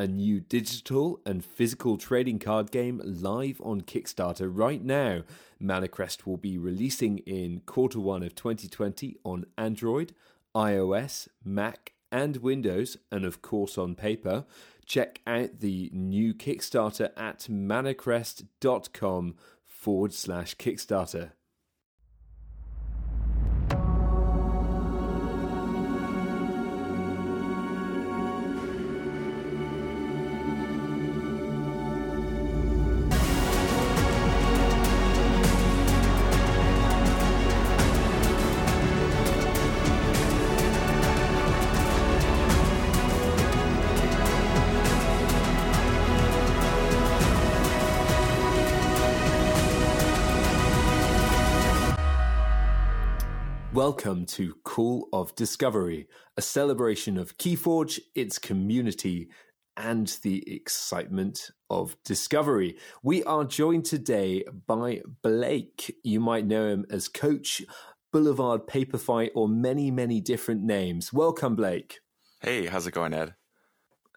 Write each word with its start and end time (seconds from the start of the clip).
a 0.00 0.06
new 0.06 0.40
digital 0.40 1.20
and 1.26 1.44
physical 1.44 1.98
trading 1.98 2.38
card 2.38 2.70
game 2.70 3.02
live 3.04 3.60
on 3.62 3.82
Kickstarter 3.82 4.50
right 4.50 4.82
now. 4.82 5.24
Manacrest 5.62 6.24
will 6.24 6.38
be 6.38 6.56
releasing 6.56 7.18
in 7.18 7.60
quarter 7.66 8.00
one 8.00 8.22
of 8.22 8.34
2020 8.34 9.18
on 9.26 9.44
Android, 9.58 10.14
iOS, 10.54 11.28
Mac, 11.44 11.92
and 12.10 12.38
Windows, 12.38 12.96
and 13.12 13.26
of 13.26 13.42
course 13.42 13.76
on 13.76 13.94
paper. 13.94 14.46
Check 14.86 15.20
out 15.26 15.60
the 15.60 15.90
new 15.92 16.32
Kickstarter 16.32 17.10
at 17.14 17.40
manacrest.com 17.50 19.34
forward 19.66 20.14
slash 20.14 20.56
Kickstarter. 20.56 21.32
Welcome 53.90 54.24
to 54.26 54.54
Call 54.62 55.08
of 55.12 55.34
Discovery, 55.34 56.06
a 56.36 56.42
celebration 56.42 57.18
of 57.18 57.36
Keyforge, 57.38 57.98
its 58.14 58.38
community, 58.38 59.30
and 59.76 60.06
the 60.22 60.48
excitement 60.48 61.50
of 61.68 61.96
discovery. 62.04 62.76
We 63.02 63.24
are 63.24 63.42
joined 63.42 63.86
today 63.86 64.44
by 64.68 65.02
Blake. 65.22 65.92
You 66.04 66.20
might 66.20 66.46
know 66.46 66.68
him 66.68 66.86
as 66.88 67.08
Coach, 67.08 67.62
Boulevard 68.12 68.68
Paper 68.68 68.96
Fight, 68.96 69.32
or 69.34 69.48
many, 69.48 69.90
many 69.90 70.20
different 70.20 70.62
names. 70.62 71.12
Welcome, 71.12 71.56
Blake. 71.56 71.98
Hey, 72.42 72.66
how's 72.66 72.86
it 72.86 72.92
going, 72.92 73.12
Ed? 73.12 73.34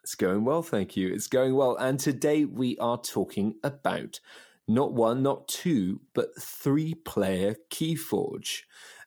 It's 0.04 0.14
going 0.14 0.46
well, 0.46 0.62
thank 0.62 0.96
you. 0.96 1.12
It's 1.12 1.28
going 1.28 1.56
well. 1.56 1.76
And 1.78 2.00
today 2.00 2.46
we 2.46 2.78
are 2.78 3.02
talking 3.02 3.56
about 3.64 4.20
not 4.68 4.94
one, 4.94 5.24
not 5.24 5.48
two, 5.48 6.02
but 6.14 6.30
three 6.40 6.94
player 6.94 7.56
Keyforge. 7.72 8.62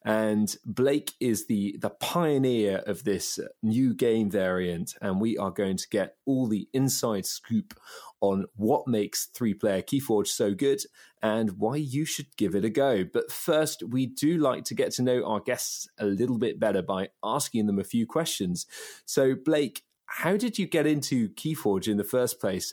And 0.07 0.57
Blake 0.65 1.15
is 1.19 1.47
the 1.47 1.77
the 1.81 1.91
pioneer 1.91 2.79
of 2.87 3.03
this 3.03 3.41
new 3.61 3.93
game 3.93 4.31
variant, 4.31 4.95
and 5.03 5.21
we 5.21 5.37
are 5.37 5.51
going 5.51 5.77
to 5.79 5.89
get 5.89 6.15
all 6.25 6.47
the 6.47 6.69
inside 6.73 7.27
scoop 7.27 7.75
on 8.21 8.45
what 8.55 8.87
makes 8.87 9.27
three 9.27 9.53
player 9.53 9.83
Keyforge 9.83 10.29
so 10.29 10.55
good 10.55 10.81
and 11.21 11.59
why 11.59 11.75
you 11.75 12.05
should 12.05 12.37
give 12.37 12.55
it 12.55 12.65
a 12.65 12.71
go. 12.71 13.03
But 13.03 13.33
first, 13.33 13.83
we 13.83 14.07
do 14.07 14.39
like 14.39 14.63
to 14.67 14.75
get 14.75 14.93
to 14.93 15.03
know 15.03 15.25
our 15.25 15.41
guests 15.41 15.89
a 15.99 16.07
little 16.07 16.39
bit 16.39 16.61
better 16.61 16.83
by 16.83 17.09
asking 17.25 17.67
them 17.67 17.81
a 17.81 17.85
few 17.85 18.07
questions. 18.07 18.65
So, 19.07 19.35
Blake, 19.35 19.83
how 20.07 20.37
did 20.37 20.57
you 20.57 20.69
get 20.69 20.87
into 20.87 21.31
Keyforge 21.31 21.89
in 21.89 21.97
the 21.97 22.05
first 22.05 22.39
place? 22.39 22.73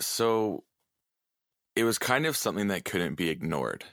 So, 0.00 0.64
it 1.76 1.84
was 1.84 1.98
kind 1.98 2.24
of 2.24 2.38
something 2.38 2.68
that 2.68 2.86
couldn't 2.86 3.16
be 3.16 3.28
ignored. 3.28 3.84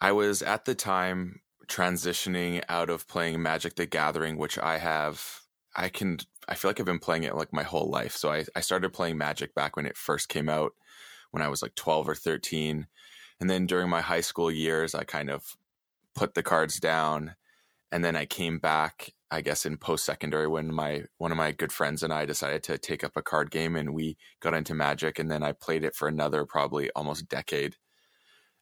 I 0.00 0.10
was 0.10 0.42
at 0.42 0.64
the 0.64 0.74
time 0.74 1.38
transitioning 1.68 2.62
out 2.68 2.90
of 2.90 3.08
playing 3.08 3.42
Magic 3.42 3.74
the 3.74 3.86
Gathering, 3.86 4.36
which 4.36 4.58
I 4.58 4.78
have, 4.78 5.40
I 5.76 5.88
can, 5.88 6.18
I 6.48 6.54
feel 6.54 6.68
like 6.68 6.80
I've 6.80 6.86
been 6.86 6.98
playing 6.98 7.24
it 7.24 7.36
like 7.36 7.52
my 7.52 7.62
whole 7.62 7.90
life. 7.90 8.16
So 8.16 8.30
I, 8.30 8.44
I 8.54 8.60
started 8.60 8.92
playing 8.92 9.18
Magic 9.18 9.54
back 9.54 9.76
when 9.76 9.86
it 9.86 9.96
first 9.96 10.28
came 10.28 10.48
out, 10.48 10.72
when 11.30 11.42
I 11.42 11.48
was 11.48 11.62
like 11.62 11.74
12 11.74 12.08
or 12.08 12.14
13. 12.14 12.86
And 13.40 13.50
then 13.50 13.66
during 13.66 13.88
my 13.88 14.00
high 14.00 14.20
school 14.20 14.50
years, 14.50 14.94
I 14.94 15.04
kind 15.04 15.30
of 15.30 15.56
put 16.14 16.34
the 16.34 16.42
cards 16.42 16.78
down. 16.78 17.34
And 17.90 18.04
then 18.04 18.16
I 18.16 18.24
came 18.24 18.58
back, 18.58 19.12
I 19.30 19.40
guess, 19.40 19.66
in 19.66 19.76
post 19.76 20.04
secondary 20.04 20.48
when 20.48 20.72
my 20.72 21.04
one 21.18 21.30
of 21.30 21.36
my 21.36 21.52
good 21.52 21.72
friends 21.72 22.02
and 22.02 22.12
I 22.12 22.24
decided 22.24 22.62
to 22.64 22.78
take 22.78 23.04
up 23.04 23.16
a 23.16 23.22
card 23.22 23.50
game 23.50 23.76
and 23.76 23.94
we 23.94 24.16
got 24.40 24.54
into 24.54 24.74
Magic. 24.74 25.18
And 25.18 25.30
then 25.30 25.42
I 25.42 25.52
played 25.52 25.84
it 25.84 25.94
for 25.94 26.08
another 26.08 26.46
probably 26.46 26.90
almost 26.96 27.28
decade 27.28 27.76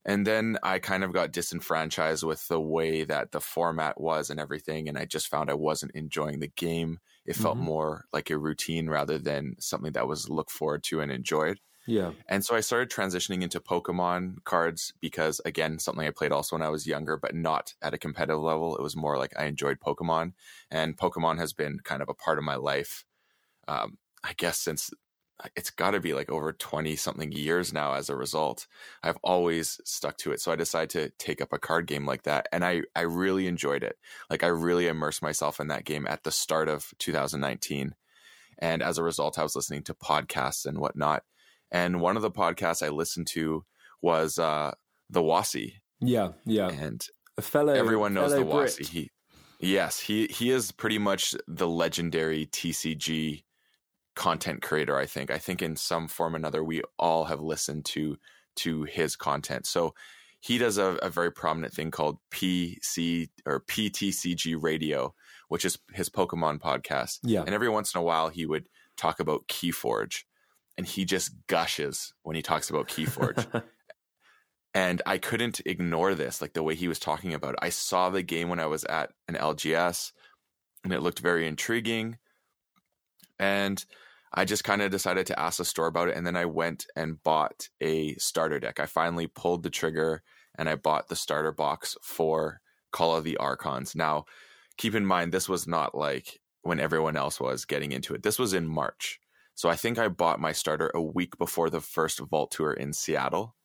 and 0.04 0.26
then 0.26 0.58
I 0.62 0.78
kind 0.78 1.04
of 1.04 1.12
got 1.12 1.32
disenfranchised 1.32 2.24
with 2.24 2.48
the 2.48 2.60
way 2.60 3.04
that 3.04 3.32
the 3.32 3.40
format 3.40 4.00
was 4.00 4.30
and 4.30 4.40
everything. 4.40 4.88
And 4.88 4.96
I 4.96 5.04
just 5.04 5.28
found 5.28 5.50
I 5.50 5.54
wasn't 5.54 5.92
enjoying 5.94 6.40
the 6.40 6.48
game. 6.48 7.00
It 7.26 7.36
felt 7.36 7.56
mm-hmm. 7.56 7.66
more 7.66 8.04
like 8.12 8.30
a 8.30 8.38
routine 8.38 8.88
rather 8.88 9.18
than 9.18 9.56
something 9.58 9.92
that 9.92 10.08
was 10.08 10.30
looked 10.30 10.50
forward 10.50 10.82
to 10.84 11.00
and 11.00 11.12
enjoyed. 11.12 11.60
Yeah. 11.86 12.12
And 12.28 12.44
so 12.44 12.54
I 12.54 12.60
started 12.60 12.90
transitioning 12.90 13.42
into 13.42 13.60
Pokemon 13.60 14.44
cards 14.44 14.92
because, 15.00 15.40
again, 15.44 15.78
something 15.78 16.06
I 16.06 16.10
played 16.10 16.32
also 16.32 16.56
when 16.56 16.62
I 16.62 16.68
was 16.70 16.86
younger, 16.86 17.16
but 17.16 17.34
not 17.34 17.74
at 17.82 17.94
a 17.94 17.98
competitive 17.98 18.40
level. 18.40 18.76
It 18.76 18.82
was 18.82 18.96
more 18.96 19.18
like 19.18 19.32
I 19.38 19.46
enjoyed 19.46 19.80
Pokemon. 19.80 20.32
And 20.70 20.96
Pokemon 20.96 21.38
has 21.38 21.52
been 21.52 21.80
kind 21.84 22.00
of 22.00 22.08
a 22.08 22.14
part 22.14 22.38
of 22.38 22.44
my 22.44 22.56
life, 22.56 23.04
um, 23.66 23.98
I 24.22 24.32
guess, 24.36 24.58
since 24.58 24.90
it's 25.56 25.70
got 25.70 25.92
to 25.92 26.00
be 26.00 26.14
like 26.14 26.30
over 26.30 26.52
20 26.52 26.96
something 26.96 27.32
years 27.32 27.72
now 27.72 27.94
as 27.94 28.08
a 28.08 28.16
result. 28.16 28.66
I've 29.02 29.18
always 29.22 29.80
stuck 29.84 30.16
to 30.18 30.32
it 30.32 30.40
so 30.40 30.52
i 30.52 30.56
decided 30.56 30.90
to 30.90 31.10
take 31.18 31.40
up 31.40 31.52
a 31.52 31.58
card 31.58 31.86
game 31.86 32.06
like 32.06 32.22
that 32.24 32.46
and 32.52 32.64
i 32.64 32.82
i 32.94 33.02
really 33.02 33.46
enjoyed 33.46 33.82
it. 33.82 33.96
Like 34.28 34.44
i 34.44 34.48
really 34.48 34.86
immersed 34.86 35.22
myself 35.22 35.60
in 35.60 35.68
that 35.68 35.84
game 35.84 36.06
at 36.06 36.24
the 36.24 36.30
start 36.30 36.68
of 36.68 36.92
2019 36.98 37.94
and 38.58 38.82
as 38.82 38.98
a 38.98 39.02
result 39.02 39.38
i 39.38 39.42
was 39.42 39.56
listening 39.56 39.82
to 39.84 39.94
podcasts 39.94 40.66
and 40.66 40.78
whatnot 40.78 41.22
and 41.70 42.00
one 42.00 42.16
of 42.16 42.22
the 42.22 42.30
podcasts 42.30 42.84
i 42.84 42.88
listened 42.88 43.26
to 43.26 43.64
was 44.02 44.38
uh 44.38 44.72
the 45.08 45.22
Wosi 45.22 45.74
yeah 46.00 46.32
yeah. 46.46 46.70
And 46.70 47.04
a 47.36 47.42
fellow 47.42 47.72
everyone 47.72 48.14
knows 48.14 48.32
fellow 48.32 48.44
the 48.44 48.50
Wosi 48.50 48.86
he 48.86 49.10
yes 49.58 50.00
he 50.00 50.26
he 50.26 50.50
is 50.50 50.72
pretty 50.72 50.98
much 50.98 51.34
the 51.46 51.68
legendary 51.68 52.46
tcg 52.46 53.42
content 54.20 54.60
creator 54.60 54.98
i 54.98 55.06
think. 55.06 55.30
I 55.30 55.38
think 55.38 55.62
in 55.62 55.76
some 55.76 56.06
form 56.06 56.34
or 56.34 56.36
another 56.36 56.62
we 56.62 56.82
all 56.98 57.24
have 57.24 57.40
listened 57.40 57.86
to 57.86 58.18
to 58.56 58.82
his 58.82 59.16
content. 59.16 59.64
So 59.64 59.94
he 60.40 60.58
does 60.58 60.76
a, 60.76 60.98
a 61.02 61.08
very 61.08 61.32
prominent 61.32 61.72
thing 61.72 61.90
called 61.90 62.18
pc 62.30 63.30
or 63.46 63.60
ptcg 63.60 64.62
radio 64.62 65.14
which 65.48 65.64
is 65.64 65.78
his 65.94 66.10
pokemon 66.10 66.60
podcast. 66.60 67.20
Yeah. 67.22 67.44
And 67.46 67.54
every 67.54 67.70
once 67.70 67.94
in 67.94 67.98
a 67.98 68.04
while 68.04 68.28
he 68.28 68.44
would 68.44 68.68
talk 68.98 69.20
about 69.20 69.48
keyforge 69.48 70.24
and 70.76 70.86
he 70.86 71.06
just 71.06 71.32
gushes 71.46 72.12
when 72.22 72.36
he 72.36 72.42
talks 72.42 72.68
about 72.68 72.88
keyforge. 72.88 73.62
And 74.72 75.02
i 75.04 75.18
couldn't 75.18 75.60
ignore 75.66 76.14
this 76.14 76.40
like 76.40 76.52
the 76.52 76.62
way 76.62 76.76
he 76.76 76.86
was 76.86 77.00
talking 77.00 77.34
about 77.34 77.54
it. 77.54 77.60
I 77.60 77.70
saw 77.70 78.10
the 78.10 78.22
game 78.22 78.50
when 78.50 78.60
i 78.60 78.66
was 78.66 78.84
at 78.84 79.12
an 79.26 79.34
lgs 79.34 80.12
and 80.84 80.92
it 80.92 81.00
looked 81.00 81.20
very 81.20 81.48
intriguing. 81.48 82.18
And 83.38 83.84
I 84.32 84.44
just 84.44 84.64
kind 84.64 84.80
of 84.80 84.90
decided 84.90 85.26
to 85.26 85.38
ask 85.38 85.58
the 85.58 85.64
store 85.64 85.88
about 85.88 86.08
it. 86.08 86.16
And 86.16 86.26
then 86.26 86.36
I 86.36 86.44
went 86.44 86.86
and 86.94 87.22
bought 87.22 87.68
a 87.80 88.14
starter 88.14 88.60
deck. 88.60 88.78
I 88.78 88.86
finally 88.86 89.26
pulled 89.26 89.62
the 89.62 89.70
trigger 89.70 90.22
and 90.56 90.68
I 90.68 90.76
bought 90.76 91.08
the 91.08 91.16
starter 91.16 91.52
box 91.52 91.96
for 92.02 92.60
Call 92.92 93.16
of 93.16 93.24
the 93.24 93.36
Archons. 93.38 93.94
Now, 93.96 94.26
keep 94.76 94.94
in 94.94 95.04
mind, 95.04 95.32
this 95.32 95.48
was 95.48 95.66
not 95.66 95.94
like 95.94 96.40
when 96.62 96.78
everyone 96.78 97.16
else 97.16 97.40
was 97.40 97.64
getting 97.64 97.92
into 97.92 98.14
it. 98.14 98.22
This 98.22 98.38
was 98.38 98.54
in 98.54 98.68
March. 98.68 99.18
So 99.54 99.68
I 99.68 99.76
think 99.76 99.98
I 99.98 100.08
bought 100.08 100.40
my 100.40 100.52
starter 100.52 100.90
a 100.94 101.02
week 101.02 101.36
before 101.36 101.68
the 101.68 101.80
first 101.80 102.20
Vault 102.20 102.52
Tour 102.52 102.72
in 102.72 102.92
Seattle. 102.92 103.56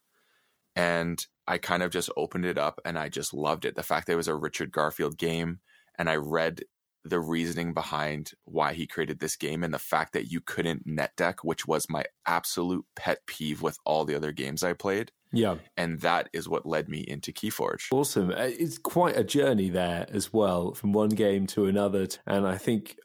And 0.75 1.25
I 1.47 1.57
kind 1.57 1.83
of 1.83 1.91
just 1.91 2.09
opened 2.18 2.45
it 2.45 2.57
up 2.57 2.81
and 2.83 2.97
I 2.97 3.09
just 3.09 3.33
loved 3.33 3.65
it. 3.65 3.75
The 3.75 3.83
fact 3.83 4.07
that 4.07 4.13
it 4.13 4.18
was 4.18 4.27
a 4.27 4.35
Richard 4.35 4.71
Garfield 4.71 5.18
game 5.18 5.59
and 5.97 6.09
I 6.09 6.15
read 6.15 6.63
the 7.06 7.19
reasoning 7.19 7.74
behind 7.74 8.31
why 8.46 8.74
he 8.74 8.88
created 8.88 9.19
this 9.19 9.36
game 9.36 9.63
and 9.63 9.74
the 9.74 9.80
fact 9.80 10.13
that 10.13 10.31
you 10.31 10.42
couldn't 10.42 10.86
net 10.86 11.12
deck, 11.16 11.44
which 11.44 11.68
was 11.68 11.88
my 11.88 12.04
absolute 12.25 12.84
pet 12.96 13.19
peeve 13.28 13.62
with 13.62 13.78
all 13.86 14.06
the 14.06 14.16
other 14.16 14.31
games 14.31 14.63
I 14.63 14.74
played. 14.74 15.12
Yeah. 15.31 15.56
And 15.78 16.02
that 16.02 16.30
is 16.34 16.50
what 16.50 16.66
led 16.66 16.90
me 16.90 17.00
into 17.00 17.31
Keyforge. 17.31 17.92
Awesome. 17.92 18.31
Uh, 18.31 18.50
it's 18.60 18.78
quite 18.78 19.18
a 19.18 19.24
journey 19.24 19.69
there 19.69 20.07
as 20.10 20.34
well, 20.34 20.74
from 20.74 20.94
one 20.94 21.10
game 21.10 21.46
to 21.48 21.66
another. 21.66 22.07
And 22.25 22.48
I 22.48 22.57
think 22.57 22.98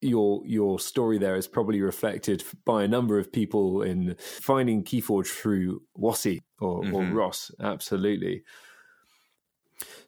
your 0.00 0.42
your 0.44 0.80
story 0.80 1.18
there 1.18 1.36
is 1.36 1.46
probably 1.46 1.80
reflected 1.80 2.42
by 2.64 2.82
a 2.82 2.88
number 2.88 3.18
of 3.18 3.32
people 3.32 3.82
in 3.82 4.16
finding 4.18 4.82
Keyforge 4.82 5.28
through 5.28 5.82
WOSI 5.96 6.40
or, 6.58 6.82
mm-hmm. 6.82 6.94
or 6.94 7.04
Ross. 7.04 7.50
Absolutely. 7.60 8.44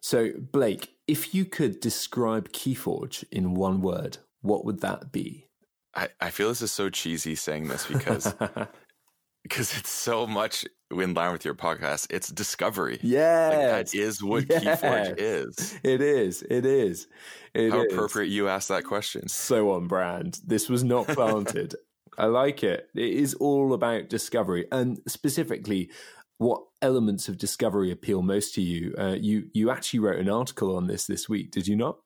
So, 0.00 0.30
Blake, 0.38 0.94
if 1.06 1.34
you 1.34 1.44
could 1.44 1.80
describe 1.80 2.50
Keyforge 2.50 3.24
in 3.30 3.54
one 3.54 3.80
word, 3.80 4.18
what 4.42 4.64
would 4.64 4.80
that 4.80 5.12
be? 5.12 5.48
I, 5.94 6.08
I 6.20 6.30
feel 6.30 6.48
this 6.48 6.62
is 6.62 6.72
so 6.72 6.90
cheesy 6.90 7.34
saying 7.34 7.68
this 7.68 7.86
because 7.86 8.34
because 9.42 9.76
it's 9.76 9.90
so 9.90 10.26
much 10.26 10.64
in 10.90 11.14
line 11.14 11.32
with 11.32 11.44
your 11.44 11.54
podcast. 11.54 12.06
It's 12.10 12.28
discovery. 12.28 12.98
Yeah, 13.02 13.48
like 13.48 13.90
that 13.90 13.94
is 13.94 14.22
what 14.22 14.46
yes. 14.48 14.80
Keyforge 14.80 15.14
is. 15.18 15.78
It 15.84 16.00
is. 16.00 16.42
It 16.42 16.66
is. 16.66 17.06
It 17.54 17.70
How 17.70 17.82
is. 17.82 17.92
appropriate 17.92 18.28
you 18.28 18.48
asked 18.48 18.68
that 18.68 18.84
question. 18.84 19.28
So 19.28 19.72
on 19.72 19.86
brand. 19.86 20.40
This 20.44 20.68
was 20.68 20.82
not 20.82 21.06
planted. 21.06 21.74
I 22.18 22.26
like 22.26 22.62
it. 22.62 22.88
It 22.94 23.12
is 23.12 23.34
all 23.34 23.72
about 23.72 24.08
discovery, 24.08 24.66
and 24.70 25.00
specifically, 25.08 25.90
what 26.38 26.62
elements 26.82 27.28
of 27.28 27.38
discovery 27.38 27.90
appeal 27.90 28.22
most 28.22 28.54
to 28.54 28.62
you? 28.62 28.94
Uh, 28.98 29.16
you 29.20 29.48
you 29.52 29.70
actually 29.70 30.00
wrote 30.00 30.19
an 30.19 30.28
article 30.28 30.76
on 30.76 30.86
this 30.86 31.06
this 31.06 31.28
week, 31.28 31.50
did 31.50 31.66
you 31.66 31.76
not? 31.76 31.98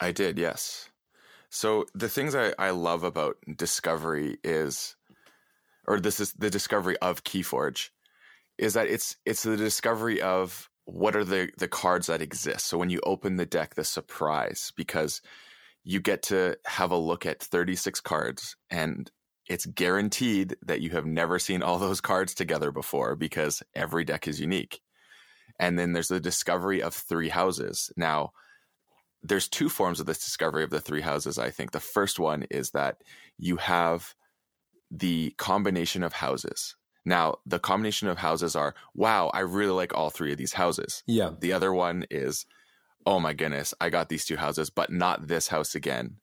I 0.00 0.12
did. 0.12 0.38
Yes. 0.38 0.90
So 1.48 1.86
the 1.94 2.08
things 2.08 2.34
I, 2.34 2.52
I 2.58 2.70
love 2.70 3.04
about 3.04 3.36
discovery 3.56 4.38
is 4.44 4.96
or 5.86 6.00
this 6.00 6.20
is 6.20 6.32
the 6.32 6.50
discovery 6.50 6.96
of 6.98 7.24
Keyforge, 7.24 7.90
is 8.58 8.74
that 8.74 8.88
it's 8.88 9.16
it's 9.24 9.42
the 9.42 9.56
discovery 9.56 10.20
of 10.20 10.68
what 10.84 11.16
are 11.16 11.24
the 11.24 11.50
the 11.58 11.68
cards 11.68 12.08
that 12.08 12.22
exist. 12.22 12.66
So 12.66 12.78
when 12.78 12.90
you 12.90 13.00
open 13.04 13.36
the 13.36 13.46
deck, 13.46 13.74
the 13.74 13.84
surprise 13.84 14.72
because 14.76 15.22
you 15.84 16.00
get 16.00 16.22
to 16.24 16.56
have 16.66 16.90
a 16.90 16.96
look 16.96 17.24
at 17.26 17.40
36 17.40 18.00
cards 18.00 18.56
and 18.70 19.10
it's 19.48 19.66
guaranteed 19.66 20.56
that 20.62 20.80
you 20.80 20.90
have 20.90 21.06
never 21.06 21.38
seen 21.38 21.62
all 21.62 21.78
those 21.78 22.00
cards 22.00 22.34
together 22.34 22.72
before 22.72 23.14
because 23.14 23.62
every 23.74 24.04
deck 24.04 24.26
is 24.26 24.40
unique. 24.40 24.80
And 25.58 25.78
then 25.78 25.92
there's 25.92 26.08
the 26.08 26.20
discovery 26.20 26.82
of 26.82 26.94
three 26.94 27.28
houses. 27.28 27.90
Now, 27.96 28.32
there's 29.22 29.48
two 29.48 29.68
forms 29.68 30.00
of 30.00 30.06
this 30.06 30.24
discovery 30.24 30.64
of 30.64 30.70
the 30.70 30.80
three 30.80 31.00
houses, 31.00 31.38
I 31.38 31.50
think. 31.50 31.70
The 31.70 31.80
first 31.80 32.18
one 32.18 32.44
is 32.50 32.70
that 32.70 33.02
you 33.38 33.56
have 33.56 34.14
the 34.90 35.34
combination 35.38 36.02
of 36.02 36.12
houses. 36.12 36.76
Now, 37.04 37.36
the 37.46 37.58
combination 37.58 38.08
of 38.08 38.18
houses 38.18 38.56
are, 38.56 38.74
wow, 38.94 39.30
I 39.32 39.40
really 39.40 39.72
like 39.72 39.94
all 39.94 40.10
three 40.10 40.32
of 40.32 40.38
these 40.38 40.54
houses. 40.54 41.02
Yeah. 41.06 41.30
The 41.38 41.52
other 41.52 41.72
one 41.72 42.04
is, 42.10 42.46
oh 43.06 43.20
my 43.20 43.32
goodness, 43.32 43.72
I 43.80 43.90
got 43.90 44.08
these 44.08 44.24
two 44.24 44.36
houses, 44.36 44.70
but 44.70 44.90
not 44.90 45.28
this 45.28 45.48
house 45.48 45.74
again. 45.76 46.16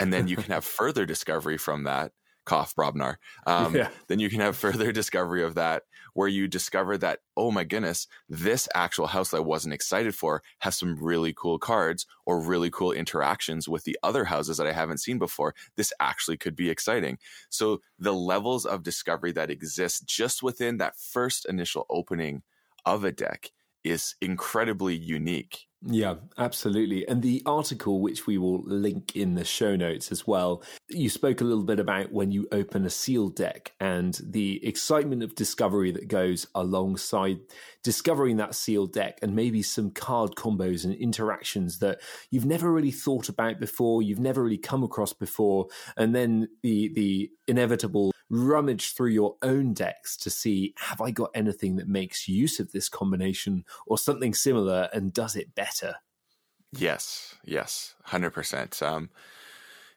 and 0.00 0.12
then 0.12 0.26
you 0.26 0.36
can 0.36 0.52
have 0.52 0.64
further 0.64 1.04
discovery 1.04 1.58
from 1.58 1.84
that 1.84 2.12
cough 2.46 2.74
Brobnar. 2.74 3.16
Um, 3.46 3.74
yeah. 3.76 3.90
Then 4.08 4.18
you 4.18 4.30
can 4.30 4.40
have 4.40 4.56
further 4.56 4.92
discovery 4.92 5.42
of 5.42 5.54
that 5.56 5.82
where 6.14 6.28
you 6.28 6.48
discover 6.48 6.96
that, 6.96 7.18
oh 7.36 7.50
my 7.50 7.62
goodness, 7.62 8.06
this 8.26 8.66
actual 8.74 9.08
house 9.08 9.30
that 9.30 9.36
I 9.36 9.40
wasn't 9.40 9.74
excited 9.74 10.14
for 10.14 10.42
has 10.60 10.76
some 10.76 10.96
really 10.96 11.34
cool 11.34 11.58
cards 11.58 12.06
or 12.24 12.40
really 12.40 12.70
cool 12.70 12.92
interactions 12.92 13.68
with 13.68 13.84
the 13.84 13.98
other 14.02 14.24
houses 14.24 14.56
that 14.56 14.66
I 14.66 14.72
haven't 14.72 14.98
seen 14.98 15.18
before. 15.18 15.54
This 15.76 15.92
actually 16.00 16.38
could 16.38 16.56
be 16.56 16.70
exciting. 16.70 17.18
So 17.50 17.82
the 17.98 18.14
levels 18.14 18.64
of 18.64 18.82
discovery 18.82 19.32
that 19.32 19.50
exist 19.50 20.06
just 20.06 20.42
within 20.42 20.78
that 20.78 20.96
first 20.98 21.44
initial 21.46 21.84
opening 21.90 22.42
of 22.86 23.04
a 23.04 23.12
deck 23.12 23.52
is 23.84 24.14
incredibly 24.20 24.94
unique. 24.96 25.66
Yeah, 25.82 26.14
absolutely. 26.38 27.06
And 27.06 27.22
the 27.22 27.42
article, 27.44 28.00
which 28.00 28.26
we 28.26 28.38
will 28.38 28.62
link 28.64 29.14
in 29.14 29.34
the 29.34 29.44
show 29.44 29.76
notes 29.76 30.10
as 30.10 30.26
well, 30.26 30.62
you 30.88 31.10
spoke 31.10 31.40
a 31.40 31.44
little 31.44 31.64
bit 31.64 31.78
about 31.78 32.12
when 32.12 32.30
you 32.32 32.48
open 32.50 32.86
a 32.86 32.90
sealed 32.90 33.36
deck 33.36 33.72
and 33.78 34.18
the 34.24 34.66
excitement 34.66 35.22
of 35.22 35.34
discovery 35.34 35.92
that 35.92 36.08
goes 36.08 36.46
alongside 36.54 37.38
discovering 37.84 38.38
that 38.38 38.54
sealed 38.54 38.92
deck 38.92 39.18
and 39.22 39.36
maybe 39.36 39.62
some 39.62 39.90
card 39.90 40.34
combos 40.34 40.84
and 40.84 40.94
interactions 40.94 41.78
that 41.78 42.00
you've 42.30 42.46
never 42.46 42.72
really 42.72 42.90
thought 42.90 43.28
about 43.28 43.60
before, 43.60 44.02
you've 44.02 44.18
never 44.18 44.42
really 44.42 44.58
come 44.58 44.82
across 44.82 45.12
before. 45.12 45.66
And 45.96 46.14
then 46.14 46.48
the, 46.62 46.90
the 46.94 47.30
inevitable 47.46 48.12
rummage 48.28 48.92
through 48.94 49.10
your 49.10 49.36
own 49.42 49.72
decks 49.72 50.16
to 50.16 50.30
see 50.30 50.74
have 50.78 51.00
I 51.00 51.12
got 51.12 51.30
anything 51.32 51.76
that 51.76 51.86
makes 51.86 52.26
use 52.26 52.58
of 52.58 52.72
this 52.72 52.88
combination 52.88 53.64
or 53.86 53.98
something 53.98 54.34
similar 54.34 54.88
and 54.92 55.12
does 55.12 55.36
it 55.36 55.54
better? 55.54 55.65
Yes, 56.72 57.34
yes, 57.44 57.94
hundred 58.04 58.28
um, 58.28 58.32
percent. 58.32 58.80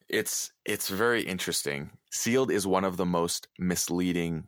It's 0.07 0.51
it's 0.65 0.89
very 0.89 1.21
interesting. 1.21 1.91
Sealed 2.11 2.51
is 2.51 2.65
one 2.65 2.83
of 2.83 2.97
the 2.97 3.05
most 3.05 3.47
misleading 3.59 4.47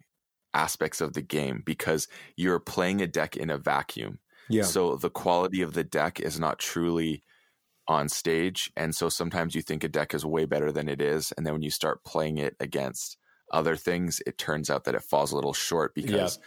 aspects 0.54 1.02
of 1.02 1.14
the 1.14 1.22
game 1.22 1.62
because 1.66 2.08
you're 2.36 2.60
playing 2.60 3.02
a 3.02 3.08
deck 3.08 3.38
in 3.38 3.50
a 3.50 3.58
vacuum. 3.58 4.20
Yeah. 4.50 4.64
So 4.64 4.96
the 4.96 5.10
quality 5.10 5.62
of 5.62 5.74
the 5.74 5.84
deck 5.84 6.20
is 6.20 6.40
not 6.40 6.60
truly 6.60 7.24
on 7.88 8.10
stage, 8.10 8.72
and 8.76 8.96
so 8.96 9.10
sometimes 9.10 9.56
you 9.56 9.62
think 9.62 9.84
a 9.84 9.90
deck 9.90 10.14
is 10.14 10.26
way 10.26 10.46
better 10.46 10.72
than 10.72 10.90
it 10.90 11.02
is, 11.02 11.32
and 11.36 11.46
then 11.46 11.54
when 11.54 11.62
you 11.62 11.72
start 11.72 12.04
playing 12.04 12.38
it 12.38 12.56
against 12.60 13.18
other 13.52 13.76
things, 13.76 14.22
it 14.26 14.38
turns 14.38 14.70
out 14.70 14.86
that 14.86 14.96
it 14.96 15.04
falls 15.04 15.32
a 15.32 15.36
little 15.36 15.54
short 15.54 15.94
because 15.94 16.38
yeah. 16.38 16.44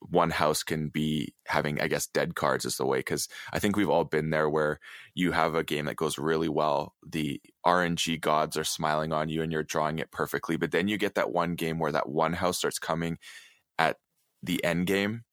One 0.00 0.30
house 0.30 0.62
can 0.62 0.88
be 0.88 1.34
having, 1.46 1.80
I 1.80 1.88
guess, 1.88 2.06
dead 2.06 2.34
cards 2.34 2.64
is 2.64 2.76
the 2.76 2.86
way. 2.86 2.98
Because 2.98 3.28
I 3.52 3.58
think 3.58 3.76
we've 3.76 3.90
all 3.90 4.04
been 4.04 4.30
there 4.30 4.48
where 4.48 4.78
you 5.14 5.32
have 5.32 5.54
a 5.54 5.64
game 5.64 5.86
that 5.86 5.96
goes 5.96 6.18
really 6.18 6.48
well. 6.48 6.94
The 7.06 7.40
RNG 7.66 8.20
gods 8.20 8.56
are 8.56 8.64
smiling 8.64 9.12
on 9.12 9.28
you 9.28 9.42
and 9.42 9.52
you're 9.52 9.62
drawing 9.62 9.98
it 9.98 10.10
perfectly. 10.10 10.56
But 10.56 10.70
then 10.70 10.88
you 10.88 10.98
get 10.98 11.14
that 11.16 11.32
one 11.32 11.54
game 11.54 11.78
where 11.78 11.92
that 11.92 12.08
one 12.08 12.34
house 12.34 12.58
starts 12.58 12.78
coming 12.78 13.18
at 13.78 13.96
the 14.42 14.62
end 14.64 14.86
game 14.86 15.24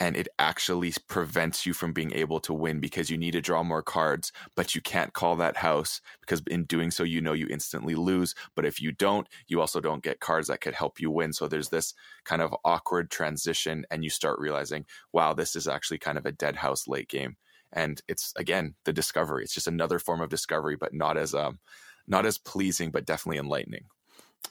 and 0.00 0.16
it 0.16 0.28
actually 0.38 0.94
prevents 1.08 1.66
you 1.66 1.74
from 1.74 1.92
being 1.92 2.12
able 2.14 2.40
to 2.40 2.54
win 2.54 2.80
because 2.80 3.10
you 3.10 3.18
need 3.18 3.32
to 3.32 3.42
draw 3.42 3.62
more 3.62 3.82
cards, 3.82 4.32
but 4.56 4.74
you 4.74 4.80
can't 4.80 5.12
call 5.12 5.36
that 5.36 5.58
house 5.58 6.00
because 6.20 6.42
in 6.46 6.64
doing 6.64 6.90
so, 6.90 7.04
you 7.04 7.20
know 7.20 7.34
you 7.34 7.46
instantly 7.50 7.94
lose. 7.94 8.34
But 8.56 8.64
if 8.64 8.80
you 8.80 8.92
don't, 8.92 9.28
you 9.46 9.60
also 9.60 9.78
don't 9.78 10.02
get 10.02 10.18
cards 10.18 10.48
that 10.48 10.62
could 10.62 10.74
help 10.74 11.00
you 11.00 11.10
win. 11.10 11.34
So 11.34 11.46
there's 11.46 11.68
this 11.68 11.92
kind 12.24 12.40
of 12.40 12.54
awkward 12.64 13.10
transition, 13.10 13.84
and 13.90 14.02
you 14.02 14.10
start 14.10 14.40
realizing, 14.40 14.86
wow, 15.12 15.34
this 15.34 15.54
is 15.54 15.68
actually 15.68 15.98
kind 15.98 16.16
of 16.16 16.24
a 16.24 16.32
dead 16.32 16.56
house 16.56 16.88
late 16.88 17.08
game. 17.08 17.36
And 17.72 18.00
it's 18.08 18.32
again 18.36 18.74
the 18.84 18.92
discovery. 18.92 19.44
It's 19.44 19.54
just 19.54 19.68
another 19.68 19.98
form 19.98 20.22
of 20.22 20.30
discovery, 20.30 20.76
but 20.76 20.94
not 20.94 21.18
as 21.18 21.34
um, 21.34 21.60
not 22.08 22.26
as 22.26 22.38
pleasing, 22.38 22.90
but 22.90 23.04
definitely 23.04 23.38
enlightening. 23.38 23.84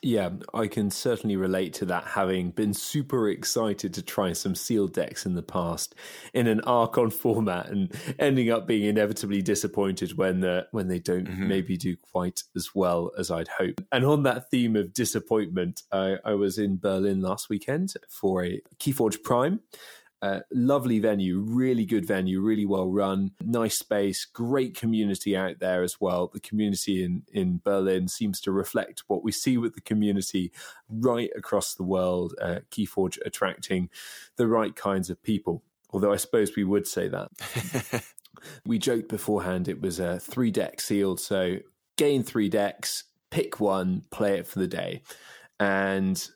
Yeah, 0.01 0.29
I 0.53 0.67
can 0.67 0.91
certainly 0.91 1.35
relate 1.35 1.73
to 1.75 1.85
that, 1.87 2.05
having 2.05 2.51
been 2.51 2.73
super 2.73 3.29
excited 3.29 3.93
to 3.95 4.01
try 4.01 4.31
some 4.31 4.55
sealed 4.55 4.93
decks 4.93 5.25
in 5.25 5.35
the 5.35 5.43
past 5.43 5.93
in 6.33 6.47
an 6.47 6.61
Archon 6.61 7.09
format 7.09 7.69
and 7.69 7.93
ending 8.17 8.49
up 8.49 8.65
being 8.65 8.83
inevitably 8.83 9.41
disappointed 9.41 10.17
when 10.17 10.43
uh, 10.45 10.63
when 10.71 10.87
they 10.87 10.99
don't 10.99 11.27
mm-hmm. 11.27 11.47
maybe 11.49 11.75
do 11.75 11.97
quite 11.97 12.43
as 12.55 12.73
well 12.73 13.11
as 13.17 13.29
I'd 13.29 13.49
hope. 13.49 13.83
And 13.91 14.05
on 14.05 14.23
that 14.23 14.49
theme 14.49 14.77
of 14.77 14.93
disappointment, 14.93 15.81
I, 15.91 16.15
I 16.23 16.33
was 16.33 16.57
in 16.57 16.77
Berlin 16.77 17.19
last 17.19 17.49
weekend 17.49 17.93
for 18.07 18.45
a 18.45 18.61
Keyforge 18.79 19.21
Prime, 19.21 19.59
uh, 20.21 20.39
lovely 20.51 20.99
venue, 20.99 21.39
really 21.39 21.85
good 21.85 22.05
venue, 22.05 22.41
really 22.41 22.65
well 22.65 22.89
run, 22.89 23.31
nice 23.41 23.79
space, 23.79 24.25
great 24.25 24.75
community 24.75 25.35
out 25.35 25.59
there 25.59 25.81
as 25.83 26.01
well. 26.01 26.27
The 26.27 26.39
community 26.39 27.03
in, 27.03 27.23
in 27.31 27.61
Berlin 27.63 28.07
seems 28.07 28.41
to 28.41 28.51
reflect 28.51 29.03
what 29.07 29.23
we 29.23 29.31
see 29.31 29.57
with 29.57 29.75
the 29.75 29.81
community 29.81 30.51
right 30.89 31.29
across 31.35 31.73
the 31.73 31.83
world. 31.83 32.33
Uh, 32.41 32.59
Keyforge 32.71 33.17
attracting 33.25 33.89
the 34.35 34.47
right 34.47 34.75
kinds 34.75 35.09
of 35.09 35.21
people. 35.23 35.63
Although 35.91 36.13
I 36.13 36.17
suppose 36.17 36.55
we 36.55 36.63
would 36.63 36.87
say 36.87 37.07
that. 37.07 38.03
we 38.65 38.77
joked 38.77 39.09
beforehand 39.09 39.67
it 39.67 39.81
was 39.81 39.99
a 39.99 40.19
three 40.19 40.51
deck 40.51 40.81
sealed. 40.81 41.19
So 41.19 41.57
gain 41.97 42.23
three 42.23 42.49
decks, 42.49 43.05
pick 43.29 43.59
one, 43.59 44.03
play 44.11 44.37
it 44.37 44.47
for 44.47 44.59
the 44.59 44.67
day. 44.67 45.01
And 45.59 46.29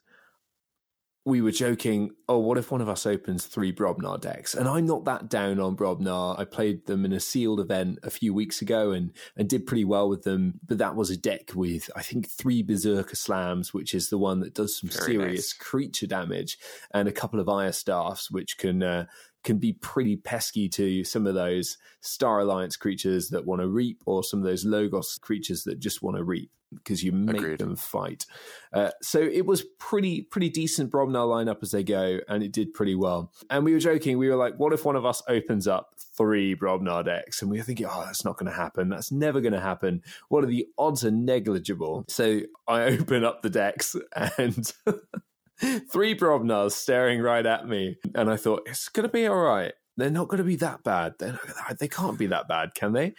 we 1.25 1.41
were 1.41 1.51
joking, 1.51 2.11
oh, 2.27 2.39
what 2.39 2.57
if 2.57 2.69
one 2.69 2.81
of 2.81 2.89
us 2.89 3.05
opens 3.05 3.45
three 3.45 3.71
Brobnar 3.71 4.19
decks? 4.19 4.53
And 4.53 4.67
I'm 4.67 4.85
not 4.85 5.05
that 5.05 5.29
down 5.29 5.57
on 5.59 5.77
Brobnar. 5.77 6.37
I 6.37 6.43
played 6.43 6.85
them 6.85 7.05
in 7.05 7.13
a 7.13 7.19
sealed 7.19 7.61
event 7.61 7.99
a 8.03 8.09
few 8.09 8.33
weeks 8.33 8.61
ago 8.61 8.91
and, 8.91 9.11
and 9.37 9.47
did 9.47 9.65
pretty 9.65 9.85
well 9.85 10.09
with 10.09 10.23
them. 10.23 10.59
But 10.67 10.79
that 10.79 10.95
was 10.95 11.09
a 11.09 11.17
deck 11.17 11.51
with, 11.55 11.89
I 11.95 12.01
think, 12.01 12.29
three 12.29 12.61
Berserker 12.61 13.15
Slams, 13.15 13.73
which 13.73 13.93
is 13.93 14.09
the 14.09 14.17
one 14.17 14.41
that 14.41 14.53
does 14.53 14.77
some 14.77 14.89
Very 14.89 15.13
serious 15.13 15.37
nice. 15.37 15.53
creature 15.53 16.07
damage, 16.07 16.57
and 16.93 17.07
a 17.07 17.13
couple 17.13 17.39
of 17.39 17.47
Ire 17.47 17.71
Staffs, 17.71 18.29
which 18.29 18.57
can 18.57 18.83
uh, 18.83 19.05
can 19.43 19.57
be 19.57 19.73
pretty 19.73 20.15
pesky 20.15 20.69
to 20.69 21.03
some 21.03 21.27
of 21.27 21.35
those 21.35 21.77
Star 22.01 22.39
Alliance 22.39 22.75
creatures 22.75 23.29
that 23.29 23.45
want 23.45 23.61
to 23.61 23.67
reap, 23.67 24.01
or 24.05 24.23
some 24.23 24.39
of 24.39 24.45
those 24.45 24.65
Logos 24.65 25.17
creatures 25.19 25.63
that 25.63 25.79
just 25.79 26.01
want 26.01 26.17
to 26.17 26.23
reap 26.23 26.51
because 26.75 27.03
you 27.03 27.11
make 27.11 27.37
Agreed. 27.37 27.59
them 27.59 27.75
fight. 27.75 28.25
Uh, 28.71 28.89
so 29.01 29.19
it 29.19 29.45
was 29.45 29.63
pretty 29.79 30.21
pretty 30.21 30.49
decent 30.49 30.91
Brobnar 30.91 31.27
lineup 31.27 31.61
as 31.61 31.71
they 31.71 31.83
go, 31.83 32.19
and 32.27 32.43
it 32.43 32.51
did 32.51 32.73
pretty 32.73 32.95
well. 32.95 33.31
And 33.49 33.63
we 33.63 33.73
were 33.73 33.79
joking, 33.79 34.17
we 34.17 34.29
were 34.29 34.35
like, 34.35 34.55
what 34.57 34.73
if 34.73 34.85
one 34.85 34.95
of 34.95 35.05
us 35.05 35.21
opens 35.27 35.67
up 35.67 35.95
three 36.17 36.55
Brobnar 36.55 37.05
decks? 37.05 37.41
And 37.41 37.51
we 37.51 37.57
were 37.57 37.63
thinking, 37.63 37.87
oh, 37.89 38.03
that's 38.05 38.25
not 38.25 38.37
going 38.37 38.51
to 38.51 38.57
happen. 38.57 38.89
That's 38.89 39.11
never 39.11 39.41
going 39.41 39.53
to 39.53 39.61
happen. 39.61 40.01
What 40.29 40.43
are 40.43 40.47
the 40.47 40.67
odds 40.77 41.05
are 41.05 41.11
negligible. 41.11 42.05
So 42.07 42.41
I 42.67 42.83
open 42.99 43.23
up 43.23 43.41
the 43.41 43.49
decks 43.49 43.95
and. 44.37 44.71
three 45.91 46.15
Brobnars 46.15 46.71
staring 46.71 47.21
right 47.21 47.45
at 47.45 47.67
me, 47.67 47.97
and 48.15 48.29
I 48.29 48.37
thought 48.37 48.63
it's 48.65 48.89
going 48.89 49.07
to 49.07 49.11
be 49.11 49.27
all 49.27 49.37
right. 49.37 49.73
They're 49.97 50.09
not 50.09 50.27
going 50.27 50.39
to 50.39 50.43
be 50.43 50.55
that 50.57 50.83
bad. 50.83 51.15
They're 51.19 51.33
not, 51.33 51.79
they 51.79 51.87
can't 51.87 52.17
be 52.17 52.27
that 52.27 52.47
bad, 52.47 52.73
can 52.73 52.93
they? 52.93 53.13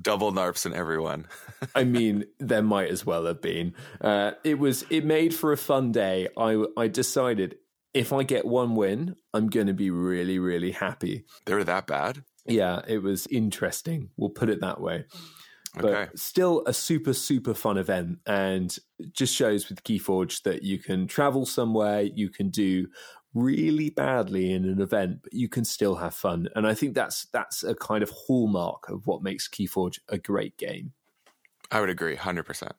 Double 0.00 0.32
narps 0.32 0.66
in 0.66 0.74
everyone. 0.74 1.26
I 1.74 1.84
mean, 1.84 2.24
there 2.40 2.62
might 2.62 2.90
as 2.90 3.06
well 3.06 3.26
have 3.26 3.40
been. 3.40 3.74
Uh, 4.00 4.32
it 4.42 4.58
was. 4.58 4.84
It 4.90 5.04
made 5.04 5.34
for 5.34 5.52
a 5.52 5.56
fun 5.56 5.92
day. 5.92 6.28
I 6.36 6.64
I 6.76 6.88
decided 6.88 7.56
if 7.94 8.12
I 8.12 8.22
get 8.22 8.46
one 8.46 8.74
win, 8.74 9.16
I'm 9.34 9.48
going 9.48 9.66
to 9.66 9.74
be 9.74 9.90
really 9.90 10.38
really 10.38 10.72
happy. 10.72 11.24
They 11.44 11.54
were 11.54 11.64
that 11.64 11.86
bad. 11.86 12.24
Yeah, 12.46 12.80
it 12.88 13.02
was 13.02 13.26
interesting. 13.28 14.10
We'll 14.16 14.30
put 14.30 14.48
it 14.48 14.60
that 14.62 14.80
way. 14.80 15.04
But 15.80 16.04
Okay. 16.04 16.10
still 16.14 16.62
a 16.66 16.72
super 16.74 17.14
super 17.14 17.54
fun 17.54 17.78
event, 17.78 18.18
and 18.26 18.76
just 19.12 19.34
shows 19.34 19.68
with 19.68 19.84
Keyforge 19.84 20.42
that 20.42 20.62
you 20.62 20.78
can 20.78 21.06
travel 21.06 21.46
somewhere, 21.46 22.02
you 22.02 22.28
can 22.30 22.50
do 22.50 22.88
really 23.34 23.88
badly 23.90 24.52
in 24.52 24.64
an 24.66 24.80
event, 24.80 25.22
but 25.22 25.32
you 25.32 25.48
can 25.48 25.64
still 25.64 25.96
have 25.96 26.14
fun. 26.14 26.48
And 26.54 26.66
I 26.66 26.74
think 26.74 26.94
that's 26.94 27.24
that's 27.26 27.64
a 27.64 27.74
kind 27.74 28.02
of 28.02 28.10
hallmark 28.10 28.88
of 28.90 29.06
what 29.06 29.22
makes 29.22 29.48
Keyforge 29.48 29.98
a 30.08 30.18
great 30.18 30.56
game. 30.58 30.92
I 31.72 31.80
would 31.80 31.90
agree, 31.90 32.14
hundred 32.14 32.44
percent. 32.44 32.76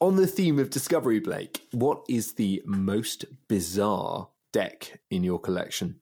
On 0.00 0.16
the 0.16 0.26
theme 0.26 0.58
of 0.58 0.70
Discovery, 0.70 1.20
Blake, 1.20 1.68
what 1.72 2.04
is 2.08 2.34
the 2.34 2.62
most 2.64 3.24
bizarre 3.48 4.28
deck 4.52 5.00
in 5.10 5.22
your 5.24 5.38
collection? 5.40 6.00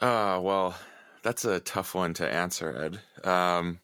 Uh, 0.00 0.40
well, 0.42 0.76
that's 1.22 1.44
a 1.44 1.60
tough 1.60 1.94
one 1.94 2.14
to 2.14 2.28
answer, 2.32 3.00
Ed. 3.24 3.26
Um, 3.26 3.80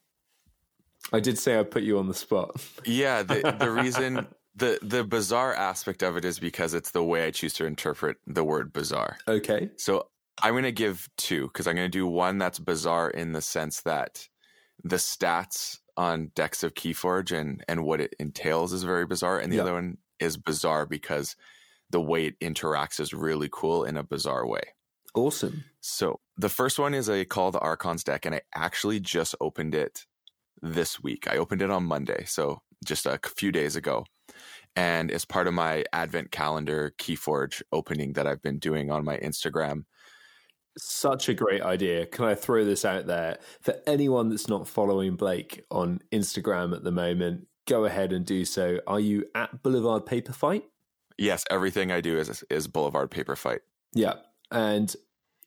I 1.12 1.20
did 1.20 1.38
say 1.38 1.56
I'd 1.56 1.70
put 1.70 1.82
you 1.82 1.98
on 1.98 2.08
the 2.08 2.14
spot. 2.14 2.60
yeah, 2.84 3.22
the 3.22 3.56
the 3.58 3.70
reason 3.82 4.26
the 4.56 4.78
the 4.82 5.04
bizarre 5.04 5.54
aspect 5.54 6.02
of 6.02 6.16
it 6.16 6.24
is 6.24 6.38
because 6.38 6.74
it's 6.74 6.90
the 6.92 7.04
way 7.04 7.26
I 7.26 7.30
choose 7.30 7.54
to 7.54 7.66
interpret 7.66 8.16
the 8.26 8.44
word 8.44 8.72
bizarre. 8.72 9.18
Okay. 9.28 9.70
So 9.76 10.08
I'm 10.42 10.52
going 10.54 10.64
to 10.64 10.72
give 10.72 11.08
two 11.16 11.42
because 11.48 11.66
I'm 11.66 11.76
going 11.76 11.90
to 11.90 11.98
do 11.98 12.06
one 12.06 12.38
that's 12.38 12.58
bizarre 12.58 13.10
in 13.10 13.32
the 13.32 13.42
sense 13.42 13.82
that 13.82 14.28
the 14.82 14.96
stats 14.96 15.78
on 15.96 16.32
decks 16.34 16.64
of 16.64 16.74
Keyforge 16.74 17.30
and 17.36 17.64
and 17.68 17.84
what 17.84 18.00
it 18.00 18.14
entails 18.18 18.72
is 18.72 18.82
very 18.82 19.06
bizarre, 19.06 19.38
and 19.38 19.52
the 19.52 19.56
Yeah. 19.56 19.62
other 19.62 19.74
one 19.74 19.98
is 20.18 20.36
bizarre 20.36 20.86
because 20.86 21.36
the 21.90 22.00
way 22.00 22.26
it 22.26 22.40
interacts 22.40 22.98
is 22.98 23.12
really 23.12 23.48
cool 23.52 23.84
in 23.84 23.96
a 23.96 24.02
bizarre 24.02 24.46
way. 24.46 24.62
Awesome. 25.14 25.64
So 25.80 26.18
the 26.36 26.48
first 26.48 26.78
one 26.78 26.94
is 26.94 27.08
a 27.08 27.24
Call 27.24 27.52
the 27.52 27.60
Archons 27.60 28.02
deck, 28.02 28.24
and 28.26 28.34
I 28.34 28.40
actually 28.54 28.98
just 28.98 29.34
opened 29.40 29.74
it 29.74 30.06
this 30.62 31.02
week. 31.02 31.26
I 31.28 31.36
opened 31.36 31.62
it 31.62 31.70
on 31.70 31.84
Monday, 31.84 32.24
so 32.26 32.62
just 32.84 33.06
a 33.06 33.18
few 33.36 33.52
days 33.52 33.76
ago. 33.76 34.04
And 34.76 35.10
as 35.10 35.24
part 35.24 35.46
of 35.46 35.54
my 35.54 35.84
Advent 35.92 36.32
calendar 36.32 36.92
Keyforge 36.98 37.62
opening 37.72 38.14
that 38.14 38.26
I've 38.26 38.42
been 38.42 38.58
doing 38.58 38.90
on 38.90 39.04
my 39.04 39.16
Instagram, 39.18 39.84
Such 40.76 41.28
a 41.28 41.34
great 41.34 41.62
idea. 41.62 42.06
Can 42.06 42.24
I 42.24 42.34
throw 42.34 42.64
this 42.64 42.84
out 42.84 43.06
there? 43.06 43.38
For 43.60 43.76
anyone 43.86 44.28
that's 44.30 44.48
not 44.48 44.66
following 44.66 45.14
Blake 45.16 45.64
on 45.70 46.00
Instagram 46.12 46.74
at 46.74 46.82
the 46.82 46.90
moment, 46.90 47.46
go 47.68 47.84
ahead 47.84 48.12
and 48.12 48.26
do 48.26 48.44
so. 48.44 48.80
Are 48.86 48.98
you 49.00 49.24
at 49.34 49.62
Boulevard 49.62 50.06
Paper 50.06 50.32
Fight? 50.32 50.64
yes, 51.16 51.44
everything 51.50 51.92
I 51.92 52.00
do 52.00 52.18
is 52.18 52.44
is 52.50 52.66
Boulevard 52.66 53.10
Paper 53.10 53.36
Fight. 53.36 53.60
Yeah. 53.94 54.14
And 54.50 54.94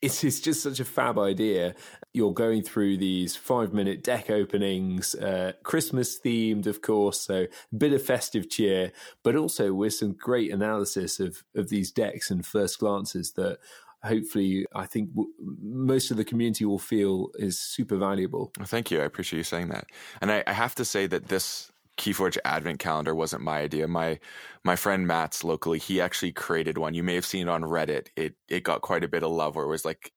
it 0.01 0.23
is 0.23 0.39
just 0.39 0.61
such 0.61 0.79
a 0.79 0.85
fab 0.85 1.17
idea. 1.17 1.75
You're 2.13 2.33
going 2.33 2.61
through 2.61 2.97
these 2.97 3.35
five 3.35 3.73
minute 3.73 4.03
deck 4.03 4.29
openings, 4.29 5.15
uh, 5.15 5.53
Christmas 5.63 6.19
themed, 6.19 6.67
of 6.67 6.81
course, 6.81 7.21
so 7.21 7.47
a 7.71 7.75
bit 7.75 7.93
of 7.93 8.03
festive 8.03 8.49
cheer, 8.49 8.91
but 9.23 9.35
also 9.35 9.73
with 9.73 9.93
some 9.93 10.13
great 10.13 10.51
analysis 10.51 11.19
of, 11.19 11.43
of 11.55 11.69
these 11.69 11.91
decks 11.91 12.29
and 12.29 12.45
first 12.45 12.79
glances 12.79 13.33
that 13.33 13.57
hopefully 14.03 14.65
I 14.75 14.85
think 14.85 15.09
w- 15.09 15.31
most 15.61 16.11
of 16.11 16.17
the 16.17 16.25
community 16.25 16.65
will 16.65 16.79
feel 16.79 17.29
is 17.35 17.59
super 17.59 17.97
valuable. 17.97 18.51
Well, 18.57 18.67
thank 18.67 18.91
you. 18.91 19.01
I 19.01 19.05
appreciate 19.05 19.37
you 19.37 19.43
saying 19.43 19.69
that. 19.69 19.87
And 20.21 20.31
I, 20.31 20.43
I 20.45 20.53
have 20.53 20.75
to 20.75 20.85
say 20.85 21.07
that 21.07 21.27
this 21.27 21.71
Keyforge 21.97 22.37
Advent 22.45 22.79
calendar 22.79 23.15
wasn't 23.15 23.43
my 23.43 23.59
idea. 23.59 23.87
My 23.87 24.19
my 24.63 24.75
friend 24.75 25.07
Matt's 25.07 25.43
locally, 25.43 25.79
he 25.79 25.99
actually 26.01 26.31
created 26.31 26.77
one. 26.77 26.93
You 26.93 27.03
may 27.03 27.15
have 27.15 27.25
seen 27.25 27.47
it 27.47 27.51
on 27.51 27.63
Reddit. 27.63 28.07
It 28.15 28.35
it 28.47 28.63
got 28.63 28.81
quite 28.81 29.03
a 29.03 29.07
bit 29.07 29.23
of 29.23 29.31
love 29.31 29.55
where 29.55 29.65
it 29.65 29.69
was 29.69 29.85
like 29.85 30.11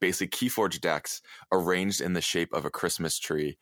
basically 0.00 0.48
Keyforge 0.48 0.80
decks 0.80 1.22
arranged 1.52 2.00
in 2.00 2.12
the 2.14 2.20
shape 2.20 2.52
of 2.52 2.64
a 2.64 2.70
Christmas 2.70 3.18
tree, 3.18 3.58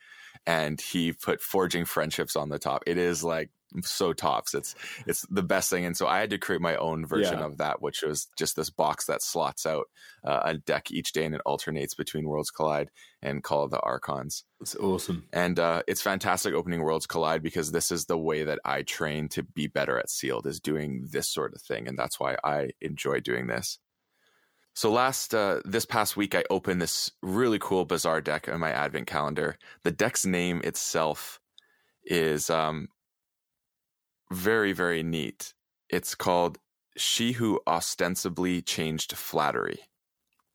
and 0.47 0.81
he 0.81 1.13
put 1.13 1.41
forging 1.41 1.85
friendships 1.85 2.37
on 2.37 2.49
the 2.49 2.59
top. 2.59 2.83
It 2.87 2.99
is 2.99 3.25
like 3.25 3.51
so 3.83 4.13
tops. 4.13 4.55
It's 4.55 4.75
it's 5.07 5.27
the 5.31 5.43
best 5.43 5.71
thing. 5.71 5.85
And 5.85 5.97
so 5.97 6.07
I 6.07 6.21
had 6.21 6.31
to 6.31 6.39
create 6.39 6.61
my 6.61 6.77
own 6.77 7.07
version 7.07 7.39
Yeah. 7.39 7.45
of 7.45 7.59
that, 7.59 7.83
which 7.83 8.03
was 8.03 8.29
just 8.37 8.57
this 8.57 8.71
box 8.71 9.07
that 9.07 9.23
slots 9.23 9.67
out 9.67 9.87
uh, 10.25 10.41
a 10.45 10.55
deck 10.55 10.91
each 10.91 11.13
day 11.13 11.25
and 11.25 11.35
it 11.35 11.41
alternates 11.45 11.95
between 11.95 12.29
Worlds 12.29 12.51
Collide 12.51 12.91
and 13.23 13.43
Call 13.43 13.65
of 13.65 13.71
the 13.71 13.81
Archons. 13.81 14.45
It's 14.61 14.77
awesome. 14.77 15.29
And 15.33 15.59
uh, 15.59 15.83
it's 15.87 16.03
fantastic 16.03 16.55
opening 16.55 16.81
Worlds 16.81 17.07
Collide 17.07 17.43
because 17.43 17.73
this 17.73 17.91
is 17.91 18.07
the 18.07 18.19
way 18.19 18.45
that 18.45 18.59
I 18.65 18.83
train 18.83 19.29
to 19.31 19.43
be 19.43 19.67
better 19.67 19.99
at 19.99 20.11
Sealed 20.11 20.47
is 20.47 20.61
doing 20.61 21.07
this 21.11 21.29
sort 21.29 21.55
of 21.55 21.63
thing, 21.63 21.87
and 21.89 21.99
that's 21.99 22.19
why 22.19 22.37
I 22.43 22.71
enjoy 22.81 23.21
doing 23.21 23.47
this. 23.47 23.79
So 24.75 24.93
last 24.93 25.35
uh, 25.35 25.61
this 25.65 25.85
past 25.85 26.17
week, 26.17 26.37
I 26.37 26.45
opened 26.51 26.81
this 26.81 27.11
really 27.21 27.59
cool 27.59 27.85
bizarre 27.85 28.21
deck 28.21 28.49
on 28.49 28.61
my 28.61 28.71
Advent 28.71 29.09
calendar. 29.09 29.59
The 29.83 29.91
deck's 29.91 30.25
name 30.25 30.61
itself 30.63 31.41
is 32.05 32.49
um, 32.49 32.89
very 34.33 34.73
very 34.73 35.03
neat. 35.03 35.55
It's 35.89 36.15
called 36.15 36.59
"She 36.97 37.33
Who 37.33 37.61
Ostensibly 37.67 38.63
Changed 38.63 39.13
Flattery." 39.17 39.81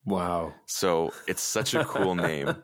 Wow. 0.06 0.53
So 0.65 1.13
it's 1.27 1.42
such 1.42 1.74
a 1.74 1.86
cool 1.86 2.15
name 2.30 2.56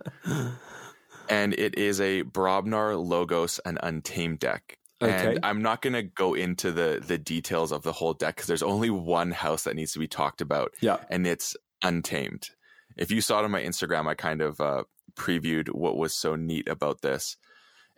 and 1.29 1.53
it 1.53 1.77
is 1.77 2.01
a 2.01 2.23
Brobnar 2.23 3.01
Logos 3.03 3.59
and 3.59 3.79
Untamed 3.81 4.39
deck. 4.39 4.77
Okay. 5.01 5.31
And 5.35 5.39
I'm 5.43 5.61
not 5.61 5.81
going 5.81 5.93
to 5.93 6.03
go 6.03 6.33
into 6.33 6.71
the 6.73 7.01
the 7.05 7.17
details 7.17 7.71
of 7.71 7.83
the 7.83 7.93
whole 7.93 8.13
deck 8.13 8.35
because 8.35 8.47
there's 8.47 8.63
only 8.63 8.89
one 8.89 9.31
house 9.31 9.63
that 9.63 9.75
needs 9.75 9.93
to 9.93 9.99
be 9.99 10.07
talked 10.07 10.41
about, 10.41 10.73
Yeah. 10.81 10.97
and 11.09 11.25
it's 11.25 11.55
Untamed. 11.81 12.49
If 12.97 13.09
you 13.11 13.21
saw 13.21 13.39
it 13.39 13.45
on 13.45 13.51
my 13.51 13.61
Instagram, 13.61 14.07
I 14.07 14.15
kind 14.15 14.41
of 14.41 14.59
uh, 14.59 14.83
previewed 15.15 15.69
what 15.69 15.95
was 15.95 16.13
so 16.13 16.35
neat 16.35 16.67
about 16.67 17.01
this. 17.01 17.37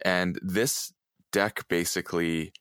And 0.05 0.37
this 0.43 0.93
deck 1.31 1.67
basically 1.67 2.53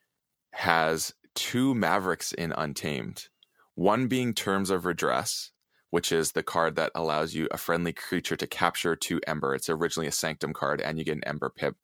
has 0.52 1.14
two 1.34 1.74
Mavericks 1.74 2.32
in 2.32 2.52
Untamed. 2.52 3.28
One 3.74 4.08
being 4.08 4.34
Terms 4.34 4.70
of 4.70 4.84
Redress, 4.84 5.52
which 5.90 6.12
is 6.12 6.32
the 6.32 6.42
card 6.42 6.76
that 6.76 6.92
allows 6.94 7.34
you 7.34 7.48
a 7.50 7.56
friendly 7.56 7.92
creature 7.92 8.36
to 8.36 8.46
capture 8.46 8.94
two 8.94 9.20
Ember. 9.26 9.54
It's 9.54 9.68
originally 9.68 10.06
a 10.06 10.12
Sanctum 10.12 10.52
card, 10.52 10.80
and 10.80 10.98
you 10.98 11.04
get 11.04 11.16
an 11.16 11.24
Ember 11.24 11.50
pip. 11.50 11.76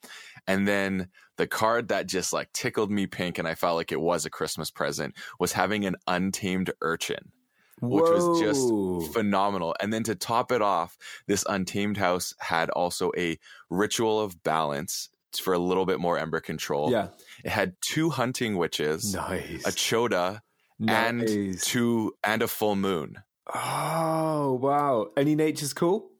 And 0.47 0.67
then 0.67 1.09
the 1.37 1.47
card 1.47 1.89
that 1.89 2.07
just 2.07 2.33
like 2.33 2.53
tickled 2.53 2.91
me 2.91 3.07
pink, 3.07 3.39
and 3.39 3.49
I 3.49 3.55
felt 3.55 3.77
like 3.77 3.93
it 3.93 4.01
was 4.01 4.25
a 4.25 4.31
Christmas 4.31 4.71
present, 4.71 5.15
was 5.39 5.53
having 5.53 5.85
an 5.85 5.97
Untamed 6.07 6.71
Urchin 6.83 7.33
which 7.81 8.05
was 8.05 8.41
just 8.41 9.13
phenomenal. 9.13 9.77
And 9.81 9.93
then 9.93 10.03
to 10.05 10.15
top 10.15 10.51
it 10.51 10.63
off, 10.63 10.97
this 11.27 11.45
Untamed 11.49 11.99
House 11.99 12.35
had 12.39 12.71
also 12.71 13.13
a 13.17 13.39
Ritual 13.69 14.21
of 14.21 14.43
Balance 14.43 15.11
for 15.39 15.53
a 15.53 15.59
little 15.59 15.87
bit 15.87 16.01
more 16.01 16.19
Ember 16.19 16.41
control. 16.41 16.91
Yeah. 16.91 17.09
It 17.45 17.51
had 17.51 17.75
two 17.81 18.11
Hunting 18.11 18.57
Witches, 18.57 19.15
Nice. 19.15 19.67
a 19.67 19.73
Chota, 19.73 20.43
and 20.87 21.27
two 21.63 22.15
and 22.23 22.43
a 22.43 22.49
full 22.49 22.77
moon. 22.77 23.19
Oh, 23.55 24.59
wow. 24.61 25.09
Any 25.17 25.35
nature's 25.35 25.73
call? 25.73 26.11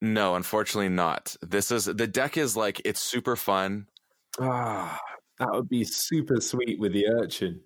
No, 0.00 0.34
unfortunately 0.34 0.88
not. 0.88 1.36
This 1.42 1.70
is 1.70 1.84
the 1.84 2.06
deck 2.06 2.36
is 2.38 2.56
like 2.56 2.80
it's 2.84 3.00
super 3.00 3.36
fun. 3.36 3.86
Ah, 4.38 4.98
that 5.38 5.50
would 5.52 5.68
be 5.68 5.84
super 5.84 6.40
sweet 6.40 6.78
with 6.80 6.92
the 6.92 7.06
urchin. 7.06 7.60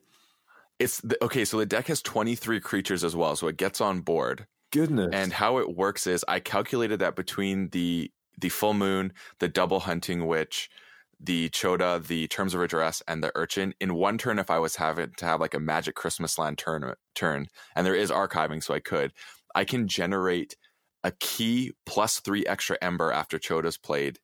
It's 0.80 1.00
the, 1.02 1.22
okay, 1.24 1.44
so 1.44 1.58
the 1.58 1.66
deck 1.66 1.86
has 1.86 2.02
23 2.02 2.58
creatures 2.60 3.04
as 3.04 3.14
well, 3.14 3.36
so 3.36 3.46
it 3.46 3.56
gets 3.56 3.80
on 3.80 4.00
board. 4.00 4.46
Goodness. 4.72 5.10
And 5.12 5.32
how 5.32 5.58
it 5.58 5.76
works 5.76 6.08
is 6.08 6.24
I 6.26 6.40
calculated 6.40 6.98
that 6.98 7.14
between 7.14 7.68
the 7.68 8.10
the 8.38 8.48
full 8.48 8.74
moon, 8.74 9.12
the 9.38 9.48
double 9.48 9.80
hunting 9.80 10.26
witch, 10.26 10.70
the 11.20 11.48
Chota, 11.50 12.02
the 12.06 12.26
terms 12.28 12.54
of 12.54 12.60
redress, 12.60 13.02
and 13.08 13.22
the 13.22 13.32
urchin 13.34 13.74
in 13.80 13.94
one 13.94 14.18
turn. 14.18 14.38
If 14.38 14.50
I 14.50 14.58
was 14.58 14.76
having 14.76 15.12
to 15.16 15.24
have 15.24 15.40
like 15.40 15.54
a 15.54 15.60
magic 15.60 15.94
Christmas 15.94 16.38
land 16.38 16.58
turn 16.58 16.92
turn, 17.14 17.46
and 17.74 17.86
there 17.86 17.94
is 17.94 18.10
archiving, 18.10 18.62
so 18.62 18.74
I 18.74 18.80
could, 18.80 19.12
I 19.54 19.64
can 19.64 19.88
generate 19.88 20.56
a 21.02 21.12
key 21.12 21.72
plus 21.86 22.20
three 22.20 22.46
extra 22.46 22.76
ember 22.82 23.12
after 23.12 23.38
Chota's 23.38 23.78
played, 23.78 24.18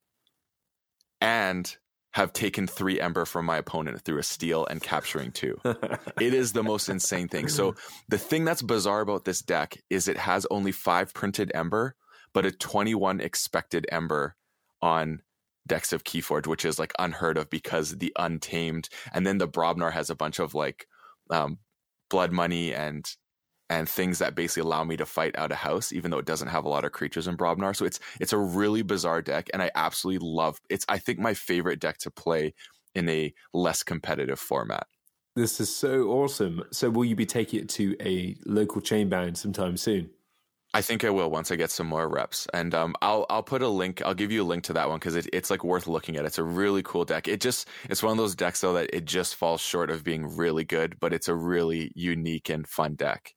and 1.20 1.76
have 2.12 2.32
taken 2.32 2.66
three 2.66 3.00
ember 3.00 3.24
from 3.24 3.46
my 3.46 3.56
opponent 3.56 4.00
through 4.02 4.18
a 4.18 4.22
steal 4.22 4.66
and 4.66 4.82
capturing 4.82 5.30
two. 5.30 5.58
it 5.64 6.34
is 6.34 6.52
the 6.52 6.62
most 6.62 6.88
insane 6.88 7.28
thing. 7.28 7.48
So 7.48 7.76
the 8.08 8.18
thing 8.18 8.44
that's 8.44 8.62
bizarre 8.62 9.00
about 9.00 9.24
this 9.24 9.42
deck 9.42 9.80
is 9.90 10.08
it 10.08 10.16
has 10.16 10.44
only 10.50 10.72
five 10.72 11.14
printed 11.14 11.52
ember, 11.54 11.94
but 12.32 12.46
a 12.46 12.50
21 12.50 13.20
expected 13.20 13.86
ember 13.90 14.36
on 14.82 15.22
decks 15.66 15.92
of 15.92 16.04
Keyforge, 16.04 16.46
which 16.46 16.64
is 16.64 16.78
like 16.78 16.92
unheard 16.98 17.38
of 17.38 17.50
because 17.50 17.98
the 17.98 18.12
Untamed, 18.18 18.88
and 19.12 19.26
then 19.26 19.38
the 19.38 19.48
Brobnar 19.48 19.92
has 19.92 20.10
a 20.10 20.16
bunch 20.16 20.38
of 20.38 20.54
like 20.54 20.86
um, 21.30 21.58
blood 22.08 22.32
money 22.32 22.74
and 22.74 23.06
and 23.68 23.88
things 23.88 24.18
that 24.18 24.34
basically 24.34 24.68
allow 24.68 24.82
me 24.82 24.96
to 24.96 25.06
fight 25.06 25.38
out 25.38 25.52
a 25.52 25.54
house, 25.54 25.92
even 25.92 26.10
though 26.10 26.18
it 26.18 26.26
doesn't 26.26 26.48
have 26.48 26.64
a 26.64 26.68
lot 26.68 26.84
of 26.84 26.90
creatures 26.90 27.28
in 27.28 27.36
Brobnar. 27.36 27.74
So 27.74 27.84
it's 27.84 28.00
it's 28.20 28.32
a 28.32 28.38
really 28.38 28.82
bizarre 28.82 29.22
deck, 29.22 29.48
and 29.52 29.62
I 29.62 29.70
absolutely 29.74 30.26
love. 30.28 30.58
It's 30.68 30.84
I 30.88 30.98
think 30.98 31.18
my 31.18 31.34
favorite 31.34 31.80
deck 31.80 31.98
to 31.98 32.10
play 32.10 32.54
in 32.94 33.08
a 33.08 33.32
less 33.54 33.82
competitive 33.82 34.40
format. 34.40 34.86
This 35.36 35.60
is 35.60 35.74
so 35.74 36.08
awesome. 36.08 36.64
So 36.72 36.90
will 36.90 37.04
you 37.04 37.14
be 37.14 37.26
taking 37.26 37.60
it 37.60 37.68
to 37.70 37.96
a 38.00 38.36
local 38.44 38.80
Chainbound 38.82 39.36
sometime 39.36 39.76
soon? 39.76 40.10
I 40.72 40.82
think 40.82 41.04
I 41.04 41.10
will 41.10 41.30
once 41.30 41.50
I 41.50 41.56
get 41.56 41.70
some 41.72 41.88
more 41.88 42.08
reps, 42.08 42.46
and 42.54 42.74
um, 42.74 42.94
I'll 43.02 43.26
I'll 43.28 43.42
put 43.42 43.60
a 43.62 43.68
link. 43.68 44.02
I'll 44.04 44.14
give 44.14 44.30
you 44.30 44.42
a 44.42 44.44
link 44.44 44.62
to 44.64 44.72
that 44.74 44.88
one 44.88 44.98
because 45.00 45.16
it, 45.16 45.28
it's 45.32 45.50
like 45.50 45.64
worth 45.64 45.88
looking 45.88 46.16
at. 46.16 46.24
It's 46.24 46.38
a 46.38 46.44
really 46.44 46.82
cool 46.84 47.04
deck. 47.04 47.26
It 47.26 47.40
just 47.40 47.66
it's 47.88 48.02
one 48.04 48.12
of 48.12 48.18
those 48.18 48.36
decks 48.36 48.60
though 48.60 48.74
that 48.74 48.94
it 48.94 49.04
just 49.04 49.34
falls 49.34 49.60
short 49.60 49.90
of 49.90 50.04
being 50.04 50.36
really 50.36 50.64
good, 50.64 50.98
but 51.00 51.12
it's 51.12 51.26
a 51.28 51.34
really 51.34 51.90
unique 51.96 52.48
and 52.50 52.68
fun 52.68 52.94
deck. 52.94 53.34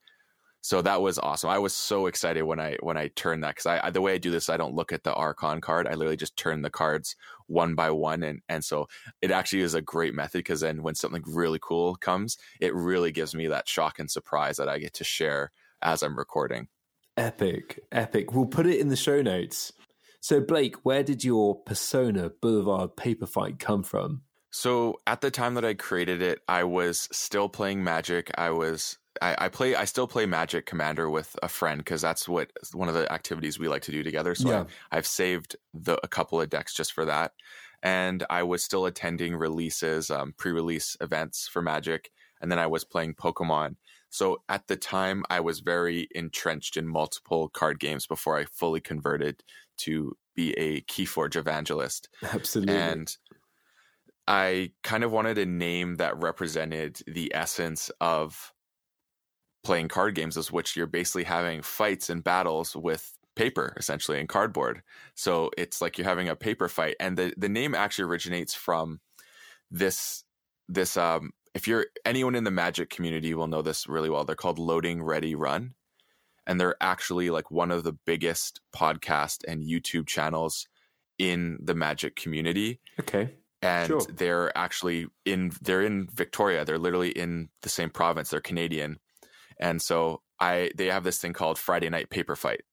So 0.62 0.82
that 0.84 1.02
was 1.02 1.20
awesome. 1.20 1.50
I 1.50 1.60
was 1.60 1.76
so 1.76 2.08
excited 2.08 2.44
when 2.44 2.60
I 2.60 2.78
when 2.82 2.98
I 2.98 3.10
turned 3.10 3.44
that 3.44 3.56
because 3.56 3.66
I, 3.68 3.88
I, 3.88 3.92
the 3.92 4.02
way 4.02 4.14
I 4.14 4.20
do 4.20 4.32
this, 4.32 4.50
I 4.50 4.58
don't 4.58 4.76
look 4.76 4.94
at 4.94 5.04
the 5.04 5.14
Archon 5.14 5.62
card. 5.62 5.88
I 5.88 5.96
literally 5.96 6.18
just 6.18 6.38
turn 6.38 6.62
the 6.64 6.70
cards 6.70 7.16
one 7.48 7.76
by 7.76 7.92
one, 7.92 8.24
and 8.24 8.42
and 8.50 8.64
so 8.66 8.88
it 9.22 9.32
actually 9.32 9.64
is 9.64 9.76
a 9.76 9.82
great 9.82 10.16
method 10.16 10.40
because 10.40 10.62
then 10.62 10.84
when 10.84 10.96
something 10.96 11.24
really 11.28 11.60
cool 11.62 11.96
comes, 11.96 12.38
it 12.62 12.76
really 12.76 13.12
gives 13.12 13.36
me 13.36 13.48
that 13.48 13.68
shock 13.68 14.00
and 14.00 14.12
surprise 14.12 14.58
that 14.58 14.70
I 14.70 14.80
get 14.80 14.94
to 14.96 15.04
share 15.04 15.52
as 15.82 16.04
I'm 16.04 16.18
recording. 16.18 16.70
Epic, 17.18 17.80
epic. 17.92 18.34
We'll 18.34 18.46
put 18.46 18.66
it 18.66 18.80
in 18.80 18.88
the 18.88 18.96
show 18.96 19.22
notes. 19.22 19.72
So, 20.20 20.40
Blake, 20.40 20.78
where 20.84 21.04
did 21.04 21.24
your 21.24 21.56
Persona 21.56 22.30
Boulevard 22.30 22.96
paper 22.96 23.26
fight 23.26 23.60
come 23.60 23.84
from? 23.84 24.22
So, 24.52 25.00
at 25.06 25.22
the 25.22 25.30
time 25.30 25.56
that 25.56 25.66
I 25.66 25.74
created 25.74 26.22
it, 26.22 26.40
I 26.48 26.64
was 26.64 27.10
still 27.12 27.50
playing 27.50 27.84
Magic. 27.84 28.32
I 28.38 28.52
was 28.52 28.98
I, 29.22 29.36
I 29.38 29.50
play 29.50 29.76
I 29.76 29.86
still 29.86 30.08
play 30.08 30.26
Magic 30.26 30.66
Commander 30.66 31.10
with 31.10 31.36
a 31.44 31.48
friend 31.48 31.80
because 31.80 32.02
that's 32.02 32.28
what 32.28 32.52
one 32.74 32.88
of 32.88 32.96
the 32.96 33.12
activities 33.12 33.60
we 33.60 33.68
like 33.68 33.84
to 33.84 33.92
do 33.92 34.04
together. 34.04 34.34
So 34.34 34.50
yeah. 34.50 34.64
I, 34.92 34.96
have 34.96 35.08
saved 35.08 35.56
the, 35.74 36.00
a 36.04 36.08
couple 36.08 36.42
of 36.42 36.50
decks 36.50 36.74
just 36.74 36.94
for 36.94 37.06
that, 37.06 37.34
and 37.82 38.26
I 38.30 38.44
was 38.44 38.64
still 38.64 38.86
attending 38.86 39.36
releases, 39.36 40.10
um, 40.10 40.34
pre-release 40.38 40.98
events 41.02 41.48
for 41.48 41.62
Magic, 41.62 42.12
and 42.42 42.52
then 42.52 42.60
I 42.60 42.68
was 42.68 42.84
playing 42.84 43.16
Pokemon. 43.16 43.76
So 44.14 44.44
at 44.48 44.68
the 44.68 44.76
time, 44.76 45.24
I 45.32 45.40
was 45.40 45.62
very 45.62 46.08
entrenched 46.14 46.78
in 46.78 46.88
multiple 46.88 47.50
card 47.50 47.80
games 47.80 48.06
before 48.06 48.38
I 48.38 48.46
fully 48.46 48.80
converted 48.80 49.44
to 49.78 50.16
be 50.36 50.54
a 50.54 50.82
Keyforge 50.82 51.36
evangelist. 51.36 52.10
Absolutely. 52.22 52.76
And 52.76 53.18
I 54.28 54.74
kind 54.84 55.04
of 55.04 55.12
wanted 55.12 55.40
a 55.40 55.48
name 55.48 55.96
that 55.96 56.22
represented 56.22 57.02
the 57.08 57.34
essence 57.34 57.90
of 58.00 58.54
playing 59.64 59.88
card 59.88 60.14
games, 60.14 60.38
is 60.38 60.52
which 60.52 60.76
you're 60.76 60.86
basically 60.86 61.24
having 61.24 61.64
fights 61.64 62.12
and 62.12 62.24
battles 62.24 62.76
with 62.76 63.18
paper 63.36 63.74
essentially 63.78 64.20
and 64.20 64.30
cardboard. 64.30 64.84
So 65.16 65.50
it's 65.58 65.82
like 65.82 65.98
you're 65.98 66.06
having 66.06 66.30
a 66.30 66.36
paper 66.36 66.68
fight. 66.68 66.98
And 67.00 67.18
the, 67.18 67.34
the 67.36 67.50
name 67.50 67.74
actually 67.74 68.06
originates 68.06 68.54
from 68.54 69.00
this 69.72 70.24
this 70.70 70.98
um 70.98 71.32
if 71.54 71.68
you're 71.68 71.88
anyone 72.06 72.36
in 72.36 72.44
the 72.44 72.52
magic 72.52 72.90
community 72.90 73.34
will 73.34 73.48
know 73.48 73.62
this 73.62 73.88
really 73.88 74.10
well. 74.10 74.24
They're 74.24 74.36
called 74.36 74.60
Loading 74.60 75.04
Ready 75.04 75.36
Run. 75.36 75.74
And 76.46 76.60
they're 76.60 76.76
actually 76.82 77.30
like 77.30 77.52
one 77.52 77.72
of 77.72 77.84
the 77.84 77.94
biggest 77.94 78.60
podcast 78.76 79.46
and 79.48 79.64
YouTube 79.64 80.08
channels 80.08 80.68
in 81.18 81.58
the 81.62 81.74
magic 81.74 82.16
community. 82.16 82.82
Okay. 83.00 83.36
And 83.62 83.88
sure. 83.88 84.02
they're 84.10 84.58
actually 84.58 85.08
in 85.26 85.54
they're 85.62 85.84
in 85.84 86.10
Victoria. 86.14 86.66
They're 86.66 86.78
literally 86.78 87.12
in 87.12 87.48
the 87.62 87.70
same 87.70 87.90
province. 87.90 88.30
They're 88.30 88.42
Canadian. 88.42 89.00
And 89.58 89.82
so 89.82 90.22
I 90.40 90.72
they 90.76 90.88
have 90.88 91.06
this 91.06 91.20
thing 91.20 91.32
called 91.32 91.58
Friday 91.58 91.90
Night 91.90 92.10
Paper 92.10 92.36
Fight. 92.36 92.64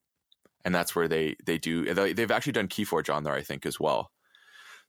And 0.64 0.74
that's 0.74 0.96
where 0.96 1.06
they 1.06 1.36
they 1.44 1.58
do 1.58 1.94
they've 1.94 2.30
actually 2.30 2.54
done 2.54 2.66
Keyforge 2.66 3.14
on 3.14 3.22
there, 3.22 3.34
I 3.34 3.42
think, 3.42 3.66
as 3.66 3.78
well. 3.78 4.10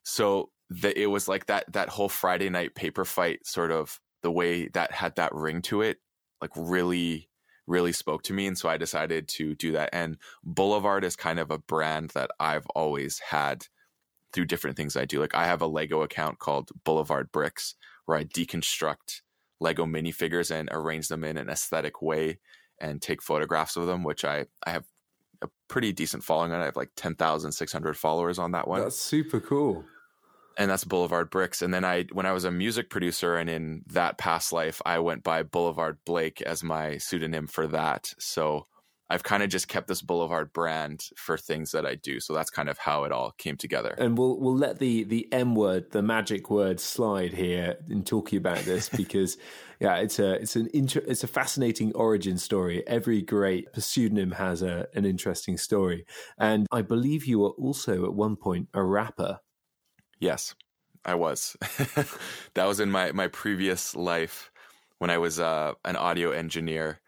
So 0.03 0.49
that 0.71 0.97
it 0.97 1.07
was 1.07 1.27
like 1.27 1.47
that 1.47 1.71
that 1.73 1.89
whole 1.89 2.09
Friday 2.09 2.49
night 2.49 2.75
paper 2.75 3.03
fight 3.03 3.45
sort 3.45 3.71
of 3.71 3.99
the 4.23 4.31
way 4.31 4.69
that 4.69 4.91
had 4.91 5.15
that 5.17 5.33
ring 5.33 5.61
to 5.61 5.81
it 5.81 5.97
like 6.41 6.51
really 6.55 7.27
really 7.67 7.91
spoke 7.91 8.23
to 8.23 8.33
me 8.33 8.47
and 8.47 8.57
so 8.57 8.69
I 8.69 8.77
decided 8.77 9.27
to 9.29 9.53
do 9.53 9.73
that 9.73 9.89
and 9.91 10.17
Boulevard 10.43 11.03
is 11.03 11.15
kind 11.15 11.39
of 11.39 11.51
a 11.51 11.57
brand 11.57 12.11
that 12.11 12.31
I've 12.39 12.65
always 12.67 13.19
had 13.19 13.67
through 14.31 14.45
different 14.45 14.77
things 14.77 14.95
I 14.95 15.03
do 15.03 15.19
like 15.19 15.35
I 15.35 15.45
have 15.45 15.61
a 15.61 15.67
Lego 15.67 16.03
account 16.03 16.39
called 16.39 16.71
Boulevard 16.85 17.31
Bricks 17.33 17.75
where 18.05 18.17
I 18.17 18.23
deconstruct 18.23 19.21
Lego 19.59 19.85
minifigures 19.85 20.51
and 20.51 20.69
arrange 20.71 21.09
them 21.09 21.25
in 21.25 21.37
an 21.37 21.49
aesthetic 21.49 22.01
way 22.01 22.39
and 22.79 23.01
take 23.01 23.21
photographs 23.21 23.75
of 23.75 23.87
them 23.87 24.05
which 24.05 24.23
I 24.23 24.45
I 24.65 24.71
have 24.71 24.85
a 25.41 25.49
pretty 25.67 25.91
decent 25.91 26.23
following 26.23 26.53
on 26.53 26.61
I 26.61 26.65
have 26.65 26.77
like 26.77 26.91
10,600 26.95 27.97
followers 27.97 28.37
on 28.37 28.51
that 28.51 28.67
one. 28.67 28.81
That's 28.81 28.95
super 28.95 29.39
cool 29.39 29.83
and 30.57 30.69
that's 30.69 30.83
Boulevard 30.83 31.29
Bricks. 31.29 31.61
And 31.61 31.73
then 31.73 31.85
I, 31.85 32.05
when 32.11 32.25
I 32.25 32.31
was 32.31 32.43
a 32.43 32.51
music 32.51 32.89
producer 32.89 33.35
and 33.35 33.49
in 33.49 33.83
that 33.87 34.17
past 34.17 34.51
life, 34.51 34.81
I 34.85 34.99
went 34.99 35.23
by 35.23 35.43
Boulevard 35.43 35.97
Blake 36.05 36.41
as 36.41 36.63
my 36.63 36.97
pseudonym 36.97 37.47
for 37.47 37.67
that. 37.67 38.13
So 38.19 38.67
I've 39.11 39.23
kind 39.23 39.43
of 39.43 39.49
just 39.49 39.67
kept 39.67 39.89
this 39.89 40.01
Boulevard 40.01 40.53
brand 40.53 41.03
for 41.17 41.37
things 41.37 41.71
that 41.71 41.85
I 41.85 41.95
do. 41.95 42.21
So 42.21 42.33
that's 42.33 42.49
kind 42.49 42.69
of 42.69 42.77
how 42.77 43.03
it 43.03 43.11
all 43.11 43.33
came 43.37 43.57
together. 43.57 43.93
And 43.97 44.17
we'll 44.17 44.39
we'll 44.39 44.55
let 44.55 44.79
the 44.79 45.03
the 45.03 45.27
M 45.33 45.53
word, 45.53 45.91
the 45.91 46.01
magic 46.01 46.49
word, 46.49 46.79
slide 46.79 47.33
here 47.33 47.75
in 47.89 48.03
talking 48.03 48.37
about 48.37 48.59
this 48.59 48.87
because 49.03 49.37
yeah, 49.81 49.97
it's 49.97 50.17
a 50.17 50.35
it's 50.35 50.55
an 50.55 50.69
inter- 50.73 51.03
it's 51.05 51.25
a 51.25 51.27
fascinating 51.27 51.93
origin 51.93 52.37
story. 52.37 52.87
Every 52.87 53.21
great 53.21 53.67
pseudonym 53.77 54.31
has 54.31 54.61
a 54.61 54.87
an 54.95 55.03
interesting 55.03 55.57
story, 55.57 56.05
and 56.37 56.65
I 56.71 56.81
believe 56.81 57.25
you 57.25 57.39
were 57.39 57.49
also 57.49 58.05
at 58.05 58.13
one 58.13 58.37
point 58.37 58.69
a 58.73 58.81
rapper. 58.81 59.39
Yes, 60.21 60.55
I 61.03 61.15
was. 61.15 61.57
that 62.53 62.65
was 62.65 62.79
in 62.79 62.89
my 62.91 63.11
my 63.11 63.27
previous 63.27 63.95
life 63.95 64.51
when 64.99 65.09
I 65.09 65.17
was 65.17 65.39
uh, 65.39 65.73
an 65.83 65.97
audio 65.97 66.31
engineer. 66.31 67.01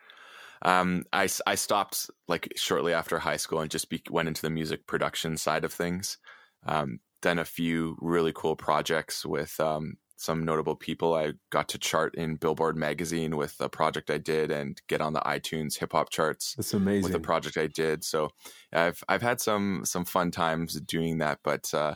Um, 0.63 1.05
I 1.13 1.29
I 1.45 1.55
stopped 1.55 2.09
like 2.27 2.51
shortly 2.55 2.93
after 2.93 3.19
high 3.19 3.37
school 3.37 3.59
and 3.59 3.71
just 3.71 3.89
be, 3.89 4.01
went 4.09 4.27
into 4.27 4.41
the 4.41 4.49
music 4.49 4.87
production 4.87 5.37
side 5.37 5.63
of 5.63 5.71
things. 5.71 6.17
Um, 6.65 6.99
done 7.21 7.39
a 7.39 7.45
few 7.45 7.97
really 8.01 8.33
cool 8.33 8.55
projects 8.55 9.25
with 9.25 9.59
um, 9.59 9.97
some 10.17 10.43
notable 10.43 10.75
people. 10.75 11.13
I 11.13 11.33
got 11.51 11.69
to 11.69 11.77
chart 11.77 12.15
in 12.15 12.37
Billboard 12.37 12.77
magazine 12.77 13.37
with 13.37 13.55
a 13.59 13.69
project 13.69 14.09
I 14.09 14.17
did 14.17 14.51
and 14.51 14.81
get 14.87 15.01
on 15.01 15.13
the 15.13 15.19
iTunes 15.21 15.77
hip 15.77 15.91
hop 15.91 16.09
charts. 16.09 16.55
That's 16.55 16.73
amazing. 16.73 17.03
With 17.03 17.11
the 17.11 17.19
project 17.19 17.57
I 17.57 17.67
did. 17.67 18.03
So 18.03 18.29
I've 18.71 19.03
I've 19.07 19.21
had 19.21 19.39
some 19.39 19.81
some 19.85 20.05
fun 20.05 20.31
times 20.31 20.79
doing 20.81 21.19
that, 21.19 21.39
but 21.43 21.71
uh, 21.73 21.95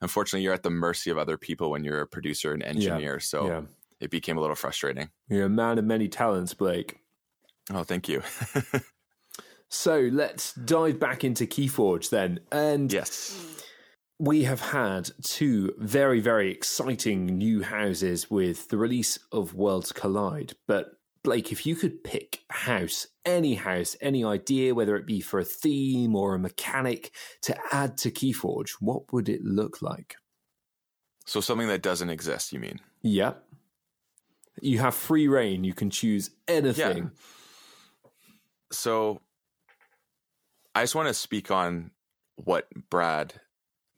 unfortunately 0.00 0.44
you're 0.44 0.54
at 0.54 0.62
the 0.62 0.70
mercy 0.70 1.10
of 1.10 1.18
other 1.18 1.36
people 1.36 1.70
when 1.70 1.84
you're 1.84 2.00
a 2.00 2.06
producer 2.06 2.52
and 2.52 2.62
engineer. 2.62 3.14
Yeah. 3.14 3.18
So 3.20 3.46
yeah. 3.46 3.62
it 4.00 4.10
became 4.10 4.38
a 4.38 4.40
little 4.40 4.56
frustrating. 4.56 5.10
You're 5.28 5.46
a 5.46 5.50
man 5.50 5.78
of 5.78 5.84
many 5.84 6.08
talents, 6.08 6.54
Blake. 6.54 7.00
Oh, 7.72 7.84
thank 7.84 8.08
you. 8.08 8.22
so 9.68 10.08
let's 10.12 10.54
dive 10.54 10.98
back 10.98 11.24
into 11.24 11.46
Keyforge 11.46 12.10
then. 12.10 12.40
And 12.50 12.92
yes. 12.92 13.64
We 14.20 14.42
have 14.44 14.60
had 14.60 15.10
two 15.22 15.74
very, 15.78 16.18
very 16.18 16.50
exciting 16.50 17.26
new 17.26 17.62
houses 17.62 18.28
with 18.28 18.68
the 18.68 18.76
release 18.76 19.16
of 19.30 19.54
Worlds 19.54 19.92
Collide, 19.92 20.54
but 20.66 20.97
Blake, 21.28 21.52
if 21.52 21.66
you 21.66 21.74
could 21.76 22.02
pick 22.02 22.40
a 22.48 22.54
house, 22.54 23.06
any 23.26 23.56
house, 23.56 23.98
any 24.00 24.24
idea, 24.24 24.74
whether 24.74 24.96
it 24.96 25.04
be 25.04 25.20
for 25.20 25.38
a 25.38 25.44
theme 25.44 26.16
or 26.16 26.34
a 26.34 26.38
mechanic 26.38 27.12
to 27.42 27.54
add 27.70 27.98
to 27.98 28.10
Keyforge, 28.10 28.70
what 28.80 29.12
would 29.12 29.28
it 29.28 29.44
look 29.44 29.82
like? 29.82 30.16
So 31.26 31.42
something 31.42 31.68
that 31.68 31.82
doesn't 31.82 32.08
exist, 32.08 32.50
you 32.50 32.60
mean? 32.60 32.80
Yep. 33.02 33.44
You 34.62 34.78
have 34.78 34.94
free 34.94 35.28
reign. 35.28 35.64
You 35.64 35.74
can 35.74 35.90
choose 35.90 36.30
anything. 36.48 36.96
Yeah. 36.96 38.10
So 38.72 39.20
I 40.74 40.82
just 40.82 40.94
want 40.94 41.08
to 41.08 41.14
speak 41.14 41.50
on 41.50 41.90
what 42.36 42.68
Brad, 42.88 43.34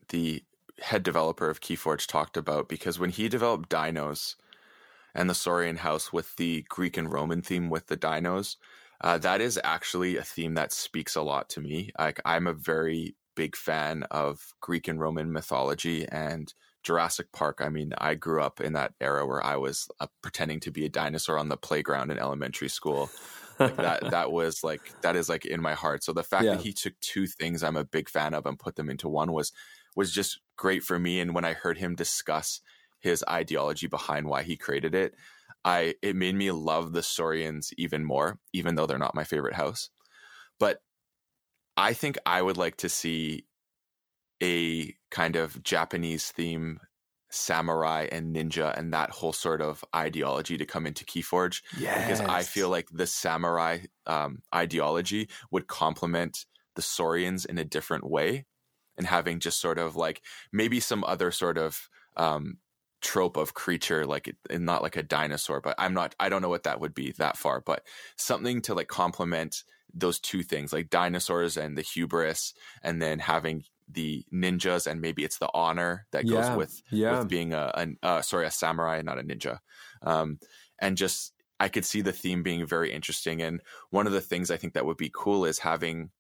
the 0.09 0.43
head 0.81 1.05
developer 1.05 1.49
of 1.49 1.61
Keyforge, 1.61 2.09
talked 2.09 2.37
about 2.37 2.69
because 2.69 2.99
when 2.99 3.11
he 3.11 3.29
developed 3.29 3.69
Dinos– 3.69 4.35
and 5.15 5.29
the 5.29 5.35
Saurian 5.35 5.77
house 5.77 6.13
with 6.13 6.37
the 6.37 6.65
Greek 6.69 6.97
and 6.97 7.13
Roman 7.13 7.43
theme 7.43 7.71
with 7.71 7.87
the 7.87 7.97
dinos. 7.97 8.57
Uh, 9.01 9.19
that 9.19 9.41
is 9.41 9.59
actually 9.65 10.17
a 10.17 10.23
theme 10.23 10.55
that 10.55 10.73
speaks 10.73 11.17
a 11.17 11.23
lot 11.23 11.49
to 11.51 11.61
me. 11.61 11.91
Like 11.99 12.21
I'm 12.25 12.47
a 12.47 12.53
very 12.53 13.15
big 13.35 13.57
fan 13.57 14.05
of 14.11 14.53
Greek 14.61 14.89
and 14.89 15.01
Roman 15.01 15.33
mythology 15.33 16.07
and 16.09 16.53
Jurassic 16.83 17.33
Park. 17.33 17.61
I 17.63 17.69
mean, 17.69 17.93
I 17.99 18.15
grew 18.15 18.43
up 18.43 18.61
in 18.61 18.73
that 18.75 18.95
era 19.01 19.27
where 19.27 19.45
I 19.45 19.57
was 19.57 19.89
uh, 20.01 20.07
pretending 20.23 20.61
to 20.61 20.71
be 20.71 20.85
a 20.85 20.91
dinosaur 20.91 21.39
on 21.39 21.49
the 21.49 21.57
playground 21.57 22.11
in 22.11 22.19
elementary 22.19 22.69
school. 22.69 23.11
Like 23.59 23.77
that 23.77 24.01
that 24.11 24.33
was 24.33 24.65
like 24.65 24.81
that 25.03 25.17
is 25.17 25.29
like 25.29 25.45
in 25.45 25.61
my 25.61 25.75
heart. 25.75 26.05
So 26.05 26.13
the 26.13 26.23
fact 26.23 26.45
yeah. 26.45 26.55
that 26.55 26.63
he 26.63 26.73
took 26.73 26.99
two 27.01 27.27
things 27.27 27.63
I'm 27.63 27.77
a 27.77 27.85
big 27.85 28.09
fan 28.09 28.35
of 28.35 28.47
and 28.47 28.59
put 28.59 28.77
them 28.77 28.91
into 28.91 29.09
one 29.09 29.33
was 29.33 29.53
was 29.97 30.13
just 30.13 30.41
great 30.57 30.83
for 30.83 30.99
me. 30.99 31.21
And 31.21 31.35
when 31.35 31.45
I 31.45 31.53
heard 31.53 31.79
him 31.79 31.95
discuss 31.95 32.61
his 33.01 33.25
ideology 33.29 33.87
behind 33.87 34.27
why 34.27 34.43
he 34.43 34.57
created 34.57 34.95
it, 34.95 35.15
I 35.65 35.95
it 36.03 36.17
made 36.17 36.35
me 36.35 36.51
love 36.51 36.93
the 36.93 37.03
Saurians 37.03 37.73
even 37.77 38.05
more, 38.05 38.39
even 38.53 38.75
though 38.75 38.87
they're 38.87 38.99
not 38.99 39.15
my 39.15 39.25
favorite 39.25 39.55
house. 39.55 39.91
But 40.59 40.81
I 41.77 41.93
think 41.93 42.19
I 42.27 42.41
would 42.41 42.57
like 42.57 42.77
to 42.79 42.89
see 42.89 43.47
a 44.43 44.95
kind 45.11 45.37
of 45.37 45.63
Japanese 45.63 46.31
theme 46.31 46.81
samurai 47.31 48.09
and 48.11 48.35
ninja 48.35 48.77
and 48.77 48.93
that 48.93 49.11
whole 49.11 49.33
sort 49.33 49.63
of 49.63 49.85
ideology 49.95 50.59
to 50.59 50.67
come 50.67 50.87
into 50.87 51.05
Keyforge. 51.05 51.63
Yes. 51.79 52.19
Because 52.19 52.29
I 52.29 52.43
feel 52.43 52.69
like 52.69 52.89
the 52.93 53.07
samurai 53.07 53.79
um, 54.07 54.43
ideology 54.55 55.29
would 55.51 55.69
complement 55.69 56.45
the 56.75 56.83
Saurians 56.83 57.45
in 57.45 57.59
a 57.59 57.65
different 57.65 58.09
way 58.09 58.47
and 58.97 59.07
having 59.07 59.39
just 59.39 59.61
sort 59.61 59.79
of 59.79 59.97
like 59.97 60.23
maybe 60.53 60.81
some 60.81 61.05
other 61.05 61.31
sort 61.31 61.57
of 61.57 61.89
um, 62.17 62.59
trope 63.01 63.37
of 63.37 63.55
creature 63.55 64.05
like 64.05 64.35
and 64.51 64.65
not 64.65 64.83
like 64.83 64.97
a 64.97 65.03
dinosaur 65.03 65.61
but 65.61 65.75
i'm 65.79 65.95
not 65.95 66.15
i 66.21 66.29
don't 66.29 66.43
know 66.43 66.49
what 66.49 66.65
that 66.65 66.81
would 66.81 66.95
be 66.95 67.13
that 67.13 67.37
far 67.37 67.61
but 67.61 67.83
something 68.17 68.61
to 68.61 68.75
like 68.75 68.89
complement 68.89 69.65
those 69.95 70.21
two 70.21 70.43
things 70.43 70.73
like 70.73 70.91
dinosaurs 70.91 71.57
and 71.57 71.77
the 71.77 71.83
hubris 71.83 72.55
and 72.83 73.01
then 73.01 73.19
having 73.19 73.65
the 73.89 74.25
ninjas 74.33 74.87
and 74.87 75.01
maybe 75.01 75.25
it's 75.25 75.39
the 75.39 75.51
honor 75.53 76.07
that 76.13 76.25
yeah, 76.25 76.33
goes 76.33 76.57
with 76.57 76.83
yeah. 76.91 77.19
with 77.19 77.29
being 77.29 77.53
a, 77.53 77.73
a 77.75 78.07
uh, 78.07 78.23
sorry 78.23 78.47
a 78.47 78.51
samurai 78.51 79.03
not 79.03 79.19
a 79.19 79.23
ninja 79.23 79.59
um, 80.03 80.39
and 80.79 80.97
just 80.97 81.33
i 81.59 81.69
could 81.69 81.85
see 81.85 82.01
the 82.01 82.13
theme 82.13 82.43
being 82.43 82.67
very 82.67 82.93
interesting 82.93 83.43
and 83.43 83.61
one 83.91 84.07
of 84.07 84.13
the 84.13 84.21
things 84.21 84.51
i 84.51 84.57
think 84.57 84.75
that 84.75 84.87
would 84.87 84.97
be 84.97 85.11
cool 85.13 85.45
is 85.45 85.59
having 85.59 86.11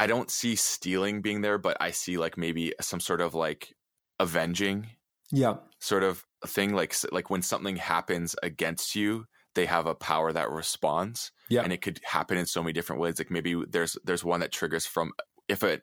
i 0.00 0.06
don't 0.06 0.30
see 0.30 0.56
stealing 0.56 1.22
being 1.22 1.42
there 1.42 1.58
but 1.58 1.76
i 1.80 1.90
see 1.90 2.16
like 2.16 2.36
maybe 2.36 2.72
some 2.80 3.00
sort 3.00 3.20
of 3.20 3.34
like 3.34 3.74
avenging 4.18 4.88
yeah 5.30 5.56
sort 5.80 6.02
of 6.02 6.24
thing 6.46 6.74
like 6.74 6.94
like 7.12 7.30
when 7.30 7.42
something 7.42 7.76
happens 7.76 8.36
against 8.42 8.94
you 8.94 9.26
they 9.56 9.66
have 9.66 9.86
a 9.86 9.94
power 9.94 10.32
that 10.32 10.50
responds. 10.50 11.32
Yeah. 11.48 11.62
And 11.62 11.72
it 11.72 11.82
could 11.82 11.98
happen 12.04 12.38
in 12.38 12.46
so 12.46 12.62
many 12.62 12.72
different 12.72 13.02
ways. 13.02 13.18
Like 13.18 13.30
maybe 13.30 13.60
there's 13.68 13.96
there's 14.04 14.22
one 14.22 14.40
that 14.40 14.52
triggers 14.52 14.86
from 14.86 15.10
if 15.48 15.62
an 15.62 15.80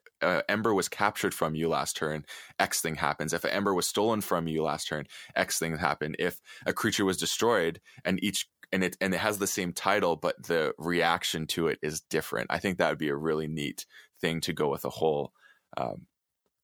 ember 0.48 0.74
was 0.74 0.90
captured 0.90 1.34
from 1.34 1.56
you 1.56 1.70
last 1.70 1.96
turn, 1.96 2.26
X 2.60 2.82
thing 2.82 2.96
happens. 2.96 3.34
If 3.34 3.46
an 3.46 3.52
ember 3.52 3.74
was 3.74 3.88
stolen 3.88 4.22
from 4.22 4.48
you 4.48 4.62
last 4.64 4.88
turn, 4.88 5.06
X 5.36 5.58
thing 5.60 5.78
happened. 5.78 6.18
If 6.20 6.40
a 6.66 6.74
creature 6.74 7.06
was 7.06 7.18
destroyed 7.18 7.82
and 8.06 8.24
each 8.24 8.48
and 8.72 8.84
it 8.84 8.96
and 9.02 9.14
it 9.14 9.20
has 9.20 9.40
the 9.40 9.48
same 9.48 9.74
title, 9.74 10.16
but 10.16 10.48
the 10.48 10.74
reaction 10.78 11.48
to 11.48 11.68
it 11.68 11.80
is 11.82 12.02
different. 12.02 12.48
I 12.50 12.60
think 12.60 12.78
that 12.78 12.90
would 12.90 12.98
be 13.00 13.10
a 13.10 13.16
really 13.16 13.48
neat 13.48 13.86
thing 14.22 14.42
to 14.42 14.54
go 14.54 14.70
with 14.70 14.86
a 14.86 14.90
whole 14.90 15.34
um, 15.78 16.08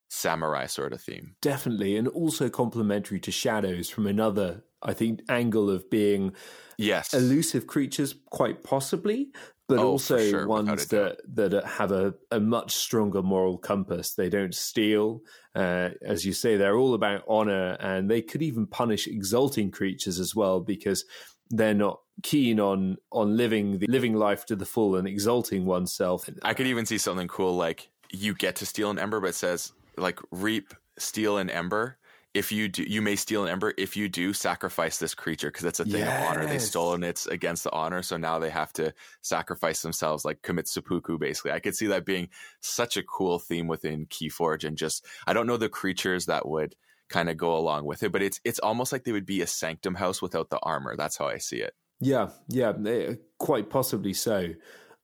samurai 0.09 0.65
sort 0.65 0.91
of 0.91 1.01
theme. 1.01 1.35
Definitely, 1.41 1.95
and 1.95 2.07
also 2.07 2.49
complementary 2.49 3.19
to 3.21 3.31
shadows 3.31 3.89
from 3.89 4.07
another, 4.07 4.63
I 4.81 4.93
think, 4.93 5.21
angle 5.29 5.69
of 5.69 5.89
being 5.89 6.33
yes 6.77 7.13
elusive 7.13 7.67
creatures, 7.67 8.15
quite 8.29 8.63
possibly, 8.63 9.29
but 9.67 9.79
oh, 9.79 9.87
also 9.87 10.17
sure, 10.17 10.47
ones 10.47 10.87
that 10.87 11.19
that 11.35 11.63
have 11.63 11.91
a, 11.91 12.15
a 12.31 12.39
much 12.39 12.75
stronger 12.75 13.21
moral 13.21 13.57
compass. 13.57 14.15
They 14.15 14.29
don't 14.29 14.53
steal, 14.53 15.21
uh, 15.55 15.89
as 16.01 16.25
you 16.25 16.33
say. 16.33 16.57
They're 16.57 16.77
all 16.77 16.95
about 16.95 17.23
honor, 17.27 17.77
and 17.79 18.09
they 18.09 18.21
could 18.21 18.41
even 18.41 18.65
punish 18.65 19.07
exalting 19.07 19.71
creatures 19.71 20.19
as 20.19 20.35
well 20.35 20.59
because 20.59 21.05
they're 21.51 21.73
not 21.73 21.99
keen 22.23 22.59
on 22.59 22.97
on 23.11 23.37
living 23.37 23.77
the 23.77 23.87
living 23.87 24.15
life 24.15 24.45
to 24.47 24.55
the 24.55 24.65
full 24.65 24.95
and 24.95 25.07
exalting 25.07 25.65
oneself. 25.65 26.27
I 26.41 26.55
could 26.55 26.67
even 26.67 26.85
see 26.85 26.97
something 26.97 27.27
cool 27.27 27.55
like 27.55 27.89
you 28.11 28.33
get 28.33 28.55
to 28.57 28.65
steal 28.65 28.89
an 28.89 28.97
ember, 28.97 29.19
but 29.19 29.29
it 29.29 29.35
says 29.35 29.71
like 29.99 30.19
reap, 30.31 30.73
steal 30.97 31.37
an 31.37 31.49
ember. 31.49 31.97
If 32.35 32.51
you 32.51 32.67
do, 32.67 32.83
you 32.83 33.01
may 33.01 33.15
steal 33.15 33.43
an 33.43 33.49
ember. 33.49 33.73
If 33.77 33.97
you 33.97 34.07
do, 34.07 34.33
sacrifice 34.33 34.99
this 34.99 35.15
creature 35.15 35.49
because 35.49 35.65
it's 35.65 35.79
a 35.79 35.85
thing 35.85 36.01
yes. 36.01 36.23
of 36.23 36.29
honor. 36.29 36.47
They 36.47 36.59
stole 36.59 36.93
and 36.93 37.03
it's 37.03 37.25
against 37.25 37.63
the 37.63 37.71
honor. 37.71 38.03
So 38.03 38.17
now 38.17 38.37
they 38.37 38.51
have 38.51 38.71
to 38.73 38.93
sacrifice 39.21 39.81
themselves, 39.81 40.25
like 40.25 40.43
commit 40.43 40.67
seppuku. 40.67 41.17
Basically, 41.17 41.51
I 41.51 41.59
could 41.59 41.75
see 41.75 41.87
that 41.87 42.05
being 42.05 42.29
such 42.61 42.97
a 42.97 43.03
cool 43.03 43.39
theme 43.39 43.67
within 43.67 44.05
Keyforge. 44.05 44.63
And 44.63 44.77
just, 44.77 45.05
I 45.25 45.33
don't 45.33 45.47
know 45.47 45.57
the 45.57 45.69
creatures 45.69 46.27
that 46.27 46.47
would 46.47 46.75
kind 47.09 47.29
of 47.29 47.37
go 47.37 47.57
along 47.57 47.85
with 47.85 48.03
it, 48.03 48.11
but 48.11 48.21
it's 48.21 48.39
it's 48.45 48.59
almost 48.59 48.91
like 48.91 49.03
they 49.03 49.11
would 49.11 49.25
be 49.25 49.41
a 49.41 49.47
sanctum 49.47 49.95
house 49.95 50.21
without 50.21 50.49
the 50.49 50.59
armor. 50.61 50.95
That's 50.95 51.17
how 51.17 51.27
I 51.27 51.39
see 51.39 51.57
it. 51.57 51.73
Yeah, 51.99 52.29
yeah, 52.47 52.73
eh, 52.87 53.15
quite 53.37 53.69
possibly 53.69 54.13
so. 54.13 54.49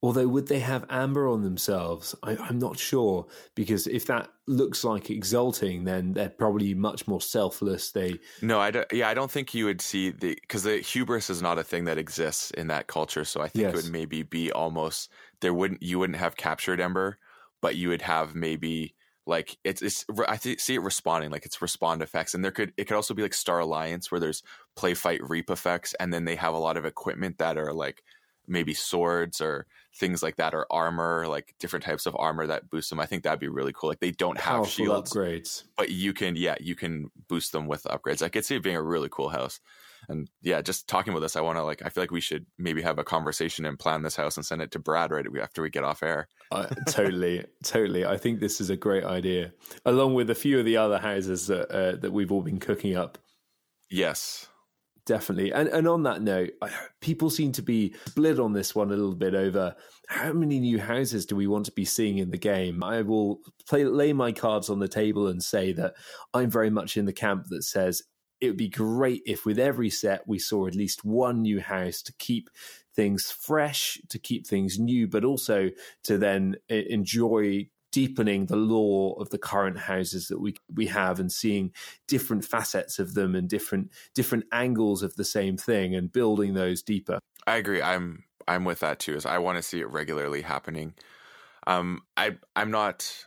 Although, 0.01 0.27
would 0.27 0.47
they 0.47 0.59
have 0.59 0.85
amber 0.89 1.27
on 1.27 1.41
themselves? 1.41 2.13
I, 2.21 2.33
am 2.49 2.59
not 2.59 2.77
sure 2.77 3.25
because 3.55 3.87
if 3.87 4.05
that 4.05 4.29
looks 4.45 4.83
like 4.83 5.09
exalting, 5.09 5.85
then 5.85 6.13
they're 6.13 6.29
probably 6.29 6.73
much 6.75 7.07
more 7.07 7.21
selfless. 7.21 7.91
They 7.91 8.19
no, 8.41 8.59
I 8.59 8.71
don't, 8.71 8.85
yeah, 8.91 9.09
I 9.09 9.13
don't 9.13 9.31
think 9.31 9.53
you 9.53 9.65
would 9.65 9.81
see 9.81 10.11
the 10.11 10.37
because 10.41 10.63
the 10.63 10.77
hubris 10.77 11.29
is 11.29 11.41
not 11.41 11.57
a 11.57 11.63
thing 11.63 11.85
that 11.85 11.97
exists 11.97 12.51
in 12.51 12.67
that 12.67 12.87
culture. 12.87 13.25
So 13.25 13.41
I 13.41 13.47
think 13.47 13.63
yes. 13.63 13.73
it 13.73 13.77
would 13.77 13.91
maybe 13.91 14.21
be 14.21 14.51
almost 14.51 15.11
there 15.41 15.53
wouldn't 15.53 15.81
you 15.81 15.97
wouldn't 15.97 16.19
have 16.19 16.35
captured 16.35 16.79
ember, 16.79 17.17
but 17.61 17.75
you 17.75 17.89
would 17.89 18.03
have 18.03 18.35
maybe 18.35 18.93
like 19.25 19.57
it's, 19.63 19.81
it's 19.81 20.05
I 20.27 20.37
see 20.37 20.75
it 20.75 20.81
responding 20.81 21.31
like 21.31 21.45
it's 21.45 21.61
respond 21.61 22.03
effects, 22.03 22.35
and 22.35 22.43
there 22.43 22.51
could 22.51 22.73
it 22.77 22.85
could 22.85 22.95
also 22.95 23.13
be 23.13 23.23
like 23.23 23.33
Star 23.33 23.59
Alliance 23.59 24.11
where 24.11 24.19
there's 24.19 24.43
play 24.75 24.93
fight 24.93 25.27
reap 25.27 25.49
effects, 25.49 25.95
and 25.99 26.13
then 26.13 26.25
they 26.25 26.35
have 26.35 26.53
a 26.53 26.59
lot 26.59 26.77
of 26.77 26.85
equipment 26.85 27.39
that 27.39 27.57
are 27.57 27.73
like 27.73 28.03
maybe 28.47 28.73
swords 28.73 29.41
or 29.41 29.65
things 29.95 30.21
like 30.21 30.35
that 30.35 30.53
or 30.53 30.67
armor 30.69 31.25
like 31.27 31.55
different 31.59 31.83
types 31.85 32.05
of 32.05 32.15
armor 32.19 32.45
that 32.45 32.69
boost 32.69 32.89
them 32.89 32.99
i 32.99 33.05
think 33.05 33.23
that'd 33.23 33.39
be 33.39 33.47
really 33.47 33.71
cool. 33.73 33.89
Like 33.89 33.99
they 33.99 34.11
don't 34.11 34.37
have 34.37 34.55
Powerful 34.55 34.71
shields 34.71 35.13
upgrades. 35.13 35.63
but 35.77 35.89
you 35.89 36.13
can 36.13 36.35
yeah 36.35 36.55
you 36.59 36.75
can 36.75 37.09
boost 37.27 37.51
them 37.51 37.67
with 37.67 37.83
upgrades. 37.83 38.21
I 38.21 38.29
could 38.29 38.45
see 38.45 38.55
it 38.55 38.63
being 38.63 38.75
a 38.75 38.81
really 38.81 39.09
cool 39.09 39.29
house. 39.29 39.59
And 40.09 40.29
yeah 40.41 40.61
just 40.61 40.87
talking 40.87 41.13
about 41.13 41.21
this 41.21 41.35
i 41.35 41.41
want 41.41 41.57
to 41.57 41.63
like 41.63 41.81
i 41.83 41.89
feel 41.89 42.03
like 42.03 42.11
we 42.11 42.21
should 42.21 42.45
maybe 42.59 42.81
have 42.81 42.99
a 42.99 43.03
conversation 43.03 43.65
and 43.65 43.79
plan 43.79 44.03
this 44.03 44.15
house 44.15 44.37
and 44.37 44.45
send 44.45 44.61
it 44.61 44.69
to 44.71 44.79
brad 44.79 45.11
right 45.11 45.25
after 45.41 45.61
we 45.61 45.69
get 45.69 45.83
off 45.83 46.03
air. 46.03 46.27
Uh, 46.51 46.67
totally 46.87 47.43
totally. 47.63 48.05
I 48.05 48.17
think 48.17 48.39
this 48.39 48.61
is 48.61 48.69
a 48.69 48.77
great 48.77 49.03
idea 49.03 49.53
along 49.85 50.13
with 50.13 50.29
a 50.29 50.35
few 50.35 50.59
of 50.59 50.65
the 50.65 50.77
other 50.77 50.99
houses 50.99 51.47
that 51.47 51.71
uh, 51.71 51.95
that 51.97 52.11
we've 52.11 52.31
all 52.31 52.41
been 52.41 52.59
cooking 52.59 52.95
up. 52.97 53.17
Yes 53.89 54.47
definitely. 55.05 55.51
And 55.51 55.69
and 55.69 55.87
on 55.87 56.03
that 56.03 56.21
note, 56.21 56.51
people 57.01 57.29
seem 57.29 57.51
to 57.53 57.61
be 57.61 57.95
split 58.07 58.39
on 58.39 58.53
this 58.53 58.75
one 58.75 58.89
a 58.89 58.95
little 58.95 59.15
bit 59.15 59.35
over 59.35 59.75
how 60.07 60.33
many 60.33 60.59
new 60.59 60.79
houses 60.79 61.25
do 61.25 61.35
we 61.35 61.47
want 61.47 61.65
to 61.65 61.71
be 61.71 61.85
seeing 61.85 62.17
in 62.17 62.31
the 62.31 62.37
game. 62.37 62.83
I 62.83 63.01
will 63.01 63.41
play 63.67 63.85
lay 63.85 64.13
my 64.13 64.31
cards 64.31 64.69
on 64.69 64.79
the 64.79 64.87
table 64.87 65.27
and 65.27 65.43
say 65.43 65.73
that 65.73 65.95
I'm 66.33 66.49
very 66.49 66.69
much 66.69 66.97
in 66.97 67.05
the 67.05 67.13
camp 67.13 67.45
that 67.49 67.63
says 67.63 68.03
it 68.41 68.47
would 68.47 68.57
be 68.57 68.69
great 68.69 69.21
if 69.25 69.45
with 69.45 69.59
every 69.59 69.89
set 69.89 70.27
we 70.27 70.39
saw 70.39 70.67
at 70.67 70.75
least 70.75 71.05
one 71.05 71.41
new 71.41 71.59
house 71.59 72.01
to 72.03 72.13
keep 72.19 72.49
things 72.95 73.31
fresh, 73.31 73.99
to 74.09 74.19
keep 74.19 74.45
things 74.45 74.79
new, 74.79 75.07
but 75.07 75.25
also 75.25 75.69
to 76.03 76.17
then 76.17 76.55
eh, 76.69 76.83
enjoy 76.89 77.67
deepening 77.95 78.47
the 78.47 78.57
lore 78.57 79.15
of 79.21 79.29
the 79.29 79.37
current 79.37 79.79
houses 79.79 80.27
that 80.27 80.41
we 80.41 80.53
we 80.73 80.85
have 80.85 81.17
and 81.17 81.31
seeing 81.31 81.71
different 82.09 82.43
facets 82.43 82.99
of 82.99 83.13
them 83.13 83.35
and 83.35 83.47
different 83.47 83.89
different 84.13 84.43
angles 84.51 85.01
of 85.01 85.15
the 85.15 85.23
same 85.23 85.55
thing 85.55 85.95
and 85.95 86.11
building 86.11 86.55
those 86.55 86.83
deeper. 86.83 87.19
I 87.47 87.55
agree. 87.55 87.81
I'm 87.81 88.25
I'm 88.49 88.65
with 88.65 88.81
that 88.81 88.99
too. 88.99 89.15
Is 89.15 89.25
I 89.25 89.37
want 89.37 89.57
to 89.57 89.61
see 89.61 89.79
it 89.79 89.89
regularly 89.89 90.41
happening. 90.41 90.93
Um, 91.67 92.01
I 92.17 92.35
I'm 92.57 92.69
not 92.69 93.25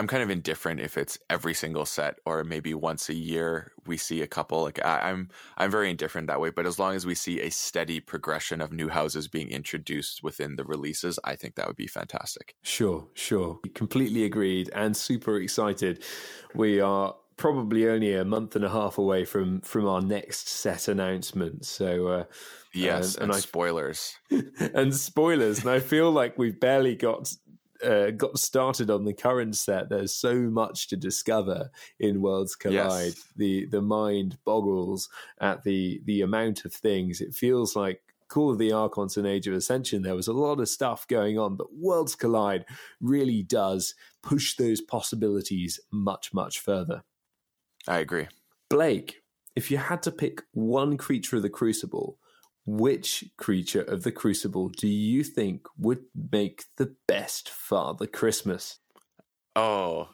I'm 0.00 0.06
kind 0.06 0.22
of 0.22 0.30
indifferent 0.30 0.80
if 0.80 0.96
it's 0.96 1.18
every 1.28 1.52
single 1.52 1.84
set 1.84 2.20
or 2.24 2.42
maybe 2.42 2.72
once 2.72 3.10
a 3.10 3.14
year 3.14 3.72
we 3.86 3.98
see 3.98 4.22
a 4.22 4.26
couple. 4.26 4.62
Like 4.62 4.82
I, 4.82 5.10
am 5.10 5.14
I'm, 5.14 5.28
I'm 5.58 5.70
very 5.70 5.90
indifferent 5.90 6.26
that 6.28 6.40
way. 6.40 6.48
But 6.48 6.64
as 6.64 6.78
long 6.78 6.94
as 6.94 7.04
we 7.04 7.14
see 7.14 7.42
a 7.42 7.50
steady 7.50 8.00
progression 8.00 8.62
of 8.62 8.72
new 8.72 8.88
houses 8.88 9.28
being 9.28 9.50
introduced 9.50 10.22
within 10.22 10.56
the 10.56 10.64
releases, 10.64 11.18
I 11.22 11.36
think 11.36 11.56
that 11.56 11.66
would 11.66 11.76
be 11.76 11.86
fantastic. 11.86 12.54
Sure, 12.62 13.08
sure, 13.12 13.60
completely 13.74 14.24
agreed, 14.24 14.70
and 14.74 14.96
super 14.96 15.36
excited. 15.36 16.02
We 16.54 16.80
are 16.80 17.14
probably 17.36 17.86
only 17.86 18.14
a 18.14 18.24
month 18.24 18.56
and 18.56 18.64
a 18.64 18.70
half 18.70 18.96
away 18.96 19.26
from 19.26 19.60
from 19.60 19.86
our 19.86 20.00
next 20.00 20.48
set 20.48 20.88
announcement. 20.88 21.66
So. 21.66 22.06
Uh, 22.06 22.24
Yes, 22.72 23.14
and, 23.14 23.24
and, 23.24 23.32
and 23.32 23.38
I, 23.38 23.40
spoilers. 23.40 24.14
and 24.74 24.94
spoilers. 24.94 25.60
And 25.60 25.70
I 25.70 25.80
feel 25.80 26.10
like 26.12 26.38
we've 26.38 26.58
barely 26.58 26.94
got 26.94 27.34
uh, 27.84 28.10
got 28.10 28.38
started 28.38 28.90
on 28.90 29.04
the 29.04 29.14
current 29.14 29.56
set, 29.56 29.88
there's 29.88 30.14
so 30.14 30.34
much 30.34 30.88
to 30.88 30.96
discover 30.96 31.70
in 31.98 32.22
Worlds 32.22 32.54
Collide. 32.56 33.14
Yes. 33.14 33.24
The 33.36 33.66
the 33.66 33.82
mind 33.82 34.38
boggles 34.44 35.08
at 35.40 35.62
the 35.64 36.00
the 36.04 36.22
amount 36.22 36.64
of 36.64 36.72
things. 36.72 37.20
It 37.20 37.34
feels 37.34 37.76
like 37.76 38.02
Call 38.30 38.52
of 38.52 38.58
the 38.58 38.72
Archons 38.72 39.16
and 39.16 39.26
Age 39.26 39.48
of 39.48 39.54
Ascension, 39.54 40.02
there 40.02 40.14
was 40.14 40.28
a 40.28 40.32
lot 40.32 40.60
of 40.60 40.68
stuff 40.68 41.06
going 41.08 41.36
on, 41.36 41.56
but 41.56 41.74
Worlds 41.74 42.14
Collide 42.14 42.64
really 43.00 43.42
does 43.42 43.96
push 44.22 44.54
those 44.54 44.80
possibilities 44.80 45.80
much, 45.90 46.32
much 46.32 46.60
further. 46.60 47.02
I 47.88 47.98
agree. 47.98 48.28
Blake, 48.68 49.22
if 49.56 49.68
you 49.68 49.78
had 49.78 50.00
to 50.04 50.12
pick 50.12 50.42
one 50.52 50.96
creature 50.96 51.36
of 51.36 51.42
the 51.42 51.50
Crucible, 51.50 52.19
which 52.78 53.24
creature 53.36 53.82
of 53.82 54.02
the 54.02 54.12
Crucible 54.12 54.68
do 54.68 54.88
you 54.88 55.24
think 55.24 55.66
would 55.78 56.04
make 56.32 56.64
the 56.76 56.94
best 57.08 57.48
Father 57.48 58.06
Christmas? 58.06 58.78
Oh. 59.56 60.10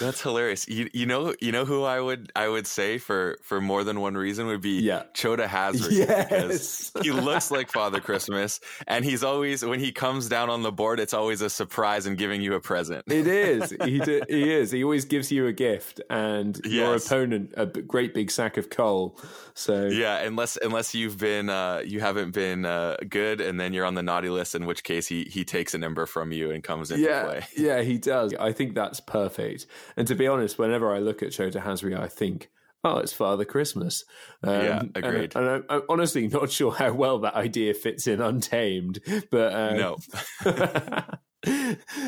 That's 0.01 0.21
hilarious. 0.21 0.69
You, 0.69 0.89
you 0.93 1.07
know 1.07 1.35
you 1.41 1.53
know 1.53 1.65
who 1.65 1.85
I 1.85 2.01
would 2.01 2.33
I 2.37 2.49
would 2.49 2.67
say 2.67 2.99
for 2.99 3.39
for 3.43 3.61
more 3.61 3.85
than 3.85 4.01
one 4.01 4.15
reason 4.15 4.47
would 4.47 4.61
be 4.61 4.81
yeah. 4.81 5.05
Chota 5.15 5.47
Hazri. 5.47 5.93
Yes. 6.05 6.93
he 7.03 7.11
looks 7.11 7.51
like 7.51 7.71
Father 7.71 8.01
Christmas 8.01 8.61
and 8.87 9.05
he's 9.05 9.23
always 9.23 9.65
when 9.65 9.81
he 9.81 9.93
comes 9.93 10.29
down 10.29 10.51
on 10.51 10.63
the 10.63 10.73
board 10.73 11.01
it's 11.01 11.15
always 11.15 11.41
a 11.41 11.51
surprise 11.51 12.07
and 12.07 12.19
giving 12.19 12.41
you 12.41 12.55
a 12.55 12.61
present. 12.61 13.05
It 13.07 13.27
is. 13.27 13.75
He 13.85 13.99
do, 13.99 14.23
he 14.29 14.53
is. 14.53 14.71
He 14.71 14.83
always 14.83 15.05
gives 15.05 15.31
you 15.31 15.47
a 15.47 15.53
gift 15.53 16.01
and 16.09 16.59
yes. 16.65 16.73
your 16.73 16.95
opponent 16.97 17.53
a 17.57 17.67
great 17.67 18.15
big 18.15 18.31
sack 18.31 18.57
of 18.57 18.71
coal. 18.71 19.19
So 19.55 19.87
Yeah, 19.87 20.21
unless 20.21 20.57
unless 20.57 20.95
you've 20.95 21.19
been 21.19 21.51
uh, 21.51 21.83
you 21.85 22.01
haven't 22.01 22.33
been 22.33 22.65
uh, 22.65 22.97
good 23.09 23.41
and 23.41 23.61
then 23.61 23.73
you're 23.73 23.85
on 23.85 23.95
the 23.95 24.03
naughty 24.03 24.31
list 24.31 24.55
in 24.55 24.65
which 24.67 24.85
case 24.85 25.07
he 25.07 25.25
he 25.25 25.45
takes 25.45 25.75
an 25.75 25.85
ember 25.85 26.07
from 26.07 26.33
you 26.33 26.51
and 26.51 26.65
comes 26.65 26.91
into 26.91 27.05
yeah, 27.05 27.25
play. 27.25 27.45
Yeah, 27.57 27.83
he 27.83 27.99
does. 27.99 28.35
I 28.35 28.53
think 28.53 28.75
that's 28.75 29.01
perfect. 29.01 29.67
And 29.97 30.07
to 30.09 30.15
be 30.15 30.27
honest, 30.27 30.59
whenever 30.59 30.95
I 30.95 30.99
look 30.99 31.23
at 31.23 31.33
Chota 31.33 31.61
Hazri, 31.61 31.99
I 31.99 32.09
think, 32.09 32.51
oh, 32.83 32.99
it's 32.99 33.13
Father 33.13 33.45
Christmas. 33.45 34.05
Um, 34.43 34.63
yeah, 34.63 34.83
agreed. 34.95 35.35
And, 35.37 35.47
and 35.47 35.49
I'm, 35.49 35.65
I'm, 35.69 35.83
honestly 35.89 36.29
not 36.33 36.51
sure 36.51 36.73
how 36.73 36.93
well 36.93 37.19
that 37.21 37.35
idea 37.35 37.75
fits 37.75 38.07
in 38.07 38.21
Untamed, 38.21 39.01
but 39.31 39.53
um, 39.53 39.77
no. 39.77 39.97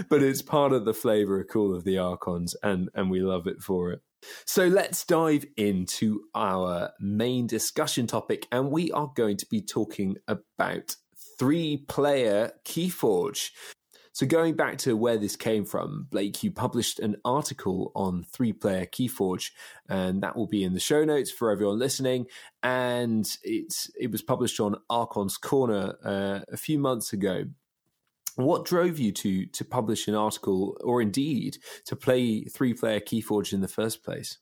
but 0.08 0.22
it's 0.22 0.42
part 0.42 0.72
of 0.72 0.84
the 0.84 0.94
flavor 0.94 1.40
of 1.40 1.48
Call 1.48 1.74
of 1.74 1.84
the 1.84 1.98
Archons, 1.98 2.54
and 2.62 2.88
and 2.94 3.10
we 3.10 3.20
love 3.20 3.46
it 3.46 3.60
for 3.60 3.92
it. 3.92 4.00
So 4.44 4.66
let's 4.66 5.04
dive 5.04 5.44
into 5.56 6.22
our 6.34 6.90
main 7.00 7.46
discussion 7.46 8.06
topic, 8.06 8.46
and 8.50 8.70
we 8.70 8.90
are 8.92 9.10
going 9.14 9.36
to 9.38 9.46
be 9.46 9.60
talking 9.60 10.16
about 10.26 10.96
three 11.38 11.84
player 11.88 12.52
Keyforge. 12.64 13.50
So, 14.16 14.24
going 14.24 14.54
back 14.54 14.78
to 14.78 14.96
where 14.96 15.18
this 15.18 15.36
came 15.36 15.66
from, 15.66 16.06
Blake, 16.10 16.42
you 16.42 16.50
published 16.50 17.00
an 17.00 17.16
article 17.22 17.92
on 17.94 18.24
three 18.24 18.54
player 18.54 18.86
Keyforge, 18.86 19.50
and 19.90 20.22
that 20.22 20.34
will 20.34 20.46
be 20.46 20.64
in 20.64 20.72
the 20.72 20.80
show 20.80 21.04
notes 21.04 21.30
for 21.30 21.50
everyone 21.50 21.78
listening. 21.78 22.24
And 22.62 23.28
it's, 23.42 23.90
it 24.00 24.10
was 24.10 24.22
published 24.22 24.58
on 24.58 24.76
Archon's 24.88 25.36
Corner 25.36 25.96
uh, 26.02 26.40
a 26.50 26.56
few 26.56 26.78
months 26.78 27.12
ago. 27.12 27.44
What 28.36 28.64
drove 28.64 28.98
you 28.98 29.12
to, 29.12 29.44
to 29.44 29.64
publish 29.66 30.08
an 30.08 30.14
article, 30.14 30.78
or 30.80 31.02
indeed 31.02 31.58
to 31.84 31.94
play 31.94 32.44
three 32.44 32.72
player 32.72 33.00
Keyforge 33.00 33.52
in 33.52 33.60
the 33.60 33.68
first 33.68 34.02
place? 34.02 34.38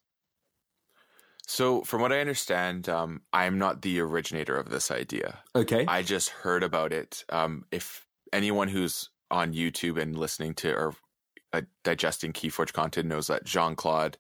So, 1.49 1.83
from 1.83 2.01
what 2.01 2.13
I 2.13 2.21
understand, 2.21 2.89
um, 2.89 3.23
I'm 3.33 3.59
not 3.59 3.83
the 3.83 3.99
originator 3.99 4.57
of 4.57 4.71
this 4.71 4.93
idea. 4.93 5.41
Okay. 5.57 5.85
I 5.89 6.03
just 6.03 6.29
heard 6.29 6.63
about 6.63 6.93
it. 6.93 7.25
Um, 7.29 7.65
if 7.73 8.07
anyone 8.33 8.69
who's 8.69 9.11
on 9.35 9.53
YouTube 9.53 10.01
and 10.01 10.17
listening 10.17 10.55
to 10.55 10.73
or 10.73 10.95
uh, 11.53 11.63
digesting 11.83 12.33
Keyforge 12.33 12.73
content 12.73 13.09
knows 13.09 13.27
that 13.27 13.45
Jean 13.45 13.75
Claude 13.75 14.17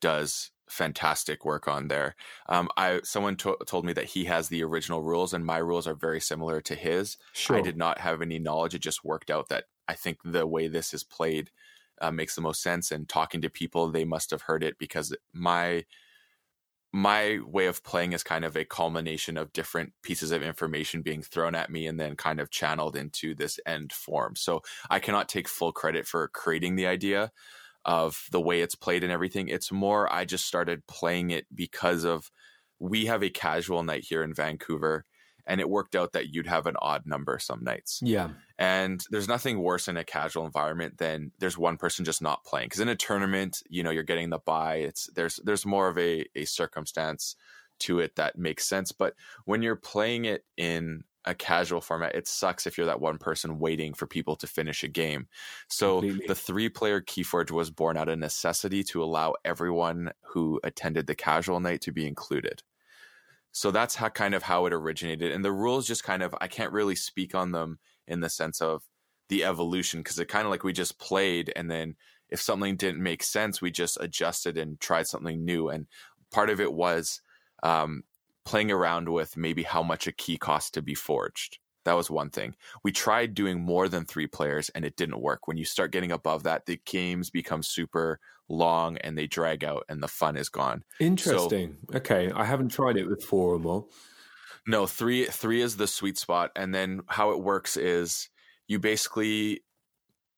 does 0.00 0.50
fantastic 0.68 1.44
work 1.44 1.68
on 1.68 1.88
there. 1.88 2.16
Um, 2.48 2.70
I 2.76 3.00
someone 3.04 3.36
to- 3.36 3.58
told 3.66 3.84
me 3.84 3.92
that 3.92 4.06
he 4.06 4.24
has 4.24 4.48
the 4.48 4.64
original 4.64 5.02
rules, 5.02 5.34
and 5.34 5.44
my 5.44 5.58
rules 5.58 5.86
are 5.86 5.94
very 5.94 6.20
similar 6.20 6.62
to 6.62 6.74
his. 6.74 7.18
Sure. 7.34 7.56
I 7.56 7.60
did 7.60 7.76
not 7.76 7.98
have 7.98 8.22
any 8.22 8.38
knowledge; 8.38 8.74
it 8.74 8.80
just 8.80 9.04
worked 9.04 9.30
out 9.30 9.50
that 9.50 9.64
I 9.88 9.94
think 9.94 10.18
the 10.24 10.46
way 10.46 10.68
this 10.68 10.94
is 10.94 11.04
played 11.04 11.50
uh, 12.00 12.10
makes 12.10 12.34
the 12.34 12.40
most 12.40 12.62
sense. 12.62 12.90
And 12.90 13.06
talking 13.06 13.42
to 13.42 13.50
people, 13.50 13.90
they 13.90 14.04
must 14.06 14.30
have 14.30 14.42
heard 14.42 14.64
it 14.64 14.78
because 14.78 15.14
my 15.34 15.84
my 16.96 17.40
way 17.46 17.66
of 17.66 17.84
playing 17.84 18.14
is 18.14 18.22
kind 18.22 18.42
of 18.42 18.56
a 18.56 18.64
culmination 18.64 19.36
of 19.36 19.52
different 19.52 19.92
pieces 20.02 20.30
of 20.30 20.42
information 20.42 21.02
being 21.02 21.20
thrown 21.20 21.54
at 21.54 21.68
me 21.68 21.86
and 21.86 22.00
then 22.00 22.16
kind 22.16 22.40
of 22.40 22.50
channeled 22.50 22.96
into 22.96 23.34
this 23.34 23.60
end 23.66 23.92
form. 23.92 24.34
So 24.34 24.62
I 24.88 24.98
cannot 24.98 25.28
take 25.28 25.46
full 25.46 25.72
credit 25.72 26.06
for 26.06 26.28
creating 26.28 26.76
the 26.76 26.86
idea 26.86 27.32
of 27.84 28.24
the 28.32 28.40
way 28.40 28.62
it's 28.62 28.74
played 28.74 29.04
and 29.04 29.12
everything. 29.12 29.48
It's 29.48 29.70
more 29.70 30.10
I 30.10 30.24
just 30.24 30.46
started 30.46 30.86
playing 30.86 31.32
it 31.32 31.44
because 31.54 32.04
of 32.04 32.30
we 32.78 33.04
have 33.04 33.22
a 33.22 33.28
casual 33.28 33.82
night 33.82 34.06
here 34.08 34.22
in 34.22 34.32
Vancouver 34.32 35.04
and 35.46 35.60
it 35.60 35.68
worked 35.68 35.94
out 35.94 36.12
that 36.12 36.34
you'd 36.34 36.46
have 36.46 36.66
an 36.66 36.76
odd 36.80 37.06
number 37.06 37.38
some 37.38 37.62
nights. 37.62 38.00
Yeah. 38.02 38.30
And 38.58 39.04
there's 39.10 39.28
nothing 39.28 39.60
worse 39.60 39.88
in 39.88 39.96
a 39.96 40.04
casual 40.04 40.44
environment 40.44 40.98
than 40.98 41.32
there's 41.38 41.58
one 41.58 41.76
person 41.76 42.04
just 42.04 42.22
not 42.22 42.44
playing. 42.44 42.66
Because 42.66 42.80
in 42.80 42.88
a 42.88 42.96
tournament, 42.96 43.62
you 43.68 43.82
know, 43.82 43.90
you're 43.90 44.02
getting 44.02 44.30
the 44.30 44.38
buy. 44.38 44.76
It's 44.76 45.08
there's 45.14 45.40
there's 45.44 45.66
more 45.66 45.88
of 45.88 45.98
a 45.98 46.24
a 46.34 46.44
circumstance 46.44 47.36
to 47.80 48.00
it 48.00 48.16
that 48.16 48.38
makes 48.38 48.66
sense. 48.66 48.92
But 48.92 49.14
when 49.44 49.62
you're 49.62 49.76
playing 49.76 50.24
it 50.24 50.44
in 50.56 51.04
a 51.26 51.34
casual 51.34 51.80
format, 51.80 52.14
it 52.14 52.28
sucks 52.28 52.66
if 52.66 52.78
you're 52.78 52.86
that 52.86 53.00
one 53.00 53.18
person 53.18 53.58
waiting 53.58 53.92
for 53.92 54.06
people 54.06 54.36
to 54.36 54.46
finish 54.46 54.84
a 54.84 54.88
game. 54.88 55.26
So 55.68 56.00
Completely. 56.00 56.26
the 56.28 56.34
three 56.34 56.68
player 56.68 57.00
Keyforge 57.00 57.50
was 57.50 57.70
born 57.70 57.96
out 57.96 58.08
of 58.08 58.18
necessity 58.18 58.82
to 58.84 59.02
allow 59.02 59.34
everyone 59.44 60.12
who 60.22 60.60
attended 60.62 61.06
the 61.06 61.16
casual 61.16 61.60
night 61.60 61.80
to 61.82 61.92
be 61.92 62.06
included. 62.06 62.62
So 63.56 63.70
that's 63.70 63.94
how 63.94 64.10
kind 64.10 64.34
of 64.34 64.42
how 64.42 64.66
it 64.66 64.74
originated. 64.74 65.32
And 65.32 65.42
the 65.42 65.50
rules 65.50 65.86
just 65.86 66.04
kind 66.04 66.22
of 66.22 66.34
I 66.42 66.46
can't 66.46 66.74
really 66.74 66.94
speak 66.94 67.34
on 67.34 67.52
them 67.52 67.78
in 68.06 68.20
the 68.20 68.28
sense 68.28 68.60
of 68.60 68.82
the 69.30 69.44
evolution 69.44 70.00
because 70.00 70.18
it 70.18 70.28
kind 70.28 70.44
of 70.44 70.50
like 70.50 70.62
we 70.62 70.74
just 70.74 70.98
played 70.98 71.54
and 71.56 71.70
then 71.70 71.96
if 72.28 72.38
something 72.38 72.76
didn't 72.76 73.02
make 73.02 73.22
sense, 73.22 73.62
we 73.62 73.70
just 73.70 73.96
adjusted 73.98 74.58
and 74.58 74.78
tried 74.78 75.06
something 75.06 75.42
new. 75.42 75.70
And 75.70 75.86
part 76.30 76.50
of 76.50 76.60
it 76.60 76.70
was 76.70 77.22
um, 77.62 78.02
playing 78.44 78.70
around 78.70 79.08
with 79.08 79.38
maybe 79.38 79.62
how 79.62 79.82
much 79.82 80.06
a 80.06 80.12
key 80.12 80.36
cost 80.36 80.74
to 80.74 80.82
be 80.82 80.94
forged. 80.94 81.58
That 81.86 81.96
was 81.96 82.10
one 82.10 82.30
thing. 82.30 82.56
We 82.82 82.90
tried 82.90 83.34
doing 83.34 83.60
more 83.60 83.88
than 83.88 84.04
three 84.04 84.26
players 84.26 84.68
and 84.70 84.84
it 84.84 84.96
didn't 84.96 85.20
work. 85.20 85.46
When 85.46 85.56
you 85.56 85.64
start 85.64 85.92
getting 85.92 86.10
above 86.10 86.42
that, 86.42 86.66
the 86.66 86.80
games 86.84 87.30
become 87.30 87.62
super 87.62 88.18
long 88.48 88.96
and 88.98 89.16
they 89.16 89.28
drag 89.28 89.62
out 89.62 89.84
and 89.88 90.02
the 90.02 90.08
fun 90.08 90.36
is 90.36 90.48
gone. 90.48 90.82
Interesting. 90.98 91.78
So, 91.88 91.98
okay. 91.98 92.32
I 92.34 92.44
haven't 92.44 92.70
tried 92.70 92.96
it 92.96 93.08
with 93.08 93.22
four 93.22 93.54
or 93.54 93.60
more. 93.60 93.86
No, 94.66 94.86
three 94.86 95.26
three 95.26 95.62
is 95.62 95.76
the 95.76 95.86
sweet 95.86 96.18
spot. 96.18 96.50
And 96.56 96.74
then 96.74 97.02
how 97.06 97.30
it 97.30 97.40
works 97.40 97.76
is 97.76 98.30
you 98.66 98.80
basically 98.80 99.62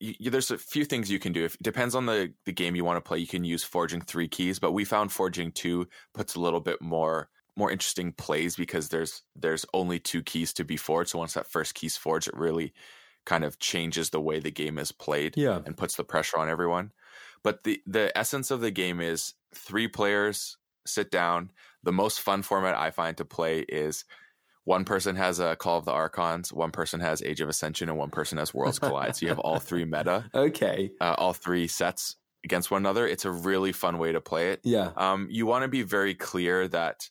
you, 0.00 0.30
there's 0.30 0.50
a 0.50 0.58
few 0.58 0.84
things 0.84 1.11
you 1.11 1.18
can 1.18 1.32
do. 1.32 1.46
If, 1.46 1.54
it 1.54 1.62
depends 1.62 1.94
on 1.94 2.04
the, 2.04 2.34
the 2.44 2.52
game 2.52 2.76
you 2.76 2.84
want 2.84 2.98
to 3.02 3.08
play. 3.08 3.18
You 3.18 3.26
can 3.26 3.42
use 3.42 3.64
forging 3.64 4.02
three 4.02 4.28
keys, 4.28 4.58
but 4.58 4.72
we 4.72 4.84
found 4.84 5.12
forging 5.12 5.50
two 5.50 5.88
puts 6.12 6.34
a 6.34 6.40
little 6.40 6.61
bit 6.61 6.82
more 6.82 7.30
more 7.59 7.71
interesting 7.71 8.12
plays 8.12 8.55
because 8.55 8.88
there's 8.88 9.23
there's 9.35 9.66
only 9.75 9.99
two 9.99 10.23
keys 10.23 10.53
to 10.55 10.64
be 10.64 10.77
forged. 10.77 11.11
So 11.11 11.18
once 11.18 11.35
that 11.35 11.51
first 11.51 11.75
key's 11.75 11.97
forged, 11.97 12.29
it 12.29 12.37
really 12.37 12.73
kind 13.27 13.44
of 13.44 13.59
changes 13.59 14.11
the 14.11 14.21
way 14.21 14.38
the 14.38 14.51
game 14.51 14.79
is 14.79 14.92
played 14.92 15.37
yeah. 15.37 15.61
and 15.66 15.77
puts 15.77 15.97
the 15.97 16.05
pressure 16.05 16.38
on 16.38 16.49
everyone. 16.49 16.92
But 17.42 17.64
the 17.64 17.83
the 17.87 18.16
essence 18.16 18.51
of 18.51 18.61
the 18.61 18.71
game 18.71 19.01
is 19.01 19.35
three 19.55 19.88
players 19.88 20.57
sit 20.87 21.11
down. 21.11 21.51
The 21.83 21.92
most 21.92 22.21
fun 22.21 22.42
format 22.42 22.77
I 22.77 22.90
find 22.90 23.16
to 23.16 23.25
play 23.25 23.61
is 23.61 24.05
one 24.64 24.85
person 24.85 25.16
has 25.16 25.40
a 25.40 25.57
Call 25.57 25.79
of 25.79 25.85
the 25.85 25.92
Archons, 25.92 26.53
one 26.53 26.71
person 26.71 27.01
has 27.01 27.23
Age 27.23 27.40
of 27.40 27.49
Ascension, 27.49 27.88
and 27.88 27.99
one 27.99 28.11
person 28.11 28.38
has 28.38 28.53
Worlds 28.53 28.79
Collide. 28.79 29.16
so 29.16 29.25
you 29.25 29.31
have 29.31 29.38
all 29.38 29.59
three 29.59 29.85
meta. 29.85 30.31
Okay. 30.35 30.90
Uh, 31.01 31.14
all 31.16 31.33
three 31.33 31.66
sets 31.66 32.16
against 32.44 32.71
one 32.71 32.83
another. 32.83 33.07
It's 33.07 33.25
a 33.25 33.31
really 33.31 33.73
fun 33.73 33.99
way 33.99 34.12
to 34.12 34.21
play 34.21 34.51
it. 34.51 34.61
Yeah. 34.64 34.92
Um, 34.97 35.27
you 35.31 35.47
want 35.47 35.62
to 35.62 35.68
be 35.68 35.83
very 35.83 36.14
clear 36.14 36.68
that 36.68 37.09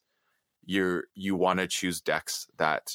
you're 0.68 1.06
you 1.16 1.36
want 1.36 1.60
to 1.60 1.68
choose 1.68 2.02
decks 2.02 2.46
that 2.58 2.92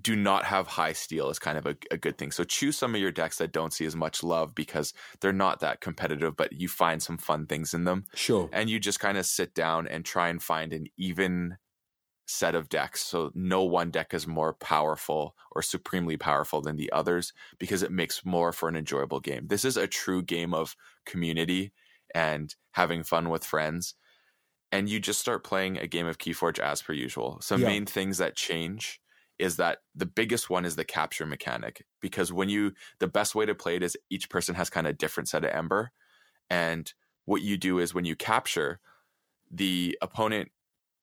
do 0.00 0.14
not 0.14 0.44
have 0.44 0.66
high 0.66 0.92
steal 0.92 1.30
is 1.30 1.38
kind 1.38 1.58
of 1.58 1.66
a, 1.66 1.76
a, 1.90 1.96
good 1.96 2.16
thing. 2.16 2.30
So 2.30 2.44
choose 2.44 2.76
some 2.78 2.94
of 2.94 3.00
your 3.00 3.10
decks 3.10 3.38
that 3.38 3.52
don't 3.52 3.72
see 3.72 3.84
as 3.84 3.96
much 3.96 4.22
love 4.22 4.54
because 4.54 4.94
they're 5.20 5.32
not 5.32 5.60
that 5.60 5.80
competitive, 5.80 6.36
but 6.36 6.52
you 6.52 6.68
find 6.68 7.02
some 7.02 7.18
fun 7.18 7.46
things 7.46 7.74
in 7.74 7.84
them. 7.84 8.04
Sure. 8.14 8.48
And 8.52 8.70
you 8.70 8.78
just 8.78 9.00
kind 9.00 9.18
of 9.18 9.26
sit 9.26 9.52
down 9.52 9.88
and 9.88 10.04
try 10.04 10.28
and 10.28 10.42
find 10.42 10.72
an 10.72 10.86
even 10.96 11.56
set 12.26 12.54
of 12.54 12.68
decks. 12.68 13.02
So 13.02 13.32
no 13.34 13.64
one 13.64 13.90
deck 13.90 14.14
is 14.14 14.26
more 14.26 14.54
powerful 14.54 15.34
or 15.52 15.62
supremely 15.62 16.16
powerful 16.16 16.62
than 16.62 16.76
the 16.76 16.90
others 16.92 17.32
because 17.58 17.82
it 17.82 17.90
makes 17.90 18.24
more 18.24 18.52
for 18.52 18.68
an 18.68 18.76
enjoyable 18.76 19.20
game. 19.20 19.48
This 19.48 19.64
is 19.64 19.76
a 19.76 19.88
true 19.88 20.22
game 20.22 20.54
of 20.54 20.76
community 21.04 21.72
and 22.14 22.54
having 22.72 23.02
fun 23.02 23.28
with 23.28 23.44
friends 23.44 23.94
and 24.72 24.88
you 24.88 25.00
just 25.00 25.20
start 25.20 25.44
playing 25.44 25.78
a 25.78 25.86
game 25.86 26.06
of 26.06 26.18
Keyforge 26.18 26.58
as 26.58 26.82
per 26.82 26.92
usual. 26.92 27.38
Some 27.40 27.60
yeah. 27.62 27.68
main 27.68 27.86
things 27.86 28.18
that 28.18 28.36
change 28.36 29.00
is 29.38 29.56
that 29.56 29.78
the 29.94 30.06
biggest 30.06 30.50
one 30.50 30.64
is 30.64 30.76
the 30.76 30.84
capture 30.84 31.26
mechanic 31.26 31.84
because 32.00 32.32
when 32.32 32.48
you 32.48 32.72
the 32.98 33.06
best 33.06 33.34
way 33.34 33.46
to 33.46 33.54
play 33.54 33.76
it 33.76 33.82
is 33.82 33.96
each 34.10 34.28
person 34.28 34.54
has 34.54 34.68
kind 34.68 34.86
of 34.86 34.92
a 34.92 34.96
different 34.96 35.28
set 35.28 35.44
of 35.44 35.50
ember 35.50 35.92
and 36.50 36.92
what 37.24 37.40
you 37.40 37.56
do 37.56 37.78
is 37.78 37.94
when 37.94 38.04
you 38.04 38.14
capture 38.14 38.80
the 39.50 39.96
opponent 40.02 40.50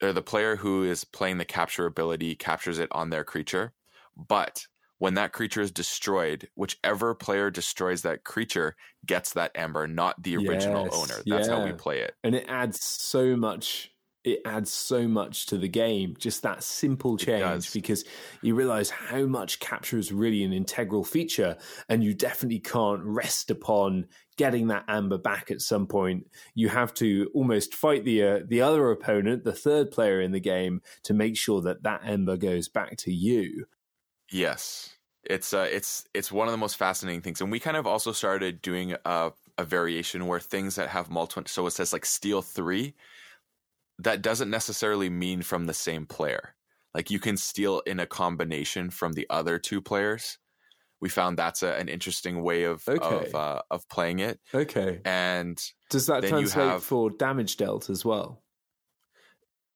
or 0.02 0.14
the 0.14 0.22
player 0.22 0.58
who 0.58 0.84
is 0.84 1.04
playing 1.04 1.38
the 1.38 1.46
capture 1.46 1.86
ability 1.86 2.36
captures 2.36 2.80
it 2.80 2.90
on 2.92 3.10
their 3.10 3.24
creature. 3.24 3.74
But 4.16 4.68
when 5.00 5.14
that 5.16 5.34
creature 5.34 5.62
is 5.62 5.72
destroyed, 5.72 6.50
whichever 6.56 7.14
player 7.16 7.52
destroys 7.52 8.02
that 8.04 8.24
creature 8.24 8.76
gets 9.06 9.34
that 9.34 9.52
amber, 9.56 9.88
not 9.88 10.22
the 10.24 10.38
original 10.38 10.90
Yes, 10.90 10.94
owner. 10.94 11.24
That's 11.30 11.48
how 11.48 11.60
we 11.60 11.74
play 11.74 12.02
it. 12.02 12.16
and 12.24 12.36
it 12.36 12.46
adds 12.48 12.82
so 12.84 13.36
much 13.36 13.92
it 14.24 14.42
adds 14.44 14.70
so 14.74 15.08
much 15.08 15.46
to 15.46 15.58
the 15.58 15.70
game 15.70 16.14
just 16.20 16.42
that 16.44 16.62
simple 16.62 17.18
change 17.18 17.72
because 17.72 18.04
you 18.42 18.56
realize 18.56 18.90
how 18.90 19.26
much 19.26 19.60
capture 19.62 19.98
is 19.98 20.12
really 20.12 20.44
an 20.44 20.52
integral 20.52 21.04
feature 21.06 21.56
and 21.88 22.04
you 22.04 22.14
definitely 22.14 22.60
can't 22.60 23.02
rest 23.04 23.50
upon 23.50 24.06
getting 24.36 24.68
that 24.68 24.84
amber 24.90 25.18
back 25.18 25.50
at 25.50 25.62
some 25.62 25.88
point 25.88 26.28
you 26.56 26.68
have 26.68 26.94
to 26.94 27.32
almost 27.34 27.74
fight 27.74 28.04
the 28.04 28.22
uh, 28.24 28.40
the 28.48 28.62
other 28.62 28.92
opponent 28.92 29.44
the 29.46 29.54
third 29.54 29.92
player 29.92 30.20
in 30.20 30.32
the 30.32 30.40
game 30.42 30.82
to 31.04 31.14
make 31.14 31.38
sure 31.38 31.62
that 31.62 31.84
that 31.84 32.02
amber 32.04 32.36
goes 32.38 32.68
back 32.68 32.98
to 32.98 33.14
you 33.14 33.66
Yes, 34.32 34.98
it's 35.24 35.54
uh, 35.54 35.68
it's 35.72 36.08
it's 36.14 36.32
one 36.32 36.48
of 36.48 36.52
the 36.52 36.58
most 36.58 36.78
fascinating 36.78 37.22
things, 37.22 37.42
and 37.42 37.52
we 37.52 37.60
kind 37.60 37.78
of 37.78 37.88
also 37.88 38.12
started 38.12 38.62
doing 38.62 38.96
a, 39.06 39.32
a 39.58 39.64
variation 39.66 40.28
where 40.28 40.40
things 40.40 40.76
that 40.76 40.90
have 40.90 41.10
multiple. 41.10 41.44
So 41.48 41.66
it 41.68 41.72
says 41.72 41.94
like 41.94 42.06
steal 42.06 42.42
three. 42.42 42.96
That 44.00 44.22
doesn't 44.22 44.50
necessarily 44.50 45.10
mean 45.10 45.42
from 45.42 45.66
the 45.66 45.74
same 45.74 46.06
player. 46.06 46.56
Like 46.94 47.10
you 47.10 47.20
can 47.20 47.38
steal 47.38 47.80
in 47.82 48.00
a 48.00 48.06
combination 48.06 48.90
from 48.90 49.14
the 49.14 49.28
other 49.30 49.58
two 49.60 49.82
players. 49.82 50.38
We 51.02 51.10
found 51.10 51.38
that's 51.38 51.64
a, 51.64 51.76
an 51.76 51.90
interesting 51.90 52.44
way 52.44 52.64
of 52.64 52.88
Okay. 52.88 52.96
of 52.98 53.36
uh, 53.36 53.64
of 53.72 53.88
playing 53.90 54.20
it, 54.20 54.42
okay 54.54 55.06
and 55.06 55.62
does 55.90 56.08
that 56.08 56.26
translate 56.28 56.54
have- 56.54 56.84
for 56.84 57.10
damage 57.12 57.58
dealt 57.58 57.90
as 57.90 58.06
well 58.06 58.44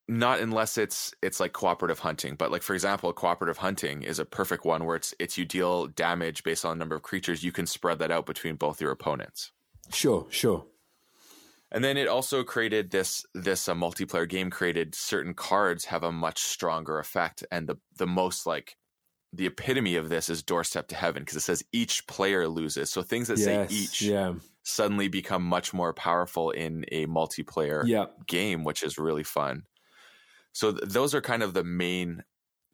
not 0.08 0.40
unless 0.40 0.76
it's 0.78 1.14
it's 1.22 1.38
like 1.38 1.52
cooperative 1.52 2.00
hunting 2.00 2.34
but 2.34 2.50
like 2.50 2.62
for 2.62 2.74
example 2.74 3.12
cooperative 3.12 3.58
hunting 3.58 4.02
is 4.02 4.18
a 4.18 4.24
perfect 4.24 4.64
one 4.64 4.84
where 4.84 4.96
it's 4.96 5.14
it's 5.18 5.38
you 5.38 5.44
deal 5.44 5.86
damage 5.86 6.42
based 6.42 6.64
on 6.64 6.76
the 6.76 6.78
number 6.78 6.96
of 6.96 7.02
creatures 7.02 7.44
you 7.44 7.52
can 7.52 7.66
spread 7.66 7.98
that 7.98 8.10
out 8.10 8.26
between 8.26 8.56
both 8.56 8.80
your 8.80 8.90
opponents. 8.90 9.52
Sure 9.92 10.26
sure. 10.30 10.66
And 11.70 11.82
then 11.82 11.96
it 11.96 12.08
also 12.08 12.42
created 12.42 12.90
this 12.90 13.24
this 13.32 13.68
uh, 13.68 13.74
multiplayer 13.74 14.28
game 14.28 14.50
created 14.50 14.94
certain 14.94 15.34
cards 15.34 15.86
have 15.86 16.02
a 16.02 16.12
much 16.12 16.40
stronger 16.40 16.98
effect 16.98 17.44
and 17.50 17.68
the 17.68 17.76
the 17.96 18.06
most 18.06 18.46
like 18.46 18.76
the 19.32 19.46
epitome 19.46 19.96
of 19.96 20.08
this 20.08 20.28
is 20.28 20.42
doorstep 20.42 20.88
to 20.88 20.94
heaven 20.94 21.22
because 21.22 21.36
it 21.36 21.40
says 21.40 21.64
each 21.72 22.06
player 22.06 22.46
loses. 22.48 22.90
So 22.90 23.02
things 23.02 23.28
that 23.28 23.38
yes 23.38 23.70
say 23.70 23.74
each 23.74 24.02
yeah. 24.02 24.34
suddenly 24.62 25.08
become 25.08 25.42
much 25.42 25.72
more 25.72 25.94
powerful 25.94 26.50
in 26.50 26.84
a 26.92 27.06
multiplayer 27.06 27.82
yeah. 27.86 28.06
game, 28.26 28.62
which 28.62 28.82
is 28.82 28.98
really 28.98 29.22
fun. 29.22 29.62
So 30.52 30.72
th- 30.72 30.84
those 30.90 31.14
are 31.14 31.20
kind 31.20 31.42
of 31.42 31.54
the 31.54 31.64
main 31.64 32.24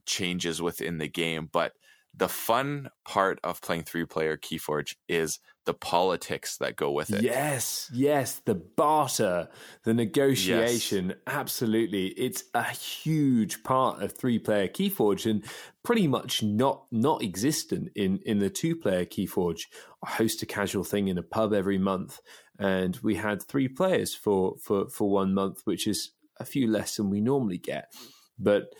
changes 0.06 0.60
within 0.60 0.98
the 0.98 1.08
game. 1.08 1.48
But 1.50 1.72
the 2.14 2.28
fun 2.28 2.88
part 3.04 3.38
of 3.44 3.60
playing 3.60 3.84
three 3.84 4.04
player 4.04 4.36
Keyforge 4.36 4.96
is 5.08 5.38
the 5.66 5.74
politics 5.74 6.56
that 6.56 6.76
go 6.76 6.90
with 6.90 7.12
it. 7.12 7.22
Yes, 7.22 7.90
yes, 7.92 8.40
the 8.46 8.54
barter, 8.54 9.48
the 9.84 9.92
negotiation, 9.92 11.14
absolutely. 11.26 12.06
It's 12.08 12.44
a 12.54 12.64
huge 12.64 13.62
part 13.62 14.02
of 14.02 14.12
three-player 14.12 14.68
Keyforge 14.68 15.30
and 15.30 15.44
pretty 15.84 16.08
much 16.08 16.42
not 16.42 16.86
not 16.90 17.22
existent 17.22 17.90
in 17.94 18.20
in 18.24 18.38
the 18.38 18.50
two-player 18.50 19.04
Keyforge. 19.04 19.66
I 20.02 20.10
host 20.12 20.42
a 20.42 20.46
casual 20.46 20.84
thing 20.84 21.08
in 21.08 21.18
a 21.18 21.22
pub 21.22 21.52
every 21.52 21.78
month 21.78 22.18
and 22.58 22.96
we 23.02 23.14
had 23.14 23.42
three 23.42 23.68
players 23.68 24.14
for 24.14 24.56
for 24.58 24.88
for 24.88 25.10
one 25.10 25.34
month, 25.34 25.60
which 25.64 25.86
is 25.86 26.12
a 26.40 26.44
few 26.44 26.68
less 26.68 26.96
than 26.96 27.10
we 27.10 27.20
normally 27.20 27.58
get. 27.58 27.92
But 28.38 28.72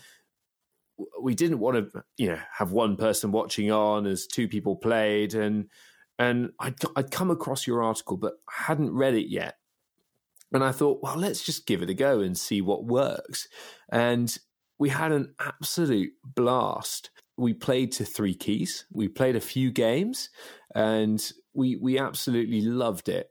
we 1.21 1.35
didn't 1.35 1.61
want 1.61 1.93
to, 1.93 2.03
you 2.17 2.29
know, 2.29 2.41
have 2.57 2.73
one 2.73 2.97
person 2.97 3.33
watching 3.33 3.71
on 3.71 4.07
as 4.07 4.27
two 4.27 4.49
people 4.49 4.77
played, 4.77 5.35
and 5.35 5.69
and 6.19 6.51
I'd, 6.59 6.75
I'd 6.97 7.11
come 7.11 7.31
across 7.31 7.67
your 7.67 7.83
article, 7.83 8.17
but 8.17 8.35
I 8.49 8.65
hadn't 8.65 8.93
read 8.93 9.15
it 9.15 9.31
yet. 9.31 9.55
And 10.53 10.65
I 10.65 10.73
thought, 10.73 11.01
well, 11.03 11.17
let's 11.17 11.45
just 11.45 11.67
give 11.67 11.83
it 11.83 11.91
a 11.91 11.95
go 11.95 12.21
and 12.21 12.37
see 12.37 12.61
what 12.61 12.85
works. 12.85 13.47
And 13.93 14.37
we 14.79 14.89
had 14.89 15.13
an 15.13 15.35
absolute 15.39 16.11
blast. 16.25 17.11
We 17.37 17.53
played 17.53 17.93
to 17.93 18.05
three 18.05 18.35
keys. 18.35 18.87
We 18.91 19.09
played 19.09 19.37
a 19.37 19.41
few 19.41 19.71
games, 19.71 20.31
and 20.75 21.25
we 21.55 21.77
we 21.77 21.99
absolutely 21.99 22.63
loved 22.63 23.09
it. 23.09 23.29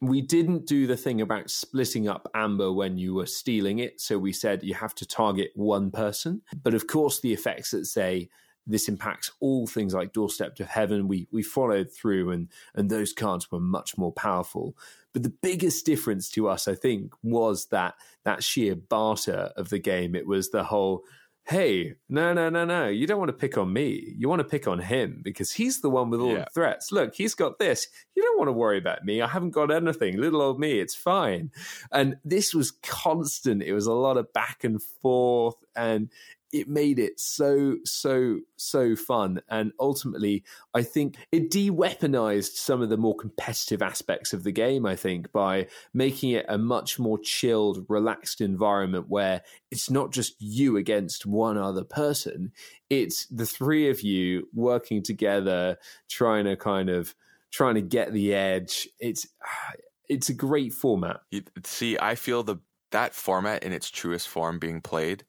We 0.00 0.20
didn't 0.20 0.66
do 0.66 0.86
the 0.86 0.96
thing 0.96 1.20
about 1.20 1.50
splitting 1.50 2.06
up 2.06 2.30
amber 2.34 2.70
when 2.72 2.98
you 2.98 3.14
were 3.14 3.26
stealing 3.26 3.78
it. 3.78 4.00
So 4.00 4.18
we 4.18 4.32
said 4.32 4.62
you 4.62 4.74
have 4.74 4.94
to 4.96 5.06
target 5.06 5.52
one 5.54 5.90
person. 5.90 6.42
But 6.62 6.74
of 6.74 6.86
course, 6.86 7.20
the 7.20 7.32
effects 7.32 7.70
that 7.70 7.86
say 7.86 8.28
this 8.66 8.88
impacts 8.88 9.30
all 9.40 9.66
things 9.66 9.94
like 9.94 10.12
doorstep 10.12 10.56
to 10.56 10.64
heaven 10.64 11.06
we 11.08 11.28
we 11.30 11.42
followed 11.42 11.90
through 11.92 12.30
and 12.30 12.48
and 12.74 12.90
those 12.90 13.12
cards 13.12 13.50
were 13.50 13.60
much 13.60 13.96
more 13.96 14.12
powerful 14.12 14.76
but 15.12 15.22
the 15.22 15.32
biggest 15.42 15.86
difference 15.86 16.28
to 16.28 16.48
us 16.48 16.66
i 16.66 16.74
think 16.74 17.12
was 17.22 17.66
that 17.66 17.94
that 18.24 18.42
sheer 18.42 18.74
barter 18.74 19.50
of 19.56 19.68
the 19.68 19.78
game 19.78 20.14
it 20.14 20.26
was 20.26 20.50
the 20.50 20.64
whole 20.64 21.04
hey 21.48 21.94
no 22.08 22.32
no 22.32 22.48
no 22.50 22.64
no 22.64 22.88
you 22.88 23.06
don't 23.06 23.18
want 23.18 23.28
to 23.28 23.32
pick 23.36 23.56
on 23.56 23.72
me. 23.72 24.14
You 24.18 24.28
want 24.28 24.40
to 24.40 24.44
pick 24.48 24.66
on 24.66 24.78
him 24.80 25.20
because 25.22 25.52
he's 25.52 25.80
the 25.80 25.88
one 25.90 26.10
with 26.10 26.20
all 26.20 26.32
Yeah. 26.32 26.44
the 26.44 26.50
threats. 26.52 26.90
Look 26.92 27.14
he's 27.14 27.34
got 27.34 27.58
this. 27.58 27.86
You 28.14 28.22
don't 28.22 28.38
want 28.38 28.48
to 28.48 28.52
worry 28.52 28.78
about 28.78 29.04
me. 29.04 29.22
I 29.22 29.28
haven't 29.28 29.50
got 29.50 29.70
anything. 29.70 30.16
Little 30.16 30.42
old 30.42 30.58
me 30.58 30.80
it's 30.80 30.94
fine. 30.94 31.50
And 31.92 32.16
this 32.24 32.52
was 32.54 32.72
constant. 32.82 33.62
It 33.62 33.72
was 33.72 33.86
a 33.86 33.92
lot 33.92 34.16
of 34.16 34.32
back 34.32 34.64
and 34.64 34.82
forth. 34.82 35.56
And 35.76 36.10
it 36.56 36.68
made 36.68 36.98
it 36.98 37.18
so 37.20 37.76
so 37.84 38.40
so 38.56 38.96
fun. 38.96 39.40
And 39.48 39.72
ultimately 39.80 40.44
i 40.74 40.82
think 40.82 41.16
it 41.32 41.50
de-weaponized 41.50 42.54
some 42.54 42.82
of 42.82 42.88
the 42.88 42.96
more 42.96 43.14
competitive 43.14 43.82
aspects 43.82 44.32
of 44.32 44.44
the 44.44 44.52
game 44.52 44.86
i 44.86 44.96
think 44.96 45.32
by 45.32 45.66
making 45.92 46.30
it 46.30 46.46
a 46.48 46.58
much 46.58 46.98
more 46.98 47.18
chilled 47.18 47.84
relaxed 47.88 48.40
environment 48.40 49.06
where 49.08 49.42
it's 49.70 49.90
not 49.90 50.12
just 50.12 50.34
you 50.38 50.76
against 50.76 51.26
one 51.26 51.58
other 51.58 51.84
person. 51.84 52.52
It's 52.88 53.26
the 53.26 53.46
three 53.46 53.90
of 53.90 54.02
you 54.02 54.48
working 54.54 55.02
together 55.02 55.78
trying 56.08 56.44
to 56.44 56.56
kind 56.56 56.88
of 56.88 57.14
trying 57.52 57.74
to 57.74 57.82
get 57.82 58.12
the 58.12 58.34
edge. 58.34 58.88
It's 58.98 59.26
it's 60.08 60.28
a 60.28 60.34
great 60.34 60.72
format. 60.72 61.20
See, 61.64 61.98
I 61.98 62.14
feel 62.14 62.42
the 62.42 62.56
that 62.92 63.14
format 63.14 63.64
in 63.64 63.72
its 63.72 63.90
truest 63.90 64.28
form 64.28 64.58
being 64.58 64.80
played, 64.80 65.24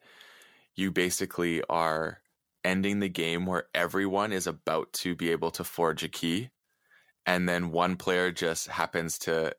you 0.77 0.91
basically 0.91 1.63
are 1.65 2.21
ending 2.63 2.99
the 3.01 3.09
game 3.09 3.45
where 3.45 3.69
everyone 3.75 4.33
is 4.33 4.47
about 4.47 4.93
to 4.93 5.15
be 5.15 5.31
able 5.31 5.51
to 5.51 5.63
forge 5.63 6.03
a 6.03 6.09
key, 6.09 6.51
and 7.25 7.49
then 7.49 7.71
one 7.71 7.97
player 7.97 8.31
just 8.31 8.67
happens 8.67 9.17
to 9.19 9.55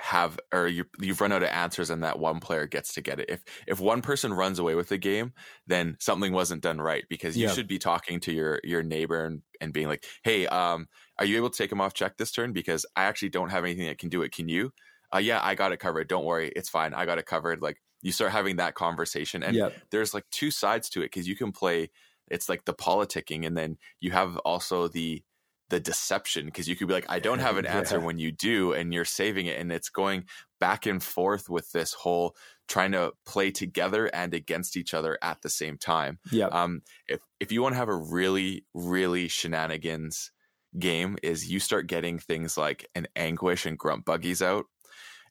have 0.00 0.40
or 0.52 0.66
you 0.66 0.84
you've 1.00 1.20
run 1.20 1.32
out 1.32 1.42
of 1.44 1.50
answers 1.50 1.90
and 1.90 2.02
that 2.02 2.18
one 2.18 2.40
player 2.40 2.66
gets 2.66 2.94
to 2.94 3.00
get 3.02 3.20
it. 3.20 3.30
If 3.30 3.44
if 3.68 3.80
one 3.80 4.02
person 4.02 4.34
runs 4.34 4.58
away 4.58 4.74
with 4.74 4.88
the 4.88 4.98
game, 4.98 5.32
then 5.68 5.96
something 6.00 6.32
wasn't 6.32 6.62
done 6.62 6.80
right 6.80 7.04
because 7.08 7.40
you 7.40 7.46
Yeah. 7.46 7.48
should 7.48 7.68
be 7.68 7.78
talking 7.78 8.20
to 8.20 8.32
your 8.32 8.60
your 8.64 8.82
neighbor 8.82 9.24
and, 9.24 9.42
and 9.60 9.72
being 9.72 9.88
like, 9.88 10.04
"Hey, 10.24 10.46
um 10.48 10.88
are 11.18 11.24
you 11.26 11.36
able 11.36 11.50
to 11.50 11.58
take 11.58 11.70
him 11.72 11.80
off 11.80 11.94
check 11.94 12.16
this 12.16 12.32
turn 12.32 12.52
because 12.52 12.86
I 12.96 13.04
actually 13.04 13.28
don't 13.30 13.50
have 13.50 13.64
anything 13.64 13.86
that 13.86 13.98
can 13.98 14.08
do 14.08 14.22
it. 14.22 14.32
Can 14.32 14.48
you?" 14.48 14.72
Uh 15.14 15.18
yeah, 15.18 15.40
I 15.42 15.54
got 15.54 15.72
it 15.72 15.78
covered. 15.80 16.08
Don't 16.08 16.24
worry. 16.24 16.52
It's 16.56 16.68
fine. 16.68 16.94
I 16.94 17.06
got 17.06 17.18
it 17.18 17.26
covered. 17.26 17.62
Like 17.62 17.80
you 18.04 18.12
start 18.12 18.30
having 18.30 18.56
that 18.56 18.74
conversation 18.76 19.42
and 19.42 19.56
Yep. 19.56 19.76
there's 19.90 20.14
like 20.14 20.24
two 20.30 20.52
sides 20.52 20.88
to 20.90 21.00
it 21.00 21.06
because 21.06 21.26
you 21.26 21.34
can 21.36 21.50
play 21.52 21.90
it's 22.28 22.48
like 22.48 22.64
the 22.64 22.74
politicking 22.74 23.44
and 23.46 23.56
then 23.56 23.76
you 24.00 24.12
have 24.12 24.36
also 24.38 24.86
the 24.88 25.22
the 25.70 25.80
deception 25.80 26.44
because 26.46 26.68
you 26.68 26.76
could 26.76 26.86
be 26.88 26.94
like 26.94 27.06
i 27.08 27.18
don't 27.18 27.40
have 27.40 27.56
an 27.56 27.66
answer 27.78 27.98
Yeah. 27.98 28.04
when 28.06 28.18
you 28.18 28.30
do 28.30 28.72
and 28.72 28.94
you're 28.94 29.04
saving 29.06 29.46
it 29.46 29.58
and 29.58 29.72
it's 29.72 29.88
going 29.88 30.24
back 30.60 30.86
and 30.86 31.02
forth 31.02 31.48
with 31.50 31.72
this 31.72 31.92
whole 31.94 32.36
trying 32.68 32.92
to 32.92 33.12
play 33.26 33.50
together 33.50 34.06
and 34.14 34.32
against 34.34 34.76
each 34.76 34.94
other 34.94 35.18
at 35.22 35.40
the 35.42 35.50
same 35.50 35.76
time 35.78 36.18
yeah 36.30 36.46
um 36.46 36.82
if 37.08 37.20
if 37.40 37.50
you 37.52 37.62
want 37.62 37.72
to 37.72 37.78
have 37.78 37.88
a 37.88 37.96
really 37.96 38.64
really 38.74 39.26
shenanigans 39.28 40.30
game 40.78 41.16
is 41.22 41.50
you 41.50 41.60
start 41.60 41.86
getting 41.86 42.18
things 42.18 42.56
like 42.58 42.88
an 42.94 43.06
anguish 43.16 43.64
and 43.66 43.78
grunt 43.78 44.04
buggies 44.04 44.42
out 44.42 44.66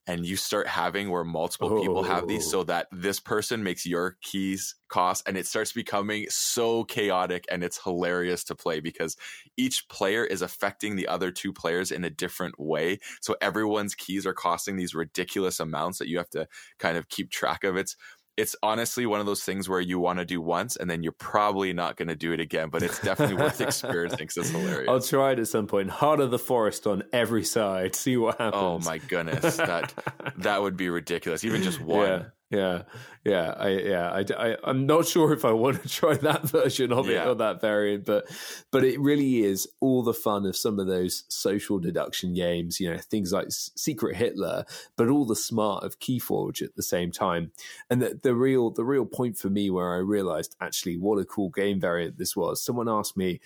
and 0.05 0.25
you 0.25 0.35
start 0.35 0.67
having 0.67 1.09
where 1.09 1.23
multiple 1.23 1.79
people 1.81 2.03
have 2.03 2.27
these 2.27 2.45
Oh. 2.47 2.49
so 2.49 2.63
that 2.65 2.87
this 2.91 3.19
person 3.19 3.63
makes 3.63 3.85
your 3.85 4.17
keys 4.21 4.75
cost 4.89 5.23
and 5.27 5.37
it 5.37 5.47
starts 5.47 5.71
becoming 5.71 6.25
so 6.29 6.83
chaotic 6.83 7.45
and 7.49 7.63
it's 7.63 7.81
hilarious 7.83 8.43
to 8.43 8.53
play 8.55 8.79
because 8.79 9.17
each 9.57 9.87
player 9.87 10.23
is 10.23 10.41
affecting 10.43 10.95
the 10.95 11.07
other 11.07 11.31
two 11.31 11.51
players 11.51 11.89
in 11.91 12.03
a 12.03 12.09
different 12.11 12.59
way 12.59 12.99
so 13.21 13.35
everyone's 13.41 13.95
keys 13.95 14.25
are 14.27 14.33
costing 14.33 14.75
these 14.75 14.93
ridiculous 14.93 15.59
amounts 15.59 15.97
that 15.97 16.07
you 16.07 16.17
have 16.17 16.29
to 16.29 16.47
kind 16.77 16.95
of 16.97 17.09
keep 17.09 17.31
track 17.31 17.63
of 17.63 17.75
it's 17.75 17.95
it's 18.37 18.55
honestly 18.63 19.05
one 19.05 19.19
of 19.19 19.25
those 19.25 19.43
things 19.43 19.69
where 19.69 19.81
you 19.81 19.99
want 19.99 20.19
to 20.19 20.25
do 20.25 20.41
once 20.41 20.75
and 20.75 20.89
then 20.89 21.03
you're 21.03 21.11
probably 21.13 21.73
not 21.73 21.97
going 21.97 22.07
to 22.07 22.15
do 22.15 22.31
it 22.31 22.39
again 22.39 22.69
but 22.69 22.81
it's 22.81 22.99
definitely 22.99 23.35
worth 23.35 23.61
experiencing 23.61 24.17
because 24.17 24.37
it's 24.37 24.49
hilarious 24.49 24.89
I'll 24.89 25.01
try 25.01 25.31
it 25.31 25.39
at 25.39 25.47
some 25.47 25.67
point. 25.67 25.89
Heart 25.89 26.19
of 26.19 26.31
the 26.31 26.39
forest 26.39 26.87
on 26.87 27.03
every 27.11 27.43
side. 27.43 27.95
See 27.95 28.17
what 28.17 28.35
oh 28.39 28.43
happens. 28.45 28.87
Oh 28.87 28.89
my 28.89 28.97
goodness, 28.97 29.57
that 29.57 29.93
that 30.37 30.61
would 30.61 30.77
be 30.77 30.89
ridiculous. 30.89 31.43
Even 31.43 31.63
just 31.63 31.81
one. 31.81 32.07
Yeah. 32.07 32.23
Yeah, 32.53 32.83
yeah, 33.25 33.55
I, 33.57 33.69
yeah. 33.69 34.11
I, 34.11 34.55
I, 34.65 34.69
am 34.69 34.85
not 34.85 35.07
sure 35.07 35.33
if 35.33 35.43
I 35.43 35.51
want 35.51 35.81
to 35.81 35.89
try 36.01 36.15
that 36.15 36.43
version 36.43 36.93
of 36.93 37.07
yeah. 37.07 37.23
it 37.23 37.27
or 37.27 37.35
that 37.35 37.61
variant, 37.61 38.05
but, 38.05 38.29
but 38.71 38.83
it 38.83 38.99
really 38.99 39.43
is 39.43 39.67
all 39.79 40.03
the 40.03 40.13
fun 40.13 40.45
of 40.45 40.55
some 40.55 40.79
of 40.79 40.87
those 40.87 41.23
social 41.29 41.79
deduction 41.79 42.33
games. 42.33 42.79
You 42.79 42.91
know, 42.91 42.97
things 42.97 43.33
like 43.33 43.47
Secret 43.49 44.15
Hitler, 44.15 44.65
but 44.95 45.09
all 45.09 45.25
the 45.25 45.35
smart 45.35 45.83
of 45.83 45.99
Keyforge 45.99 46.61
at 46.61 46.75
the 46.75 46.83
same 46.83 47.11
time. 47.11 47.51
And 47.89 48.01
the, 48.01 48.19
the 48.21 48.35
real, 48.35 48.69
the 48.69 48.85
real 48.85 49.05
point 49.05 49.37
for 49.37 49.49
me 49.49 49.69
where 49.69 49.93
I 49.93 49.97
realized 49.97 50.55
actually 50.61 50.97
what 50.97 51.19
a 51.19 51.25
cool 51.25 51.49
game 51.49 51.79
variant 51.79 52.17
this 52.17 52.35
was. 52.35 52.63
Someone 52.63 52.89
asked 52.89 53.17
me, 53.17 53.39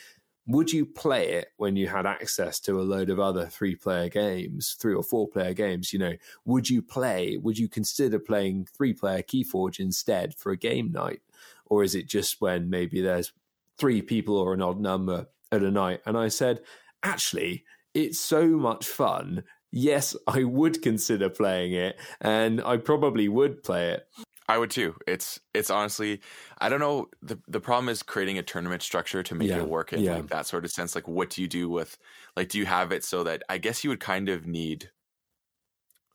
would 0.48 0.72
you 0.72 0.86
play 0.86 1.34
it 1.34 1.50
when 1.58 1.76
you 1.76 1.88
had 1.88 2.06
access 2.06 2.60
to 2.62 2.80
a 2.80 2.84
load 2.84 3.10
of 3.10 3.20
other 3.20 3.48
three 3.48 3.76
player 3.76 4.08
games, 4.08 4.78
three 4.80 4.96
or 4.96 5.04
four 5.04 5.28
player 5.28 5.54
games? 5.54 5.92
You 5.92 6.00
know, 6.00 6.14
would 6.46 6.70
you 6.70 6.82
play, 6.82 7.38
would 7.38 7.58
you 7.58 7.68
consider 7.68 8.18
playing 8.18 8.68
three 8.76 8.94
player 8.94 9.22
Keyforge 9.22 9.80
instead 9.80 10.36
for 10.36 10.52
a 10.52 10.58
game 10.58 10.92
night? 10.92 11.22
Or 11.66 11.84
is 11.84 11.96
it 11.96 12.08
just 12.08 12.40
when 12.40 12.70
maybe 12.70 13.02
there's 13.02 13.34
three 13.78 14.02
people 14.02 14.38
or 14.38 14.54
an 14.54 14.62
odd 14.62 14.80
number 14.80 15.28
at 15.52 15.64
a 15.64 15.70
night? 15.70 16.00
And 16.06 16.18
I 16.18 16.30
said, 16.30 16.62
actually, 17.04 17.66
it's 17.94 18.20
so 18.20 18.48
much 18.48 18.88
fun. 18.88 19.44
Yes, 19.70 20.16
I 20.28 20.46
would 20.46 20.82
consider 20.82 21.30
playing 21.30 21.74
it 21.74 22.00
and 22.22 22.62
I 22.62 22.78
probably 22.78 23.28
would 23.28 23.64
play 23.64 23.90
it. 23.92 24.08
I 24.50 24.58
would 24.58 24.72
too. 24.72 24.96
It's 25.06 25.40
it's 25.54 25.70
honestly, 25.70 26.22
I 26.60 26.70
don't 26.70 26.80
know. 26.80 27.08
the 27.22 27.40
The 27.48 27.60
problem 27.60 27.90
is 27.90 28.02
creating 28.02 28.38
a 28.38 28.44
tournament 28.44 28.82
structure 28.82 29.22
to 29.24 29.36
make 29.36 29.50
yeah, 29.50 29.58
it 29.58 29.68
work 29.68 29.92
in 29.92 30.02
yeah. 30.02 30.16
like 30.16 30.28
that 30.28 30.48
sort 30.48 30.64
of 30.64 30.72
sense. 30.72 30.96
Like, 30.96 31.08
what 31.08 31.30
do 31.30 31.42
you 31.42 31.48
do 31.50 31.70
with 31.70 31.98
like? 32.36 32.50
Do 32.50 32.58
you 32.58 32.66
have 32.66 32.92
it 32.94 33.04
so 33.04 33.24
that 33.24 33.44
I 33.50 33.58
guess 33.58 33.84
you 33.84 33.90
would 33.90 34.00
kind 34.00 34.30
of 34.30 34.48
need 34.48 34.92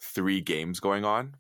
three 0.02 0.40
games 0.40 0.80
going 0.80 1.04
on, 1.04 1.36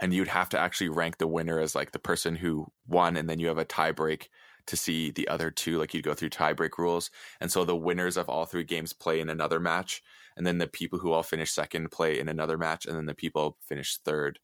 and 0.00 0.12
you'd 0.12 0.28
have 0.28 0.48
to 0.50 0.58
actually 0.58 0.88
rank 0.88 1.18
the 1.18 1.28
winner 1.28 1.60
as 1.60 1.74
like 1.74 1.92
the 1.92 1.98
person 2.00 2.36
who 2.36 2.66
won, 2.86 3.16
and 3.16 3.28
then 3.30 3.38
you 3.38 3.46
have 3.48 3.58
a 3.58 3.64
tie 3.64 3.92
break 3.92 4.30
to 4.66 4.76
see 4.76 5.12
the 5.12 5.28
other 5.28 5.52
two. 5.52 5.78
Like 5.78 5.94
you'd 5.94 6.04
go 6.04 6.14
through 6.14 6.30
tie 6.30 6.54
break 6.54 6.76
rules, 6.76 7.10
and 7.40 7.52
so 7.52 7.64
the 7.64 7.76
winners 7.76 8.16
of 8.16 8.28
all 8.28 8.46
three 8.46 8.64
games 8.64 8.92
play 8.92 9.20
in 9.20 9.28
another 9.28 9.60
match, 9.60 10.02
and 10.36 10.44
then 10.44 10.58
the 10.58 10.66
people 10.66 10.98
who 10.98 11.12
all 11.12 11.22
finish 11.22 11.52
second 11.52 11.92
play 11.92 12.18
in 12.18 12.28
another 12.28 12.58
match, 12.58 12.84
and 12.84 12.96
then 12.96 13.06
the 13.06 13.14
people 13.14 13.58
finish 13.68 13.98
third 13.98 14.40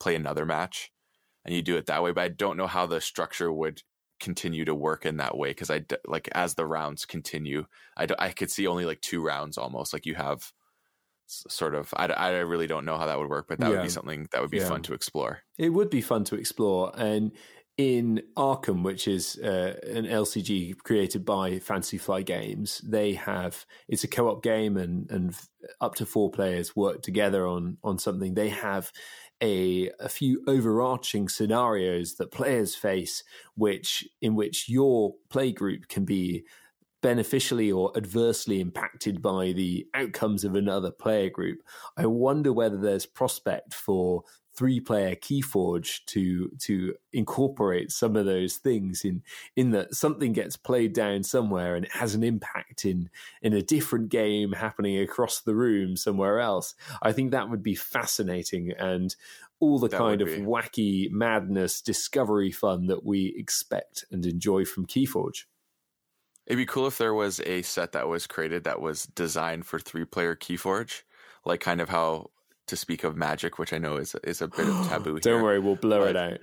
play 0.00 0.14
another 0.14 0.44
match 0.46 0.90
and 1.44 1.54
you 1.54 1.62
do 1.62 1.76
it 1.76 1.86
that 1.86 2.02
way. 2.02 2.12
But 2.12 2.24
I 2.24 2.28
don't 2.28 2.56
know 2.56 2.66
how 2.66 2.86
the 2.86 3.00
structure 3.00 3.52
would 3.52 3.82
continue 4.20 4.64
to 4.64 4.74
work 4.74 5.04
in 5.04 5.18
that 5.18 5.36
way 5.36 5.50
because 5.50 5.70
I 5.70 5.84
like 6.06 6.28
as 6.32 6.54
the 6.54 6.66
rounds 6.66 7.04
continue, 7.04 7.66
I, 7.96 8.06
I 8.18 8.30
could 8.30 8.50
see 8.50 8.66
only 8.66 8.84
like 8.84 9.00
two 9.00 9.22
rounds 9.22 9.58
almost. 9.58 9.92
Like 9.92 10.06
you 10.06 10.14
have 10.14 10.52
sort 11.26 11.74
of 11.74 11.92
I, 11.96 12.06
I 12.06 12.30
really 12.40 12.66
don't 12.66 12.84
know 12.84 12.98
how 12.98 13.06
that 13.06 13.18
would 13.18 13.30
work 13.30 13.46
but 13.48 13.58
that 13.58 13.70
yeah. 13.70 13.76
would 13.76 13.82
be 13.82 13.88
something 13.88 14.28
that 14.32 14.40
would 14.40 14.50
be 14.50 14.58
yeah. 14.58 14.68
fun 14.68 14.82
to 14.82 14.94
explore 14.94 15.40
it 15.58 15.70
would 15.70 15.90
be 15.90 16.00
fun 16.00 16.24
to 16.24 16.36
explore 16.36 16.92
and 16.96 17.32
in 17.76 18.22
arkham 18.36 18.82
which 18.82 19.08
is 19.08 19.36
uh, 19.42 19.74
an 19.90 20.04
lcg 20.04 20.76
created 20.78 21.24
by 21.24 21.58
fantasy 21.58 21.98
flight 21.98 22.26
games 22.26 22.80
they 22.84 23.14
have 23.14 23.64
it's 23.88 24.04
a 24.04 24.08
co-op 24.08 24.42
game 24.42 24.76
and 24.76 25.10
and 25.10 25.34
up 25.80 25.94
to 25.94 26.06
four 26.06 26.30
players 26.30 26.76
work 26.76 27.02
together 27.02 27.46
on 27.46 27.78
on 27.82 27.98
something 27.98 28.34
they 28.34 28.50
have 28.50 28.92
a, 29.42 29.90
a 30.00 30.08
few 30.08 30.42
overarching 30.46 31.28
scenarios 31.28 32.14
that 32.14 32.30
players 32.30 32.74
face, 32.74 33.22
which 33.54 34.08
in 34.20 34.34
which 34.34 34.68
your 34.68 35.14
play 35.28 35.52
group 35.52 35.88
can 35.88 36.04
be 36.04 36.44
beneficially 37.02 37.70
or 37.70 37.92
adversely 37.96 38.60
impacted 38.60 39.20
by 39.20 39.52
the 39.52 39.86
outcomes 39.92 40.42
of 40.42 40.54
another 40.54 40.90
player 40.90 41.28
group. 41.28 41.58
I 41.98 42.06
wonder 42.06 42.50
whether 42.50 42.78
there's 42.78 43.04
prospect 43.04 43.74
for 43.74 44.22
three 44.56 44.80
player 44.80 45.14
keyforge 45.14 46.04
to 46.06 46.50
to 46.60 46.94
incorporate 47.12 47.90
some 47.90 48.16
of 48.16 48.24
those 48.24 48.56
things 48.56 49.04
in 49.04 49.22
in 49.56 49.70
that 49.72 49.94
something 49.94 50.32
gets 50.32 50.56
played 50.56 50.92
down 50.92 51.22
somewhere 51.22 51.74
and 51.74 51.84
it 51.84 51.92
has 51.92 52.14
an 52.14 52.22
impact 52.22 52.84
in 52.84 53.10
in 53.42 53.52
a 53.52 53.62
different 53.62 54.08
game 54.08 54.52
happening 54.52 54.98
across 54.98 55.40
the 55.40 55.54
room 55.54 55.96
somewhere 55.96 56.40
else. 56.40 56.74
I 57.02 57.12
think 57.12 57.30
that 57.30 57.50
would 57.50 57.62
be 57.62 57.74
fascinating 57.74 58.72
and 58.72 59.14
all 59.60 59.78
the 59.78 59.88
that 59.88 59.98
kind 59.98 60.20
of 60.20 60.28
wacky 60.28 61.10
madness 61.10 61.80
discovery 61.80 62.52
fun 62.52 62.86
that 62.86 63.04
we 63.04 63.34
expect 63.36 64.04
and 64.10 64.24
enjoy 64.26 64.64
from 64.64 64.86
keyforge. 64.86 65.44
It'd 66.46 66.58
be 66.58 66.66
cool 66.66 66.86
if 66.86 66.98
there 66.98 67.14
was 67.14 67.40
a 67.40 67.62
set 67.62 67.92
that 67.92 68.06
was 68.06 68.26
created 68.26 68.64
that 68.64 68.80
was 68.80 69.06
designed 69.06 69.64
for 69.66 69.78
three 69.78 70.04
player 70.04 70.36
keyforge 70.36 71.02
like 71.44 71.60
kind 71.60 71.80
of 71.80 71.88
how 71.88 72.30
to 72.66 72.76
speak 72.76 73.04
of 73.04 73.16
magic, 73.16 73.58
which 73.58 73.72
I 73.72 73.78
know 73.78 73.96
is 73.96 74.14
is 74.24 74.40
a 74.40 74.48
bit 74.48 74.68
of 74.68 74.88
taboo. 74.88 75.18
Don't 75.20 75.42
worry, 75.42 75.58
we'll 75.58 75.76
blur 75.76 76.12
but, 76.12 76.16
it 76.16 76.16
out. 76.16 76.40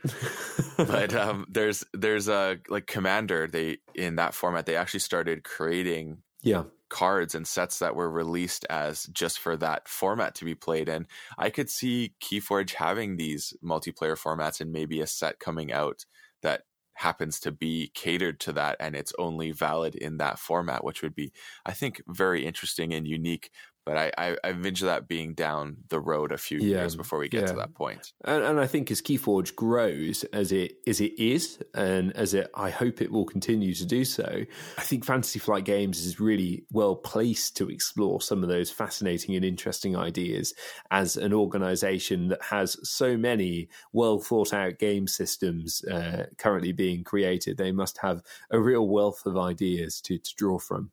but 0.88 1.14
um, 1.16 1.46
there's 1.50 1.84
there's 1.94 2.28
a 2.28 2.60
like 2.70 2.88
Commander. 2.88 3.48
They 3.48 3.78
in 3.96 4.16
that 4.16 4.34
format 4.34 4.66
they 4.66 4.76
actually 4.76 5.02
started 5.02 5.44
creating 5.44 6.20
yeah 6.42 6.64
cards 6.92 7.34
and 7.34 7.48
sets 7.48 7.80
that 7.80 7.96
were 7.96 8.10
released 8.12 8.66
as 8.70 9.06
just 9.06 9.40
for 9.40 9.56
that 9.56 9.88
format 9.88 10.36
to 10.36 10.46
be 10.46 10.54
played 10.54 10.90
in. 10.90 11.08
I 11.38 11.50
could 11.50 11.70
see 11.70 12.14
Keyforge 12.22 12.74
having 12.74 13.16
these 13.16 13.54
multiplayer 13.64 14.20
formats 14.20 14.60
and 14.60 14.74
maybe 14.74 15.00
a 15.00 15.08
set 15.08 15.40
coming 15.40 15.72
out 15.72 16.06
that 16.42 16.64
happens 16.96 17.40
to 17.40 17.52
be 17.52 17.90
catered 17.96 18.40
to 18.42 18.52
that 18.54 18.76
and 18.80 18.96
it's 18.96 19.14
only 19.18 19.52
valid 19.52 19.96
in 19.96 20.18
that 20.18 20.38
format, 20.38 20.84
which 20.84 21.02
would 21.02 21.16
be, 21.16 21.32
I 21.66 21.72
think, 21.72 22.02
very 22.08 22.46
interesting 22.46 22.94
and 22.94 23.08
unique 23.08 23.52
but 23.92 24.14
I, 24.18 24.30
I, 24.30 24.38
I 24.42 24.50
envision 24.52 24.88
that 24.88 25.10
being 25.10 25.34
down 25.34 25.76
the 25.90 26.00
road 26.00 26.32
a 26.32 26.38
few 26.38 26.60
yeah, 26.60 26.78
years 26.78 26.96
before 26.96 27.20
we 27.20 27.28
get 27.28 27.42
yeah. 27.42 27.48
to 27.48 27.56
that 27.56 27.74
point. 27.74 28.14
And, 28.24 28.42
and, 28.42 28.58
I 28.58 28.66
think 28.66 28.90
as 28.90 29.02
Keyforge 29.02 29.54
grows, 29.54 30.24
as 30.32 30.54
it 30.54 30.78
as 30.88 31.02
it 31.02 31.20
is, 31.20 31.60
and 31.74 32.16
as 32.16 32.34
it, 32.34 32.50
I 32.56 32.70
hope 32.70 33.02
it 33.02 33.12
will 33.12 33.26
continue 33.26 33.74
to 33.74 33.86
do 33.86 34.06
so. 34.06 34.46
I 34.78 34.82
think 34.82 35.04
Fantasy 35.04 35.40
Flight 35.40 35.66
Games 35.66 36.06
is 36.06 36.22
really 36.22 36.64
well 36.72 36.96
placed 36.96 37.58
to 37.58 37.70
explore 37.70 38.22
some 38.22 38.44
of 38.44 38.50
those 38.50 38.72
fascinating 38.72 39.36
and 39.36 39.44
interesting 39.44 39.98
ideas 39.98 40.54
as 40.90 41.18
an 41.18 41.34
organisation 41.34 42.30
that 42.30 42.42
has 42.44 42.78
so 42.84 43.18
many 43.18 43.68
well 43.92 44.20
thought 44.20 44.54
out 44.54 44.80
game 44.80 45.06
systems 45.06 45.84
uh, 45.86 46.28
currently 46.38 46.72
being 46.72 47.04
created. 47.04 47.58
They 47.58 47.74
must 47.74 47.98
have 47.98 48.22
a 48.52 48.60
real 48.60 48.88
wealth 48.88 49.26
of 49.26 49.38
ideas 49.38 50.00
to, 50.02 50.18
to 50.18 50.36
draw 50.38 50.60
from. 50.60 50.92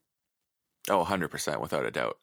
Oh, 0.91 1.05
100%, 1.05 1.61
without 1.61 1.87
a 1.87 1.91
doubt. 1.91 2.19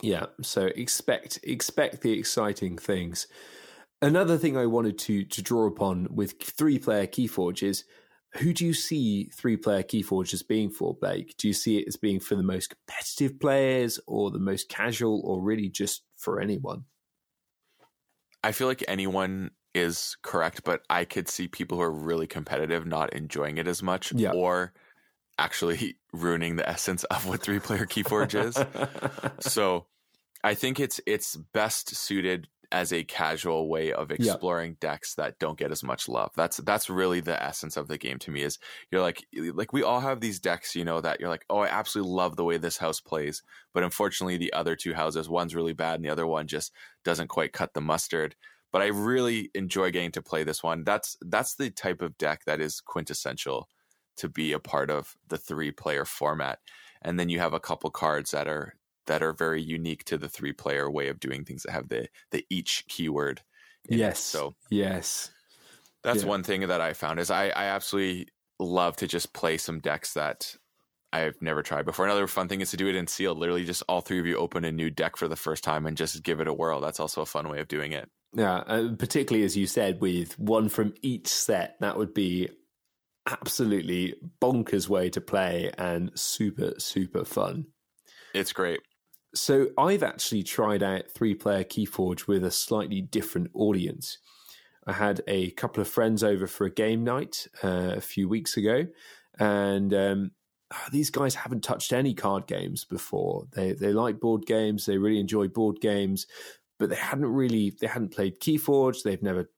Yeah, 0.00 0.26
so 0.42 0.66
expect 0.76 1.38
expect 1.42 2.02
the 2.02 2.12
exciting 2.12 2.76
things. 2.78 3.26
Another 4.02 4.36
thing 4.36 4.56
I 4.56 4.66
wanted 4.66 4.98
to 5.00 5.24
to 5.24 5.42
draw 5.42 5.66
upon 5.66 6.08
with 6.10 6.40
three 6.42 6.78
player 6.78 7.06
Keyforge 7.06 7.62
is 7.62 7.84
who 8.38 8.52
do 8.52 8.66
you 8.66 8.74
see 8.74 9.30
three 9.32 9.56
player 9.56 9.82
Keyforge 9.82 10.34
as 10.34 10.42
being 10.42 10.70
for, 10.70 10.94
Blake? 10.94 11.36
Do 11.38 11.46
you 11.46 11.54
see 11.54 11.78
it 11.78 11.86
as 11.86 11.96
being 11.96 12.18
for 12.20 12.34
the 12.34 12.42
most 12.42 12.74
competitive 12.74 13.38
players 13.38 14.00
or 14.06 14.30
the 14.30 14.40
most 14.40 14.68
casual 14.68 15.20
or 15.24 15.40
really 15.40 15.68
just 15.68 16.02
for 16.16 16.40
anyone? 16.40 16.84
I 18.42 18.52
feel 18.52 18.66
like 18.66 18.84
anyone 18.88 19.52
is 19.74 20.16
correct, 20.22 20.64
but 20.64 20.82
I 20.90 21.04
could 21.04 21.28
see 21.28 21.48
people 21.48 21.78
who 21.78 21.84
are 21.84 21.90
really 21.90 22.26
competitive 22.26 22.86
not 22.86 23.12
enjoying 23.12 23.58
it 23.58 23.68
as 23.68 23.82
much 23.82 24.12
yeah. 24.12 24.32
or 24.32 24.72
actually 25.38 25.96
ruining 26.12 26.56
the 26.56 26.68
essence 26.68 27.04
of 27.04 27.26
what 27.26 27.42
three 27.42 27.60
player 27.60 27.86
Keyforge 27.86 28.34
is. 28.34 28.58
so 29.50 29.86
I 30.42 30.54
think 30.54 30.80
it's 30.80 31.00
it's 31.06 31.36
best 31.36 31.94
suited 31.94 32.48
as 32.72 32.92
a 32.92 33.04
casual 33.04 33.68
way 33.68 33.92
of 33.92 34.10
exploring 34.10 34.72
yep. 34.72 34.80
decks 34.80 35.14
that 35.14 35.38
don't 35.38 35.56
get 35.56 35.70
as 35.70 35.84
much 35.84 36.08
love. 36.08 36.32
That's 36.34 36.56
that's 36.58 36.90
really 36.90 37.20
the 37.20 37.40
essence 37.40 37.76
of 37.76 37.86
the 37.86 37.98
game 37.98 38.18
to 38.20 38.32
me 38.32 38.42
is 38.42 38.58
you're 38.90 39.00
like 39.00 39.24
like 39.32 39.72
we 39.72 39.82
all 39.82 40.00
have 40.00 40.20
these 40.20 40.40
decks, 40.40 40.74
you 40.74 40.84
know, 40.84 41.00
that 41.00 41.20
you're 41.20 41.28
like, 41.28 41.44
"Oh, 41.48 41.58
I 41.58 41.68
absolutely 41.68 42.12
love 42.12 42.36
the 42.36 42.44
way 42.44 42.56
this 42.56 42.78
house 42.78 43.00
plays." 43.00 43.42
But 43.72 43.84
unfortunately, 43.84 44.38
the 44.38 44.52
other 44.52 44.74
two 44.74 44.92
houses, 44.94 45.28
one's 45.28 45.54
really 45.54 45.72
bad 45.72 45.96
and 45.96 46.04
the 46.04 46.10
other 46.10 46.26
one 46.26 46.48
just 46.48 46.72
doesn't 47.04 47.28
quite 47.28 47.52
cut 47.52 47.74
the 47.74 47.80
mustard. 47.80 48.34
But 48.72 48.82
I 48.82 48.86
really 48.86 49.50
enjoy 49.54 49.92
getting 49.92 50.10
to 50.12 50.22
play 50.22 50.42
this 50.42 50.62
one. 50.62 50.82
That's 50.82 51.16
that's 51.22 51.54
the 51.54 51.70
type 51.70 52.02
of 52.02 52.18
deck 52.18 52.44
that 52.46 52.60
is 52.60 52.80
quintessential 52.80 53.68
to 54.16 54.28
be 54.28 54.52
a 54.52 54.58
part 54.58 54.90
of 54.90 55.16
the 55.28 55.38
three 55.38 55.70
player 55.70 56.04
format. 56.04 56.58
And 57.02 57.18
then 57.18 57.28
you 57.28 57.38
have 57.40 57.52
a 57.52 57.60
couple 57.60 57.90
cards 57.90 58.30
that 58.30 58.48
are 58.48 58.74
that 59.06 59.22
are 59.22 59.32
very 59.32 59.62
unique 59.62 60.04
to 60.04 60.16
the 60.16 60.28
three 60.28 60.52
player 60.52 60.90
way 60.90 61.08
of 61.08 61.20
doing 61.20 61.44
things 61.44 61.62
that 61.64 61.72
have 61.72 61.88
the 61.88 62.08
the 62.30 62.44
each 62.50 62.84
keyword. 62.88 63.42
yes. 63.88 64.18
It. 64.18 64.22
So 64.22 64.54
yes. 64.70 65.30
That's 66.02 66.22
yeah. 66.22 66.28
one 66.28 66.42
thing 66.42 66.68
that 66.68 66.80
I 66.80 66.92
found 66.92 67.18
is 67.18 67.30
I, 67.30 67.48
I 67.48 67.64
absolutely 67.64 68.28
love 68.58 68.96
to 68.96 69.06
just 69.06 69.32
play 69.32 69.56
some 69.56 69.80
decks 69.80 70.12
that 70.14 70.56
I've 71.14 71.40
never 71.40 71.62
tried 71.62 71.86
before. 71.86 72.04
Another 72.04 72.26
fun 72.26 72.48
thing 72.48 72.60
is 72.60 72.72
to 72.72 72.76
do 72.76 72.88
it 72.88 72.96
in 72.96 73.06
sealed. 73.06 73.38
Literally, 73.38 73.64
just 73.64 73.84
all 73.88 74.00
three 74.00 74.18
of 74.18 74.26
you 74.26 74.36
open 74.36 74.64
a 74.64 74.72
new 74.72 74.90
deck 74.90 75.16
for 75.16 75.28
the 75.28 75.36
first 75.36 75.64
time 75.64 75.86
and 75.86 75.96
just 75.96 76.22
give 76.22 76.40
it 76.40 76.48
a 76.48 76.52
whirl. 76.52 76.80
That's 76.80 77.00
also 77.00 77.22
a 77.22 77.26
fun 77.26 77.48
way 77.48 77.60
of 77.60 77.68
doing 77.68 77.92
it. 77.92 78.10
Yeah, 78.34 78.56
uh, 78.56 78.88
particularly 78.98 79.44
as 79.44 79.56
you 79.56 79.66
said, 79.66 80.00
with 80.00 80.36
one 80.38 80.68
from 80.68 80.92
each 81.02 81.28
set, 81.28 81.76
that 81.80 81.96
would 81.96 82.14
be 82.14 82.48
absolutely 83.28 84.14
bonkers 84.40 84.88
way 84.88 85.10
to 85.10 85.20
play 85.20 85.70
and 85.78 86.10
super 86.18 86.74
super 86.78 87.24
fun. 87.24 87.66
It's 88.34 88.52
great. 88.52 88.80
So 89.34 89.68
I've 89.76 90.02
actually 90.02 90.42
tried 90.44 90.82
out 90.82 91.10
three 91.10 91.34
player 91.34 91.64
Keyforge 91.64 92.26
with 92.26 92.44
a 92.44 92.50
slightly 92.50 93.00
different 93.00 93.50
audience. 93.54 94.18
I 94.86 94.92
had 94.92 95.22
a 95.26 95.50
couple 95.52 95.80
of 95.80 95.88
friends 95.88 96.22
over 96.22 96.46
for 96.46 96.66
a 96.66 96.70
game 96.70 97.04
night 97.04 97.46
uh, 97.62 97.94
a 97.96 98.00
few 98.00 98.28
weeks 98.28 98.56
ago, 98.56 98.86
and 99.38 99.94
um, 99.94 100.30
these 100.92 101.10
guys 101.10 101.34
haven't 101.34 101.64
touched 101.64 101.92
any 101.92 102.14
card 102.14 102.46
games 102.46 102.84
before. 102.84 103.46
They 103.52 103.72
they 103.72 103.92
like 103.92 104.20
board 104.20 104.46
games. 104.46 104.86
They 104.86 104.98
really 104.98 105.20
enjoy 105.20 105.48
board 105.48 105.80
games, 105.80 106.26
but 106.78 106.90
they 106.90 106.96
hadn't 106.96 107.26
really 107.26 107.74
they 107.80 107.86
hadn't 107.86 108.14
played 108.14 108.40
Keyforge. 108.40 109.02
They've 109.02 109.22
never 109.22 109.50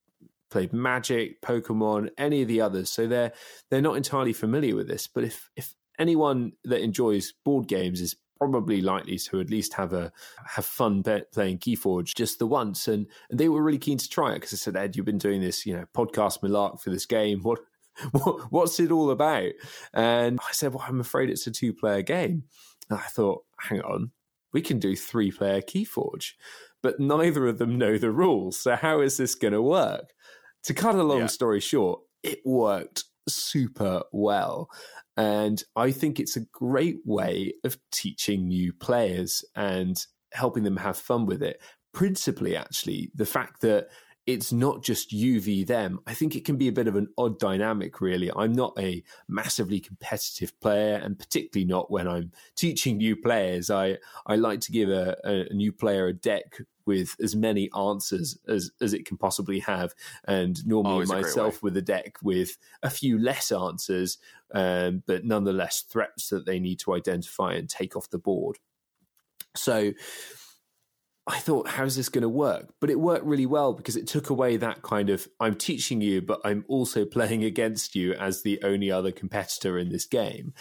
played 0.56 0.72
Magic, 0.72 1.42
Pokemon, 1.42 2.08
any 2.16 2.40
of 2.40 2.48
the 2.48 2.62
others. 2.62 2.88
So 2.90 3.06
they're 3.06 3.32
they're 3.68 3.82
not 3.82 3.98
entirely 3.98 4.32
familiar 4.32 4.74
with 4.74 4.88
this. 4.88 5.06
But 5.06 5.24
if 5.24 5.50
if 5.54 5.74
anyone 5.98 6.52
that 6.64 6.80
enjoys 6.80 7.34
board 7.44 7.68
games 7.68 8.00
is 8.00 8.16
probably 8.38 8.80
likely 8.80 9.18
to 9.18 9.40
at 9.40 9.50
least 9.50 9.74
have 9.74 9.92
a 9.92 10.10
have 10.46 10.64
fun 10.64 11.02
playing 11.02 11.58
Keyforge 11.58 12.14
just 12.14 12.38
the 12.38 12.46
once, 12.46 12.88
and, 12.88 13.06
and 13.28 13.38
they 13.38 13.50
were 13.50 13.62
really 13.62 13.76
keen 13.76 13.98
to 13.98 14.08
try 14.08 14.32
it 14.32 14.36
because 14.36 14.54
I 14.54 14.56
said, 14.56 14.76
Ed, 14.76 14.96
you've 14.96 15.04
been 15.04 15.18
doing 15.18 15.42
this, 15.42 15.66
you 15.66 15.74
know, 15.74 15.84
podcast 15.94 16.40
malark 16.40 16.80
for 16.80 16.88
this 16.88 17.04
game. 17.04 17.40
What, 17.42 17.58
what 18.12 18.50
what's 18.50 18.80
it 18.80 18.90
all 18.90 19.10
about? 19.10 19.52
And 19.92 20.38
I 20.40 20.52
said, 20.52 20.72
well, 20.72 20.86
I'm 20.88 21.00
afraid 21.00 21.28
it's 21.28 21.46
a 21.46 21.50
two 21.50 21.74
player 21.74 22.00
game. 22.00 22.44
And 22.88 22.98
I 22.98 23.02
thought, 23.02 23.44
hang 23.60 23.82
on, 23.82 24.12
we 24.54 24.62
can 24.62 24.78
do 24.78 24.96
three 24.96 25.30
player 25.30 25.60
Keyforge, 25.60 26.32
but 26.82 26.98
neither 26.98 27.46
of 27.46 27.58
them 27.58 27.76
know 27.76 27.98
the 27.98 28.10
rules. 28.10 28.58
So 28.58 28.74
how 28.74 29.00
is 29.00 29.18
this 29.18 29.34
going 29.34 29.52
to 29.52 29.60
work? 29.60 30.14
To 30.66 30.74
cut 30.74 30.96
a 30.96 31.02
long 31.02 31.20
yeah. 31.20 31.26
story 31.26 31.60
short, 31.60 32.00
it 32.24 32.40
worked 32.44 33.04
super 33.28 34.02
well. 34.12 34.68
And 35.16 35.62
I 35.76 35.92
think 35.92 36.18
it's 36.18 36.36
a 36.36 36.44
great 36.52 36.98
way 37.04 37.54
of 37.64 37.78
teaching 37.92 38.48
new 38.48 38.72
players 38.72 39.44
and 39.54 39.96
helping 40.32 40.64
them 40.64 40.78
have 40.78 40.96
fun 40.96 41.24
with 41.24 41.40
it. 41.40 41.62
Principally, 41.94 42.56
actually, 42.56 43.12
the 43.14 43.26
fact 43.26 43.60
that 43.60 43.88
it's 44.26 44.52
not 44.52 44.82
just 44.82 45.12
you 45.12 45.40
v 45.40 45.62
them. 45.62 46.00
I 46.04 46.14
think 46.14 46.34
it 46.34 46.44
can 46.44 46.56
be 46.56 46.66
a 46.66 46.72
bit 46.72 46.88
of 46.88 46.96
an 46.96 47.06
odd 47.16 47.38
dynamic, 47.38 48.00
really. 48.00 48.28
I'm 48.34 48.52
not 48.52 48.74
a 48.76 49.04
massively 49.28 49.78
competitive 49.78 50.58
player, 50.60 50.96
and 50.96 51.16
particularly 51.16 51.64
not 51.64 51.92
when 51.92 52.08
I'm 52.08 52.32
teaching 52.56 52.96
new 52.96 53.14
players. 53.14 53.70
I, 53.70 53.98
I 54.26 54.34
like 54.34 54.60
to 54.62 54.72
give 54.72 54.88
a, 54.88 55.16
a 55.22 55.54
new 55.54 55.70
player 55.70 56.08
a 56.08 56.12
deck 56.12 56.58
with 56.86 57.16
as 57.20 57.34
many 57.34 57.68
answers 57.76 58.38
as, 58.48 58.70
as 58.80 58.94
it 58.94 59.04
can 59.04 59.16
possibly 59.16 59.58
have. 59.60 59.94
And 60.26 60.64
normally 60.66 60.92
Always 60.92 61.08
myself 61.08 61.62
with 61.62 61.76
a 61.76 61.82
deck 61.82 62.16
with 62.22 62.56
a 62.82 62.90
few 62.90 63.18
less 63.18 63.52
answers, 63.52 64.18
um, 64.54 65.02
but 65.06 65.24
nonetheless 65.24 65.82
threats 65.82 66.28
that 66.28 66.46
they 66.46 66.58
need 66.58 66.78
to 66.80 66.94
identify 66.94 67.54
and 67.54 67.68
take 67.68 67.96
off 67.96 68.10
the 68.10 68.18
board. 68.18 68.58
So 69.54 69.92
I 71.26 71.38
thought, 71.38 71.68
how's 71.68 71.96
this 71.96 72.08
going 72.08 72.22
to 72.22 72.28
work? 72.28 72.72
But 72.80 72.90
it 72.90 73.00
worked 73.00 73.24
really 73.24 73.46
well 73.46 73.72
because 73.72 73.96
it 73.96 74.06
took 74.06 74.30
away 74.30 74.56
that 74.58 74.82
kind 74.82 75.10
of 75.10 75.26
I'm 75.40 75.56
teaching 75.56 76.00
you, 76.00 76.22
but 76.22 76.40
I'm 76.44 76.64
also 76.68 77.04
playing 77.04 77.44
against 77.44 77.96
you 77.96 78.12
as 78.14 78.42
the 78.42 78.60
only 78.62 78.90
other 78.90 79.10
competitor 79.10 79.78
in 79.78 79.88
this 79.88 80.06
game 80.06 80.54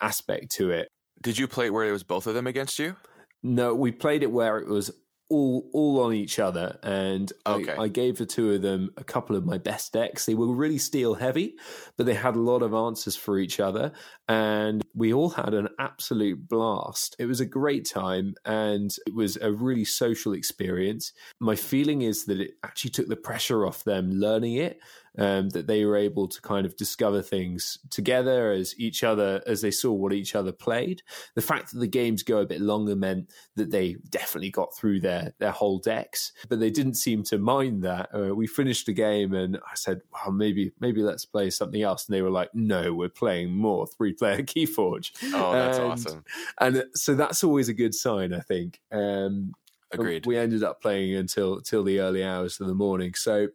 aspect 0.00 0.52
to 0.52 0.70
it. 0.70 0.88
Did 1.22 1.38
you 1.38 1.48
play 1.48 1.66
it 1.66 1.72
where 1.72 1.88
it 1.88 1.92
was 1.92 2.02
both 2.02 2.26
of 2.26 2.34
them 2.34 2.46
against 2.46 2.78
you? 2.78 2.96
No, 3.42 3.74
we 3.74 3.92
played 3.92 4.22
it 4.22 4.30
where 4.30 4.58
it 4.58 4.68
was 4.68 4.90
all 5.30 5.70
all 5.72 6.02
on 6.02 6.12
each 6.12 6.38
other, 6.38 6.78
and 6.82 7.32
okay. 7.46 7.74
I, 7.74 7.84
I, 7.84 7.88
gave 7.88 8.18
the 8.18 8.26
two 8.26 8.52
of 8.52 8.62
them 8.62 8.90
a 8.96 9.04
couple 9.04 9.36
of 9.36 9.46
my 9.46 9.58
best 9.58 9.92
decks. 9.92 10.26
They 10.26 10.34
were 10.34 10.52
really 10.52 10.78
steal 10.78 11.14
heavy, 11.14 11.54
but 11.96 12.06
they 12.06 12.14
had 12.14 12.34
a 12.34 12.40
lot 12.40 12.62
of 12.62 12.74
answers 12.74 13.16
for 13.16 13.38
each 13.38 13.60
other, 13.60 13.92
and 14.28 14.84
we 14.94 15.12
all 15.12 15.30
had 15.30 15.54
an 15.54 15.68
absolute 15.78 16.48
blast. 16.48 17.16
It 17.18 17.26
was 17.26 17.40
a 17.40 17.46
great 17.46 17.88
time, 17.88 18.34
and 18.44 18.94
it 19.06 19.14
was 19.14 19.36
a 19.36 19.52
really 19.52 19.84
social 19.84 20.32
experience. 20.32 21.12
My 21.38 21.54
feeling 21.54 22.02
is 22.02 22.24
that 22.24 22.40
it 22.40 22.52
actually 22.64 22.90
took 22.90 23.08
the 23.08 23.16
pressure 23.16 23.64
off 23.64 23.84
them 23.84 24.10
learning 24.10 24.54
it 24.54 24.80
um, 25.20 25.50
that 25.50 25.66
they 25.66 25.84
were 25.84 25.96
able 25.96 26.26
to 26.26 26.40
kind 26.40 26.64
of 26.64 26.76
discover 26.76 27.20
things 27.20 27.78
together 27.90 28.50
as 28.52 28.74
each 28.78 29.04
other 29.04 29.42
as 29.46 29.60
they 29.60 29.70
saw 29.70 29.92
what 29.92 30.14
each 30.14 30.34
other 30.34 30.50
played. 30.50 31.02
The 31.34 31.42
fact 31.42 31.72
that 31.72 31.78
the 31.78 31.86
games 31.86 32.22
go 32.22 32.38
a 32.38 32.46
bit 32.46 32.62
longer 32.62 32.96
meant 32.96 33.30
that 33.56 33.70
they 33.70 33.96
definitely 34.08 34.50
got 34.50 34.74
through 34.74 35.00
their 35.00 35.34
their 35.38 35.50
whole 35.50 35.78
decks, 35.78 36.32
but 36.48 36.58
they 36.58 36.70
didn't 36.70 36.94
seem 36.94 37.22
to 37.24 37.38
mind 37.38 37.82
that. 37.82 38.08
Uh, 38.14 38.34
we 38.34 38.46
finished 38.46 38.86
the 38.86 38.94
game, 38.94 39.34
and 39.34 39.58
I 39.58 39.74
said, 39.74 40.00
"Well, 40.12 40.32
maybe 40.32 40.72
maybe 40.80 41.02
let's 41.02 41.26
play 41.26 41.50
something 41.50 41.82
else," 41.82 42.08
and 42.08 42.16
they 42.16 42.22
were 42.22 42.30
like, 42.30 42.54
"No, 42.54 42.94
we're 42.94 43.10
playing 43.10 43.52
more 43.52 43.86
three 43.86 44.14
player 44.14 44.38
Keyforge." 44.42 45.10
Oh, 45.34 45.52
that's 45.52 45.78
and, 45.78 45.86
awesome! 45.86 46.24
And 46.58 46.84
so 46.94 47.14
that's 47.14 47.44
always 47.44 47.68
a 47.68 47.74
good 47.74 47.94
sign, 47.94 48.32
I 48.32 48.40
think. 48.40 48.80
Um, 48.90 49.52
Agreed. 49.92 50.24
We 50.24 50.36
ended 50.36 50.62
up 50.62 50.80
playing 50.80 51.14
until 51.14 51.60
till 51.60 51.82
the 51.82 52.00
early 52.00 52.24
hours 52.24 52.60
of 52.60 52.68
the 52.68 52.74
morning. 52.74 53.14
So 53.14 53.48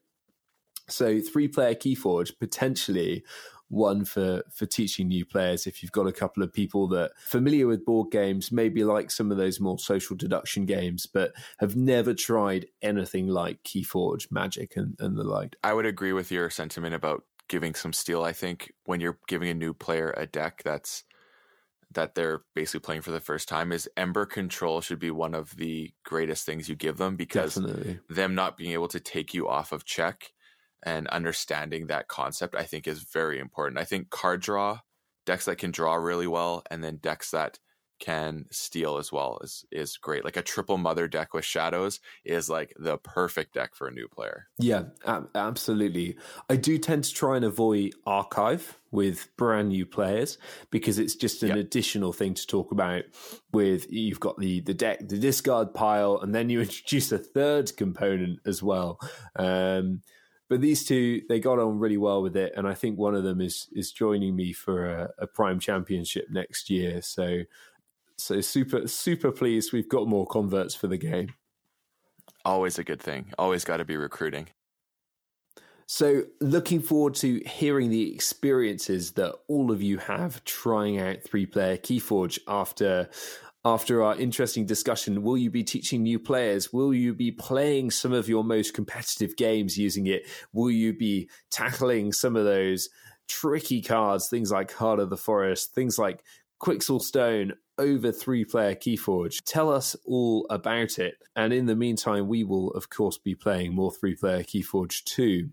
so 0.87 1.19
three 1.19 1.47
player 1.47 1.75
Keyforge 1.75 2.37
potentially 2.39 3.23
one 3.69 4.05
for 4.05 4.43
for 4.51 4.65
teaching 4.65 5.07
new 5.07 5.25
players 5.25 5.65
if 5.65 5.81
you've 5.81 5.91
got 5.91 6.07
a 6.07 6.11
couple 6.11 6.43
of 6.43 6.53
people 6.53 6.87
that 6.87 7.11
familiar 7.17 7.65
with 7.65 7.85
board 7.85 8.11
games 8.11 8.51
maybe 8.51 8.83
like 8.83 9.09
some 9.09 9.31
of 9.31 9.37
those 9.37 9.59
more 9.59 9.79
social 9.79 10.15
deduction 10.15 10.65
games 10.65 11.07
but 11.07 11.33
have 11.59 11.75
never 11.75 12.13
tried 12.13 12.67
anything 12.81 13.27
like 13.27 13.61
keyforge 13.63 14.31
magic 14.31 14.75
and, 14.75 14.95
and 14.99 15.17
the 15.17 15.23
like 15.23 15.55
i 15.63 15.73
would 15.73 15.85
agree 15.85 16.13
with 16.13 16.31
your 16.31 16.49
sentiment 16.49 16.93
about 16.93 17.23
giving 17.47 17.73
some 17.73 17.91
steal 17.91 18.23
i 18.23 18.31
think 18.31 18.71
when 18.85 18.99
you're 18.99 19.17
giving 19.27 19.49
a 19.49 19.53
new 19.53 19.73
player 19.73 20.13
a 20.15 20.27
deck 20.27 20.61
that's 20.63 21.03
that 21.91 22.13
they're 22.13 22.41
basically 22.55 22.81
playing 22.81 23.01
for 23.01 23.11
the 23.11 23.19
first 23.19 23.47
time 23.47 23.71
is 23.71 23.89
amber 23.97 24.25
control 24.27 24.79
should 24.79 24.99
be 24.99 25.11
one 25.11 25.33
of 25.33 25.55
the 25.55 25.91
greatest 26.03 26.45
things 26.45 26.69
you 26.69 26.75
give 26.75 26.97
them 26.97 27.15
because 27.15 27.55
Definitely. 27.55 27.99
them 28.09 28.35
not 28.35 28.57
being 28.57 28.73
able 28.73 28.89
to 28.89 28.99
take 28.99 29.33
you 29.33 29.47
off 29.47 29.71
of 29.71 29.85
check 29.85 30.31
and 30.83 31.07
understanding 31.07 31.87
that 31.87 32.07
concept, 32.07 32.55
I 32.55 32.63
think, 32.63 32.87
is 32.87 33.03
very 33.03 33.39
important. 33.39 33.79
I 33.79 33.85
think 33.85 34.09
card 34.09 34.41
draw, 34.41 34.79
decks 35.25 35.45
that 35.45 35.57
can 35.57 35.71
draw 35.71 35.95
really 35.95 36.27
well, 36.27 36.63
and 36.69 36.83
then 36.83 36.97
decks 36.97 37.31
that 37.31 37.59
can 37.99 38.45
steal 38.51 38.97
as 38.97 39.11
well 39.11 39.39
is 39.41 39.65
is 39.71 39.97
great. 39.97 40.25
Like 40.25 40.37
a 40.37 40.41
triple 40.41 40.77
mother 40.77 41.07
deck 41.07 41.33
with 41.33 41.45
shadows 41.45 41.99
is 42.23 42.49
like 42.49 42.73
the 42.77 42.97
perfect 42.97 43.53
deck 43.53 43.75
for 43.75 43.87
a 43.87 43.91
new 43.91 44.07
player. 44.07 44.47
Yeah, 44.57 44.83
absolutely. 45.33 46.17
I 46.49 46.57
do 46.57 46.77
tend 46.77 47.05
to 47.05 47.13
try 47.13 47.37
and 47.37 47.45
avoid 47.45 47.93
archive 48.05 48.79
with 48.91 49.29
brand 49.37 49.69
new 49.69 49.85
players 49.85 50.37
because 50.71 50.99
it's 50.99 51.15
just 51.15 51.43
an 51.43 51.49
yep. 51.49 51.57
additional 51.57 52.13
thing 52.13 52.33
to 52.33 52.47
talk 52.47 52.71
about 52.71 53.03
with 53.51 53.91
you've 53.91 54.19
got 54.19 54.37
the 54.39 54.61
the 54.61 54.73
deck 54.73 54.99
the 54.99 55.17
discard 55.17 55.73
pile 55.73 56.19
and 56.19 56.33
then 56.33 56.49
you 56.49 56.61
introduce 56.61 57.11
a 57.11 57.17
third 57.17 57.75
component 57.77 58.39
as 58.45 58.63
well 58.63 58.99
um, 59.37 60.01
but 60.49 60.61
these 60.61 60.85
two 60.85 61.21
they 61.27 61.39
got 61.39 61.59
on 61.59 61.79
really 61.79 61.97
well 61.97 62.21
with 62.21 62.35
it, 62.35 62.53
and 62.55 62.67
I 62.67 62.73
think 62.73 62.97
one 62.97 63.15
of 63.15 63.23
them 63.23 63.41
is 63.41 63.67
is 63.73 63.91
joining 63.91 64.35
me 64.35 64.53
for 64.53 64.85
a, 64.85 65.09
a 65.19 65.27
prime 65.27 65.59
championship 65.59 66.27
next 66.29 66.69
year. 66.69 67.01
So 67.01 67.41
so 68.17 68.41
super 68.41 68.87
super 68.87 69.31
pleased 69.31 69.73
we've 69.73 69.89
got 69.89 70.07
more 70.07 70.25
converts 70.25 70.75
for 70.75 70.87
the 70.87 70.97
game. 70.97 71.33
Always 72.43 72.77
a 72.77 72.83
good 72.83 73.01
thing. 73.01 73.33
Always 73.39 73.65
got 73.65 73.77
to 73.77 73.85
be 73.85 73.97
recruiting. 73.97 74.47
So, 75.87 76.23
looking 76.41 76.81
forward 76.81 77.13
to 77.15 77.41
hearing 77.45 77.91
the 77.91 78.11
experiences 78.13 79.11
that 79.11 79.35
all 79.47 79.71
of 79.71 79.83
you 79.83 79.99
have 79.99 80.43
trying 80.43 80.99
out 80.99 81.21
three 81.21 81.45
player 81.45 81.77
Keyforge 81.77 82.39
after 82.47 83.07
after 83.65 84.03
our 84.03 84.15
interesting 84.15 84.67
discussion, 84.67 85.23
will 85.23 85.37
you 85.37 85.49
be 85.49 85.63
teaching 85.63 86.03
new 86.03 86.19
players? 86.19 86.71
Will 86.71 86.93
you 86.93 87.15
be 87.15 87.31
playing 87.31 87.89
some 87.89 88.13
of 88.13 88.29
your 88.29 88.43
most 88.43 88.75
competitive 88.75 89.35
games 89.35 89.75
using 89.75 90.05
it? 90.05 90.27
Will 90.53 90.69
you 90.69 90.93
be 90.93 91.29
tackling 91.49 92.13
some 92.13 92.35
of 92.35 92.45
those 92.45 92.89
tricky 93.27 93.81
cards, 93.81 94.29
things 94.29 94.51
like 94.51 94.71
Heart 94.71 94.99
of 94.99 95.09
the 95.09 95.17
Forest, 95.17 95.73
things 95.73 95.97
like 95.97 96.23
Quixel 96.61 97.01
Stone 97.01 97.53
over 97.79 98.11
three 98.11 98.45
player 98.45 98.75
Keyforge? 98.75 99.43
Tell 99.45 99.73
us 99.73 99.95
all 100.05 100.45
about 100.51 100.99
it. 100.99 101.15
And 101.35 101.51
in 101.51 101.65
the 101.65 101.75
meantime, 101.75 102.27
we 102.27 102.43
will, 102.43 102.69
of 102.71 102.91
course, 102.91 103.17
be 103.17 103.33
playing 103.33 103.73
more 103.73 103.91
three 103.91 104.15
player 104.15 104.43
Keyforge 104.43 105.03
too. 105.05 105.49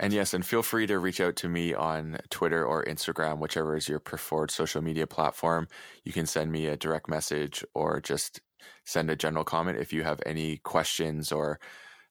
And 0.00 0.14
yes, 0.14 0.32
and 0.32 0.44
feel 0.44 0.62
free 0.62 0.86
to 0.86 0.98
reach 0.98 1.20
out 1.20 1.36
to 1.36 1.48
me 1.48 1.74
on 1.74 2.18
Twitter 2.30 2.64
or 2.64 2.82
Instagram, 2.84 3.38
whichever 3.38 3.76
is 3.76 3.86
your 3.86 3.98
preferred 3.98 4.50
social 4.50 4.80
media 4.80 5.06
platform. 5.06 5.68
You 6.04 6.12
can 6.12 6.24
send 6.24 6.50
me 6.50 6.66
a 6.66 6.76
direct 6.76 7.06
message 7.06 7.62
or 7.74 8.00
just 8.00 8.40
send 8.86 9.10
a 9.10 9.16
general 9.16 9.44
comment 9.44 9.78
if 9.78 9.92
you 9.92 10.02
have 10.02 10.22
any 10.24 10.56
questions 10.56 11.30
or 11.30 11.60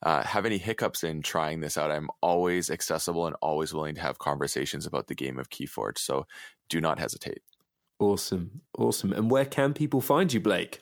uh, 0.03 0.21
have 0.21 0.45
any 0.45 0.59
hiccups 0.59 1.03
in 1.03 1.23
trying 1.23 1.61
this 1.61 1.79
out. 1.79 1.89
I'm 1.89 2.11
always 2.21 2.69
accessible 2.69 3.25
and 3.25 3.35
always 3.41 3.73
willing 3.73 3.95
to 3.95 4.01
have 4.01 4.19
conversations 4.19 4.85
about 4.85 5.07
the 5.07 5.15
game 5.15 5.39
of 5.39 5.49
Keyforge. 5.49 5.97
So 5.97 6.27
do 6.69 6.79
not 6.79 6.99
hesitate. 6.99 7.41
Awesome. 7.97 8.61
Awesome. 8.77 9.11
And 9.13 9.31
where 9.31 9.45
can 9.45 9.73
people 9.73 9.99
find 9.99 10.31
you, 10.31 10.39
Blake? 10.39 10.81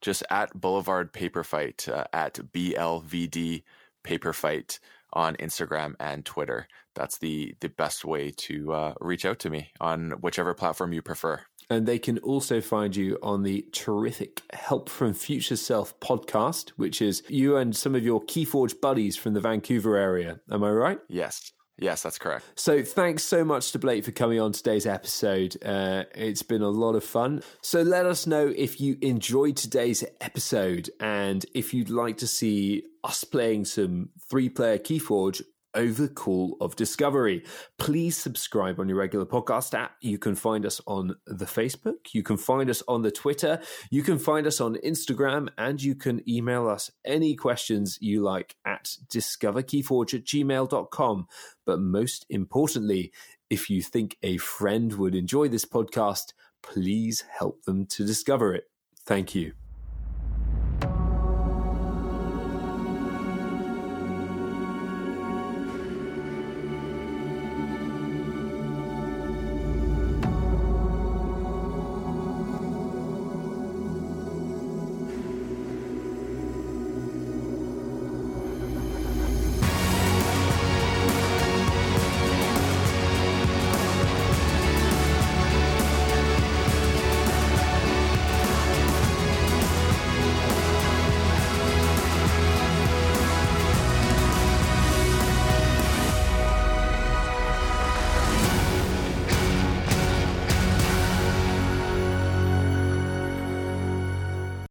Just 0.00 0.22
at 0.30 0.58
Boulevard 0.58 1.12
Paper 1.12 1.44
Fight, 1.44 1.86
uh, 1.88 2.04
at 2.10 2.34
BLVD 2.52 3.64
Paper 4.02 4.32
Fight 4.32 4.80
on 5.12 5.36
Instagram 5.36 5.94
and 6.00 6.24
Twitter. 6.24 6.66
That's 6.94 7.18
the 7.18 7.54
the 7.60 7.68
best 7.68 8.04
way 8.04 8.30
to 8.30 8.72
uh, 8.72 8.94
reach 9.00 9.24
out 9.24 9.38
to 9.40 9.50
me 9.50 9.70
on 9.80 10.12
whichever 10.20 10.54
platform 10.54 10.92
you 10.92 11.02
prefer. 11.02 11.40
And 11.68 11.86
they 11.86 12.00
can 12.00 12.18
also 12.18 12.60
find 12.60 12.96
you 12.96 13.16
on 13.22 13.44
the 13.44 13.64
terrific 13.72 14.42
Help 14.52 14.88
from 14.88 15.14
Future 15.14 15.56
Self 15.56 15.98
podcast, 16.00 16.70
which 16.70 17.00
is 17.00 17.22
you 17.28 17.56
and 17.56 17.76
some 17.76 17.94
of 17.94 18.04
your 18.04 18.20
Keyforge 18.22 18.80
buddies 18.80 19.16
from 19.16 19.34
the 19.34 19.40
Vancouver 19.40 19.96
area. 19.96 20.40
Am 20.50 20.64
I 20.64 20.70
right? 20.70 20.98
Yes. 21.08 21.52
Yes, 21.80 22.02
that's 22.02 22.18
correct. 22.18 22.44
So, 22.56 22.82
thanks 22.82 23.24
so 23.24 23.42
much 23.42 23.72
to 23.72 23.78
Blake 23.78 24.04
for 24.04 24.12
coming 24.12 24.38
on 24.38 24.52
today's 24.52 24.84
episode. 24.84 25.56
Uh, 25.64 26.04
it's 26.14 26.42
been 26.42 26.60
a 26.60 26.68
lot 26.68 26.94
of 26.94 27.02
fun. 27.02 27.42
So, 27.62 27.80
let 27.80 28.04
us 28.04 28.26
know 28.26 28.52
if 28.54 28.80
you 28.82 28.98
enjoyed 29.00 29.56
today's 29.56 30.04
episode 30.20 30.90
and 31.00 31.44
if 31.54 31.72
you'd 31.72 31.88
like 31.88 32.18
to 32.18 32.26
see 32.26 32.84
us 33.02 33.24
playing 33.24 33.64
some 33.64 34.10
three 34.28 34.50
player 34.50 34.78
Keyforge 34.78 35.42
over 35.74 36.08
Call 36.08 36.56
of 36.60 36.76
Discovery. 36.76 37.44
Please 37.78 38.16
subscribe 38.16 38.80
on 38.80 38.88
your 38.88 38.98
regular 38.98 39.26
podcast 39.26 39.74
app. 39.74 39.92
You 40.00 40.18
can 40.18 40.34
find 40.34 40.66
us 40.66 40.80
on 40.86 41.16
the 41.26 41.44
Facebook, 41.44 42.12
you 42.12 42.22
can 42.22 42.36
find 42.36 42.70
us 42.70 42.82
on 42.88 43.02
the 43.02 43.10
Twitter, 43.10 43.60
you 43.90 44.02
can 44.02 44.18
find 44.18 44.46
us 44.46 44.60
on 44.60 44.76
Instagram, 44.84 45.48
and 45.58 45.82
you 45.82 45.94
can 45.94 46.28
email 46.28 46.68
us 46.68 46.90
any 47.04 47.34
questions 47.34 47.98
you 48.00 48.22
like 48.22 48.56
at 48.64 48.96
discoverkeyforge 49.08 50.14
at 50.14 50.24
gmail.com. 50.24 51.26
But 51.66 51.80
most 51.80 52.26
importantly, 52.30 53.12
if 53.48 53.68
you 53.68 53.82
think 53.82 54.16
a 54.22 54.36
friend 54.38 54.92
would 54.94 55.14
enjoy 55.14 55.48
this 55.48 55.64
podcast, 55.64 56.32
please 56.62 57.24
help 57.30 57.62
them 57.64 57.86
to 57.86 58.06
discover 58.06 58.54
it. 58.54 58.64
Thank 59.04 59.34
you. 59.34 59.59